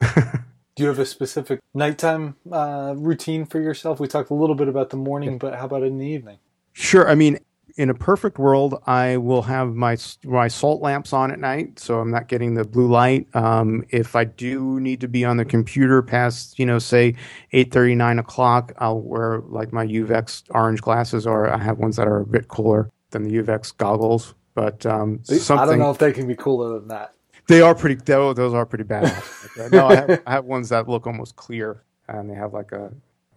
Do 0.74 0.82
you 0.82 0.88
have 0.88 0.98
a 0.98 1.06
specific 1.06 1.60
nighttime 1.74 2.36
uh, 2.50 2.94
routine 2.96 3.44
for 3.44 3.60
yourself? 3.60 4.00
We 4.00 4.08
talked 4.08 4.30
a 4.30 4.34
little 4.34 4.54
bit 4.54 4.68
about 4.68 4.88
the 4.90 4.96
morning, 4.96 5.36
but 5.36 5.54
how 5.54 5.66
about 5.66 5.82
in 5.82 5.98
the 5.98 6.06
evening? 6.06 6.38
Sure. 6.72 7.08
I 7.08 7.14
mean, 7.14 7.38
in 7.76 7.90
a 7.90 7.94
perfect 7.94 8.38
world, 8.38 8.82
I 8.86 9.16
will 9.16 9.42
have 9.42 9.74
my 9.74 9.96
my 10.24 10.48
salt 10.48 10.82
lamps 10.82 11.12
on 11.12 11.30
at 11.30 11.38
night, 11.38 11.78
so 11.78 12.00
I'm 12.00 12.10
not 12.10 12.28
getting 12.28 12.54
the 12.54 12.64
blue 12.64 12.88
light. 12.88 13.26
Um, 13.34 13.84
if 13.90 14.14
I 14.16 14.24
do 14.24 14.80
need 14.80 15.00
to 15.00 15.08
be 15.08 15.24
on 15.24 15.36
the 15.36 15.44
computer 15.44 16.02
past, 16.02 16.58
you 16.58 16.66
know, 16.66 16.78
say 16.78 17.14
eight 17.52 17.72
thirty, 17.72 17.94
nine 17.94 18.18
o'clock, 18.18 18.72
I'll 18.78 19.00
wear 19.00 19.40
like 19.46 19.72
my 19.72 19.86
Uvex 19.86 20.44
orange 20.50 20.80
glasses, 20.82 21.26
or 21.26 21.50
I 21.50 21.58
have 21.58 21.78
ones 21.78 21.96
that 21.96 22.06
are 22.06 22.20
a 22.20 22.26
bit 22.26 22.48
cooler 22.48 22.90
than 23.10 23.24
the 23.24 23.34
Uvex 23.36 23.76
goggles. 23.76 24.34
But 24.54 24.84
um, 24.84 25.20
I 25.30 25.64
don't 25.64 25.78
know 25.78 25.90
if 25.90 25.98
they 25.98 26.12
can 26.12 26.26
be 26.26 26.36
cooler 26.36 26.78
than 26.78 26.88
that. 26.88 27.14
They 27.48 27.60
are 27.60 27.74
pretty. 27.74 27.96
Those 27.96 28.54
are 28.54 28.66
pretty 28.66 28.84
bad. 28.84 29.22
no, 29.72 29.88
I 29.88 29.94
have, 29.96 30.22
I 30.26 30.30
have 30.32 30.44
ones 30.44 30.68
that 30.68 30.88
look 30.88 31.06
almost 31.06 31.36
clear, 31.36 31.82
and 32.08 32.30
they 32.30 32.34
have 32.34 32.52
like 32.52 32.72
a 32.72 32.92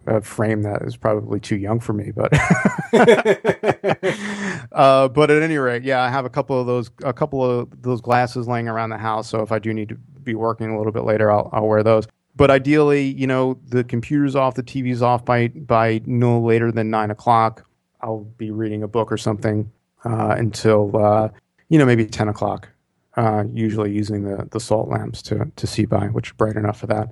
a 0.06 0.20
frame 0.20 0.62
that 0.62 0.82
is 0.82 0.96
probably 0.96 1.40
too 1.40 1.56
young 1.56 1.80
for 1.80 1.92
me, 1.92 2.12
but 2.14 2.32
uh, 4.72 5.08
but 5.08 5.30
at 5.30 5.42
any 5.42 5.56
rate, 5.56 5.82
yeah, 5.82 6.02
I 6.02 6.08
have 6.08 6.24
a 6.24 6.30
couple 6.30 6.60
of 6.60 6.66
those 6.66 6.90
a 7.04 7.12
couple 7.12 7.44
of 7.44 7.82
those 7.82 8.00
glasses 8.00 8.48
laying 8.48 8.68
around 8.68 8.90
the 8.90 8.98
house. 8.98 9.28
So 9.28 9.42
if 9.42 9.52
I 9.52 9.58
do 9.58 9.72
need 9.72 9.88
to 9.90 9.96
be 10.22 10.34
working 10.34 10.70
a 10.70 10.78
little 10.78 10.92
bit 10.92 11.04
later, 11.04 11.30
I'll, 11.30 11.50
I'll 11.52 11.66
wear 11.66 11.82
those. 11.82 12.06
But 12.34 12.50
ideally, 12.50 13.12
you 13.12 13.26
know, 13.26 13.58
the 13.68 13.82
computer's 13.84 14.36
off, 14.36 14.54
the 14.54 14.62
TV's 14.62 15.02
off 15.02 15.24
by 15.24 15.48
by 15.48 16.02
no 16.04 16.40
later 16.40 16.70
than 16.70 16.90
nine 16.90 17.10
o'clock. 17.10 17.66
I'll 18.02 18.24
be 18.36 18.50
reading 18.50 18.82
a 18.82 18.88
book 18.88 19.10
or 19.10 19.16
something 19.16 19.70
uh, 20.04 20.34
until 20.38 20.96
uh, 20.96 21.28
you 21.68 21.78
know 21.78 21.86
maybe 21.86 22.06
ten 22.06 22.28
o'clock. 22.28 22.68
Uh, 23.16 23.44
usually 23.52 23.90
using 23.90 24.24
the 24.24 24.46
the 24.50 24.60
salt 24.60 24.88
lamps 24.88 25.22
to 25.22 25.50
to 25.56 25.66
see 25.66 25.86
by, 25.86 26.06
which 26.08 26.30
are 26.30 26.34
bright 26.34 26.56
enough 26.56 26.78
for 26.78 26.86
that. 26.86 27.10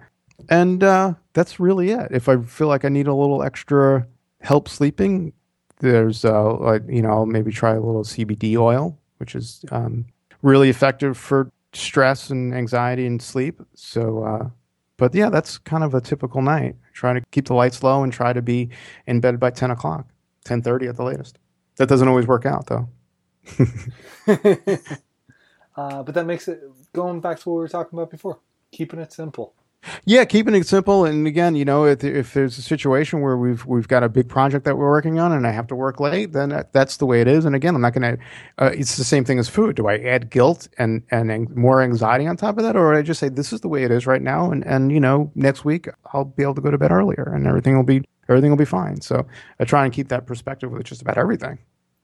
And 0.49 0.83
uh, 0.83 1.15
that's 1.33 1.59
really 1.61 1.91
it. 1.91 2.09
If 2.11 2.29
I 2.29 2.41
feel 2.43 2.69
like 2.69 2.85
I 2.85 2.89
need 2.89 3.07
a 3.07 3.15
little 3.15 3.43
extra 3.43 4.07
help 4.41 4.69
sleeping, 4.69 5.33
there's 5.81 6.25
uh, 6.25 6.55
like 6.57 6.83
you 6.89 7.03
know 7.03 7.25
maybe 7.27 7.51
try 7.53 7.73
a 7.73 7.81
little 7.81 8.05
CBD 8.05 8.57
oil, 8.57 8.99
which 9.19 9.35
is 9.35 9.65
um, 9.71 10.07
really 10.43 10.69
effective 10.69 11.17
for 11.17 11.51
stress 11.73 12.31
and 12.31 12.55
anxiety 12.55 13.07
and 13.07 13.21
sleep. 13.21 13.61
So, 13.75 14.25
uh, 14.25 14.49
but 14.97 15.15
yeah, 15.15 15.31
that's 15.31 15.59
kind 15.59 15.83
of 15.85 15.95
a 15.95 16.01
typical 16.01 16.43
night. 16.43 16.77
Try 16.93 17.15
to 17.15 17.23
keep 17.31 17.47
the 17.47 17.55
lights 17.55 17.83
low 17.83 18.03
and 18.03 18.13
try 18.13 18.33
to 18.33 18.43
be 18.43 18.71
in 19.07 19.21
bed 19.21 19.41
by 19.41 19.51
ten 19.51 19.71
o'clock, 19.71 20.07
ten 20.45 20.63
thirty 20.63 20.87
at 20.87 20.97
the 20.97 21.05
latest. 21.05 21.39
That 21.77 21.89
doesn't 21.89 22.07
always 22.07 22.27
work 22.27 22.47
out 22.47 22.67
though. 22.67 22.89
Uh, 25.77 26.03
but 26.03 26.15
that 26.15 26.27
makes 26.27 26.47
it 26.49 26.61
going 26.93 27.21
back 27.21 27.39
to 27.41 27.49
what 27.49 27.57
we 27.57 27.61
were 27.61 27.69
talking 27.69 27.99
about 27.99 28.11
before, 28.11 28.39
keeping 28.71 29.01
it 29.01 29.13
simple. 29.13 29.55
Yeah, 30.05 30.25
keeping 30.25 30.55
it 30.55 30.67
simple. 30.67 31.05
And 31.05 31.27
again, 31.27 31.55
you 31.57 31.65
know, 31.65 31.85
if, 31.85 32.03
if 32.05 32.35
there's 32.35 32.59
a 32.59 32.63
situation 32.63 33.21
where 33.21 33.37
we've 33.37 33.65
we've 33.67 33.89
got 33.89 34.03
a 34.03 34.09
big 34.09 34.29
project 34.29 34.65
that 34.65 34.77
we're 34.77 34.89
working 34.91 35.19
on, 35.19 35.33
and 35.33 35.47
I 35.47 35.51
have 35.51 35.67
to 35.69 35.75
work 35.75 36.01
late, 36.01 36.33
then 36.33 36.51
that, 36.51 36.73
that's 36.73 36.97
the 36.97 37.07
way 37.07 37.21
it 37.21 37.29
is. 37.29 37.45
And 37.45 37.55
again, 37.55 37.75
I'm 37.75 37.81
not 37.81 37.93
going 37.93 38.17
to. 38.17 38.23
Uh, 38.59 38.71
it's 38.75 38.97
the 38.97 39.05
same 39.05 39.25
thing 39.25 39.39
as 39.39 39.49
food. 39.49 39.77
Do 39.77 39.87
I 39.89 39.99
add 39.99 40.31
guilt 40.31 40.69
and 40.79 41.03
and 41.11 41.49
more 41.57 41.83
anxiety 41.83 42.27
on 42.27 42.37
top 42.37 42.59
of 42.59 42.65
that, 42.65 42.77
or 42.77 42.95
I 42.95 43.03
just 43.03 43.21
say 43.21 43.29
this 43.29 43.53
is 43.53 43.61
the 43.61 43.69
way 43.69 43.85
it 43.85 43.91
is 43.91 44.07
right 44.07 44.23
now, 44.23 44.51
and 44.51 44.67
and 44.67 44.93
you 44.93 45.01
know, 45.01 45.31
next 45.35 45.65
week 45.65 45.89
I'll 46.13 46.25
be 46.25 46.43
able 46.43 46.55
to 46.55 46.61
go 46.61 46.71
to 46.71 46.79
bed 46.79 46.93
earlier, 46.93 47.33
and 47.35 47.47
everything 47.47 47.77
will 47.77 47.85
be 47.85 48.03
everything 48.29 48.51
will 48.51 48.59
be 48.59 48.65
fine. 48.65 49.01
So 49.01 49.27
I 49.61 49.65
try 49.65 49.85
and 49.85 49.93
keep 49.93 50.09
that 50.09 50.27
perspective 50.27 50.71
with 50.71 50.85
just 50.85 51.03
about 51.03 51.19
everything. 51.19 51.59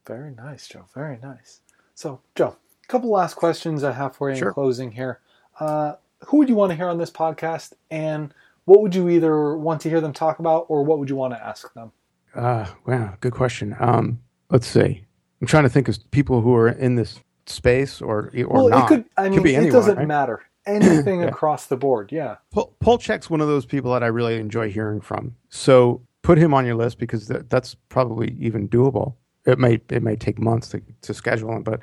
Very 0.07 0.33
nice, 0.33 0.66
Joe. 0.66 0.87
Very 0.95 1.18
nice. 1.22 1.61
So, 1.95 2.20
Joe, 2.35 2.57
a 2.85 2.87
couple 2.89 3.11
last 3.11 3.35
questions 3.35 3.85
I 3.85 3.93
have 3.93 4.16
for 4.16 4.31
you 4.31 4.37
sure. 4.37 4.49
in 4.49 4.55
closing 4.55 4.93
here. 4.93 5.20
Uh, 5.59 5.95
who 6.26 6.38
would 6.38 6.48
you 6.48 6.54
want 6.54 6.70
to 6.70 6.76
hear 6.76 6.88
on 6.88 6.98
this 6.98 7.10
podcast, 7.10 7.72
and 7.90 8.32
what 8.64 8.82
would 8.82 8.94
you 8.94 9.08
either 9.08 9.56
want 9.56 9.80
to 9.82 9.88
hear 9.88 10.00
them 10.00 10.12
talk 10.12 10.38
about, 10.38 10.66
or 10.68 10.82
what 10.82 10.98
would 10.98 11.08
you 11.08 11.16
want 11.16 11.34
to 11.34 11.44
ask 11.44 11.72
them? 11.74 11.92
Uh, 12.34 12.66
wow, 12.86 13.14
good 13.20 13.32
question. 13.32 13.76
Um, 13.80 14.20
let's 14.50 14.66
see. 14.66 15.04
I'm 15.40 15.46
trying 15.46 15.64
to 15.64 15.70
think 15.70 15.88
of 15.88 15.98
people 16.10 16.42
who 16.42 16.54
are 16.54 16.68
in 16.68 16.94
this 16.94 17.20
space 17.46 18.00
or 18.00 18.30
or 18.36 18.46
well, 18.46 18.68
not. 18.68 18.84
It 18.84 18.88
could. 18.94 19.04
I 19.16 19.28
mean, 19.28 19.38
could 19.38 19.48
anyone, 19.48 19.66
it 19.68 19.72
doesn't 19.72 19.96
right? 19.96 20.06
matter. 20.06 20.42
Anything 20.66 21.20
yeah. 21.20 21.28
across 21.28 21.66
the 21.66 21.76
board. 21.76 22.12
Yeah. 22.12 22.36
Paul, 22.52 22.74
Polchek's 22.80 23.30
one 23.30 23.40
of 23.40 23.48
those 23.48 23.64
people 23.64 23.92
that 23.94 24.02
I 24.02 24.08
really 24.08 24.36
enjoy 24.36 24.70
hearing 24.70 25.00
from. 25.00 25.34
So 25.48 26.02
put 26.22 26.36
him 26.36 26.52
on 26.52 26.66
your 26.66 26.74
list 26.74 26.98
because 26.98 27.28
that, 27.28 27.48
that's 27.48 27.74
probably 27.88 28.36
even 28.38 28.68
doable 28.68 29.14
it 29.47 29.59
may 29.59 29.80
it 29.88 30.03
may 30.03 30.16
take 30.16 30.38
months 30.38 30.68
to, 30.70 30.82
to 31.03 31.14
schedule 31.14 31.53
him, 31.53 31.62
but 31.62 31.80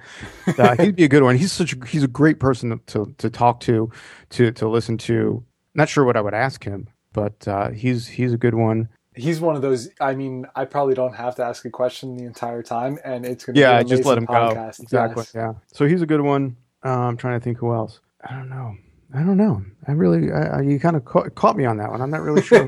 uh, 0.59 0.75
he'd 0.83 0.95
be 0.95 1.03
a 1.03 1.09
good 1.09 1.23
one. 1.23 1.37
He's 1.37 1.51
such 1.51 1.73
a, 1.73 1.85
he's 1.85 2.03
a 2.03 2.07
great 2.07 2.39
person 2.39 2.69
to, 2.69 2.79
to, 2.87 3.15
to 3.17 3.29
talk 3.29 3.59
to, 3.61 3.91
to 4.31 4.51
to 4.51 4.67
listen 4.67 4.97
to. 4.99 5.43
Not 5.73 5.89
sure 5.89 6.05
what 6.05 6.17
I 6.17 6.21
would 6.21 6.33
ask 6.33 6.63
him, 6.63 6.87
but 7.13 7.47
uh, 7.47 7.69
he's 7.69 8.07
he's 8.07 8.33
a 8.33 8.37
good 8.37 8.55
one. 8.55 8.89
He's 9.15 9.41
one 9.41 9.55
of 9.55 9.63
those. 9.63 9.89
I 9.99 10.13
mean, 10.13 10.45
I 10.55 10.65
probably 10.65 10.93
don't 10.93 11.15
have 11.15 11.35
to 11.35 11.43
ask 11.43 11.65
a 11.65 11.71
question 11.71 12.15
the 12.15 12.25
entire 12.25 12.61
time, 12.61 12.99
and 13.03 13.25
it's 13.25 13.45
going 13.45 13.55
to 13.55 13.59
yeah, 13.59 13.81
just 13.81 14.05
let 14.05 14.17
him 14.17 14.27
podcast. 14.27 14.77
go. 14.77 14.83
Exactly. 14.83 15.21
Yes. 15.21 15.31
Yeah. 15.33 15.53
So 15.73 15.87
he's 15.87 16.03
a 16.03 16.05
good 16.05 16.21
one. 16.21 16.55
Uh, 16.85 16.89
I'm 16.89 17.17
trying 17.17 17.39
to 17.39 17.43
think 17.43 17.57
who 17.57 17.73
else. 17.73 17.99
I 18.23 18.33
don't 18.33 18.49
know. 18.49 18.75
I 19.13 19.19
don't 19.19 19.37
know. 19.37 19.63
I 19.87 19.93
really, 19.93 20.31
I, 20.31 20.61
you 20.61 20.79
kind 20.79 20.95
of 20.95 21.05
caught, 21.05 21.33
caught, 21.33 21.55
me 21.55 21.63
on 21.63 21.77
that 21.77 21.89
one. 21.89 22.01
I'm 22.01 22.09
not 22.11 22.21
really 22.21 22.41
sure. 22.41 22.67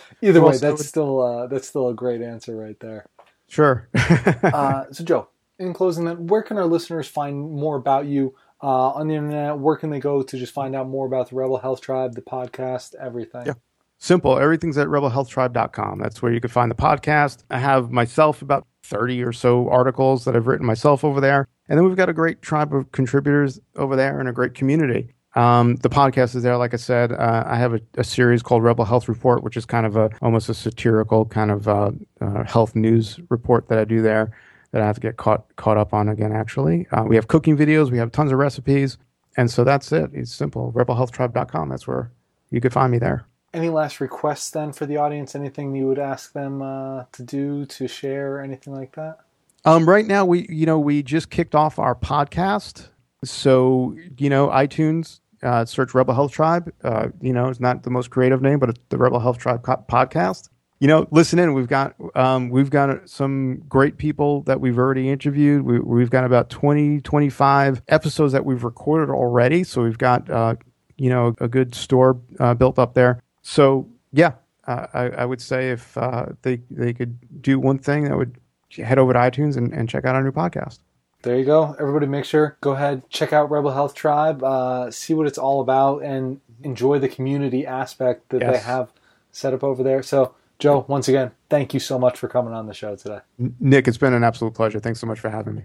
Either 0.22 0.42
way, 0.42 0.58
that's 0.58 0.86
still 0.86 1.20
uh, 1.20 1.46
that's 1.46 1.66
still 1.66 1.88
a 1.88 1.94
great 1.94 2.20
answer 2.20 2.54
right 2.56 2.78
there. 2.78 3.06
Sure. 3.48 3.88
uh, 3.94 4.84
so, 4.92 5.04
Joe, 5.04 5.28
in 5.58 5.72
closing, 5.72 6.04
then, 6.04 6.26
where 6.26 6.42
can 6.42 6.58
our 6.58 6.66
listeners 6.66 7.08
find 7.08 7.38
more 7.50 7.76
about 7.76 8.06
you 8.06 8.34
uh, 8.62 8.90
on 8.90 9.08
the 9.08 9.14
internet? 9.14 9.58
Where 9.58 9.76
can 9.76 9.90
they 9.90 10.00
go 10.00 10.22
to 10.22 10.38
just 10.38 10.52
find 10.52 10.76
out 10.76 10.88
more 10.88 11.06
about 11.06 11.30
the 11.30 11.36
Rebel 11.36 11.58
Health 11.58 11.80
Tribe, 11.80 12.14
the 12.14 12.22
podcast, 12.22 12.94
everything? 12.94 13.46
Yeah. 13.46 13.54
Simple. 13.98 14.38
Everything's 14.38 14.78
at 14.78 14.86
rebelhealthtribe.com. 14.86 15.98
That's 15.98 16.22
where 16.22 16.32
you 16.32 16.40
can 16.40 16.50
find 16.50 16.70
the 16.70 16.76
podcast. 16.76 17.42
I 17.50 17.58
have 17.58 17.90
myself 17.90 18.42
about 18.42 18.64
30 18.84 19.24
or 19.24 19.32
so 19.32 19.68
articles 19.68 20.24
that 20.24 20.36
I've 20.36 20.46
written 20.46 20.64
myself 20.64 21.02
over 21.02 21.20
there. 21.20 21.48
And 21.68 21.76
then 21.76 21.84
we've 21.84 21.96
got 21.96 22.08
a 22.08 22.12
great 22.12 22.40
tribe 22.40 22.72
of 22.72 22.92
contributors 22.92 23.58
over 23.76 23.96
there 23.96 24.20
and 24.20 24.28
a 24.28 24.32
great 24.32 24.54
community. 24.54 25.14
Um, 25.34 25.76
the 25.76 25.90
podcast 25.90 26.34
is 26.34 26.42
there, 26.42 26.56
like 26.56 26.74
I 26.74 26.78
said. 26.78 27.12
Uh, 27.12 27.44
I 27.46 27.56
have 27.56 27.74
a, 27.74 27.80
a, 27.96 28.04
series 28.04 28.42
called 28.42 28.62
Rebel 28.62 28.84
Health 28.84 29.08
Report, 29.08 29.42
which 29.42 29.56
is 29.56 29.66
kind 29.66 29.84
of 29.84 29.94
a 29.94 30.10
almost 30.22 30.48
a 30.48 30.54
satirical 30.54 31.26
kind 31.26 31.50
of 31.50 31.68
uh, 31.68 31.90
uh, 32.20 32.44
health 32.44 32.74
news 32.74 33.20
report 33.28 33.68
that 33.68 33.78
I 33.78 33.84
do 33.84 34.02
there 34.02 34.30
that 34.72 34.82
I 34.82 34.86
have 34.86 34.96
to 34.96 35.00
get 35.00 35.16
caught 35.16 35.56
caught 35.56 35.76
up 35.76 35.94
on 35.94 36.08
again. 36.08 36.32
Actually, 36.32 36.86
uh, 36.92 37.04
we 37.04 37.16
have 37.16 37.28
cooking 37.28 37.56
videos, 37.56 37.90
we 37.90 37.98
have 37.98 38.12
tons 38.12 38.32
of 38.32 38.38
recipes, 38.38 38.98
and 39.36 39.50
so 39.50 39.64
that's 39.64 39.92
it. 39.92 40.10
It's 40.12 40.32
simple. 40.32 40.72
RebelHealthTribe.com. 40.72 41.68
That's 41.68 41.86
where 41.86 42.10
you 42.50 42.60
could 42.60 42.72
find 42.72 42.92
me 42.92 42.98
there. 42.98 43.24
Any 43.54 43.70
last 43.70 44.00
requests 44.00 44.50
then 44.50 44.72
for 44.72 44.84
the 44.84 44.98
audience? 44.98 45.34
Anything 45.34 45.74
you 45.74 45.86
would 45.86 45.98
ask 45.98 46.32
them 46.32 46.60
uh, 46.60 47.04
to 47.12 47.22
do, 47.22 47.64
to 47.66 47.88
share, 47.88 48.36
or 48.36 48.40
anything 48.40 48.74
like 48.74 48.94
that? 48.96 49.20
Um, 49.64 49.88
right 49.88 50.06
now, 50.06 50.24
we 50.24 50.46
you 50.48 50.66
know 50.66 50.78
we 50.78 51.02
just 51.02 51.30
kicked 51.30 51.54
off 51.54 51.78
our 51.78 51.94
podcast 51.94 52.88
so, 53.24 53.96
you 54.16 54.30
know, 54.30 54.48
iTunes, 54.48 55.20
uh, 55.42 55.64
search 55.64 55.94
Rebel 55.94 56.14
Health 56.14 56.32
Tribe. 56.32 56.72
Uh, 56.82 57.08
you 57.20 57.32
know, 57.32 57.48
it's 57.48 57.60
not 57.60 57.82
the 57.82 57.90
most 57.90 58.10
creative 58.10 58.42
name, 58.42 58.58
but 58.58 58.70
it's 58.70 58.80
the 58.88 58.98
Rebel 58.98 59.20
Health 59.20 59.38
Tribe 59.38 59.62
podcast. 59.62 60.48
You 60.80 60.86
know, 60.86 61.08
listen 61.10 61.38
in. 61.38 61.54
We've 61.54 61.66
got 61.66 61.94
um, 62.14 62.50
we've 62.50 62.70
got 62.70 63.08
some 63.08 63.62
great 63.68 63.96
people 63.96 64.42
that 64.42 64.60
we've 64.60 64.78
already 64.78 65.10
interviewed. 65.10 65.62
We, 65.62 66.00
have 66.00 66.10
got 66.10 66.24
about 66.24 66.50
20, 66.50 67.00
25 67.00 67.82
episodes 67.88 68.32
that 68.32 68.44
we've 68.44 68.62
recorded 68.62 69.12
already. 69.12 69.64
So 69.64 69.82
we've 69.82 69.98
got 69.98 70.30
uh, 70.30 70.54
you 70.96 71.10
know 71.10 71.34
a 71.40 71.48
good 71.48 71.74
store 71.74 72.20
uh, 72.38 72.54
built 72.54 72.78
up 72.78 72.94
there. 72.94 73.22
So 73.42 73.88
yeah, 74.12 74.34
uh, 74.66 74.86
I, 74.94 75.02
I, 75.08 75.24
would 75.24 75.40
say 75.40 75.70
if 75.70 75.96
uh, 75.98 76.26
they 76.42 76.60
they 76.70 76.92
could 76.92 77.42
do 77.42 77.58
one 77.58 77.78
thing, 77.78 78.04
that 78.04 78.16
would 78.16 78.38
head 78.76 78.98
over 78.98 79.12
to 79.12 79.18
iTunes 79.18 79.56
and, 79.56 79.72
and 79.72 79.88
check 79.88 80.04
out 80.04 80.14
our 80.14 80.22
new 80.22 80.32
podcast 80.32 80.78
there 81.22 81.38
you 81.38 81.44
go. 81.44 81.74
Everybody, 81.78 82.06
make 82.06 82.24
sure 82.24 82.56
go 82.60 82.72
ahead 82.72 83.02
check 83.10 83.32
out 83.32 83.50
Rebel 83.50 83.70
Health 83.70 83.94
Tribe, 83.94 84.42
uh, 84.42 84.90
see 84.90 85.14
what 85.14 85.26
it's 85.26 85.38
all 85.38 85.60
about, 85.60 86.02
and 86.02 86.40
enjoy 86.62 86.98
the 86.98 87.08
community 87.08 87.66
aspect 87.66 88.28
that 88.30 88.40
yes. 88.40 88.52
they 88.52 88.62
have 88.62 88.92
set 89.32 89.52
up 89.52 89.64
over 89.64 89.82
there. 89.82 90.02
So, 90.02 90.34
Joe, 90.58 90.84
once 90.88 91.06
again, 91.06 91.30
thank 91.48 91.72
you 91.72 91.78
so 91.78 91.98
much 91.98 92.18
for 92.18 92.26
coming 92.26 92.52
on 92.52 92.66
the 92.66 92.74
show 92.74 92.96
today. 92.96 93.20
Nick, 93.60 93.86
it's 93.86 93.96
been 93.96 94.12
an 94.12 94.24
absolute 94.24 94.54
pleasure. 94.54 94.80
Thanks 94.80 94.98
so 94.98 95.06
much 95.06 95.20
for 95.20 95.30
having 95.30 95.54
me. 95.54 95.62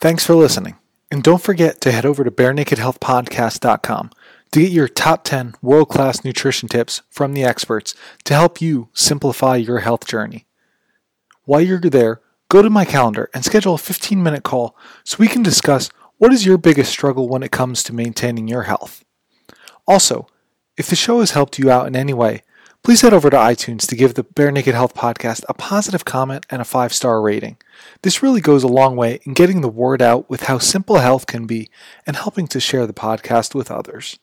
Thanks 0.00 0.24
for 0.24 0.34
listening. 0.34 0.76
And 1.10 1.22
don't 1.22 1.42
forget 1.42 1.80
to 1.80 1.90
head 1.90 2.04
over 2.06 2.24
to 2.24 2.30
barenakedhealthpodcast.com 2.30 4.10
to 4.52 4.60
get 4.60 4.70
your 4.70 4.86
top 4.86 5.24
10 5.24 5.54
world 5.62 5.88
class 5.88 6.24
nutrition 6.24 6.68
tips 6.68 7.02
from 7.10 7.32
the 7.32 7.42
experts 7.42 7.94
to 8.24 8.34
help 8.34 8.60
you 8.60 8.88
simplify 8.92 9.56
your 9.56 9.80
health 9.80 10.06
journey. 10.06 10.46
While 11.44 11.62
you're 11.62 11.80
there, 11.80 12.20
go 12.54 12.62
to 12.62 12.70
my 12.70 12.84
calendar 12.84 13.28
and 13.34 13.44
schedule 13.44 13.74
a 13.74 13.78
15 13.78 14.22
minute 14.22 14.44
call 14.44 14.76
so 15.02 15.16
we 15.18 15.26
can 15.26 15.42
discuss 15.42 15.90
what 16.18 16.32
is 16.32 16.46
your 16.46 16.56
biggest 16.56 16.88
struggle 16.88 17.28
when 17.28 17.42
it 17.42 17.50
comes 17.50 17.82
to 17.82 17.92
maintaining 17.92 18.46
your 18.46 18.62
health. 18.62 19.04
Also, 19.88 20.28
if 20.76 20.86
the 20.86 20.94
show 20.94 21.18
has 21.18 21.32
helped 21.32 21.58
you 21.58 21.68
out 21.68 21.88
in 21.88 21.96
any 21.96 22.14
way, 22.14 22.44
please 22.84 23.00
head 23.00 23.12
over 23.12 23.28
to 23.28 23.36
iTunes 23.36 23.88
to 23.88 23.96
give 23.96 24.14
the 24.14 24.22
Bare 24.22 24.52
Naked 24.52 24.72
Health 24.72 24.94
podcast 24.94 25.42
a 25.48 25.54
positive 25.54 26.04
comment 26.04 26.46
and 26.48 26.62
a 26.62 26.64
five 26.64 26.92
star 26.92 27.20
rating. 27.20 27.56
This 28.02 28.22
really 28.22 28.40
goes 28.40 28.62
a 28.62 28.68
long 28.68 28.94
way 28.94 29.18
in 29.24 29.34
getting 29.34 29.60
the 29.60 29.68
word 29.68 30.00
out 30.00 30.30
with 30.30 30.44
how 30.44 30.58
simple 30.58 30.98
health 31.00 31.26
can 31.26 31.46
be 31.46 31.68
and 32.06 32.14
helping 32.14 32.46
to 32.46 32.60
share 32.60 32.86
the 32.86 32.92
podcast 32.92 33.56
with 33.56 33.68
others. 33.68 34.20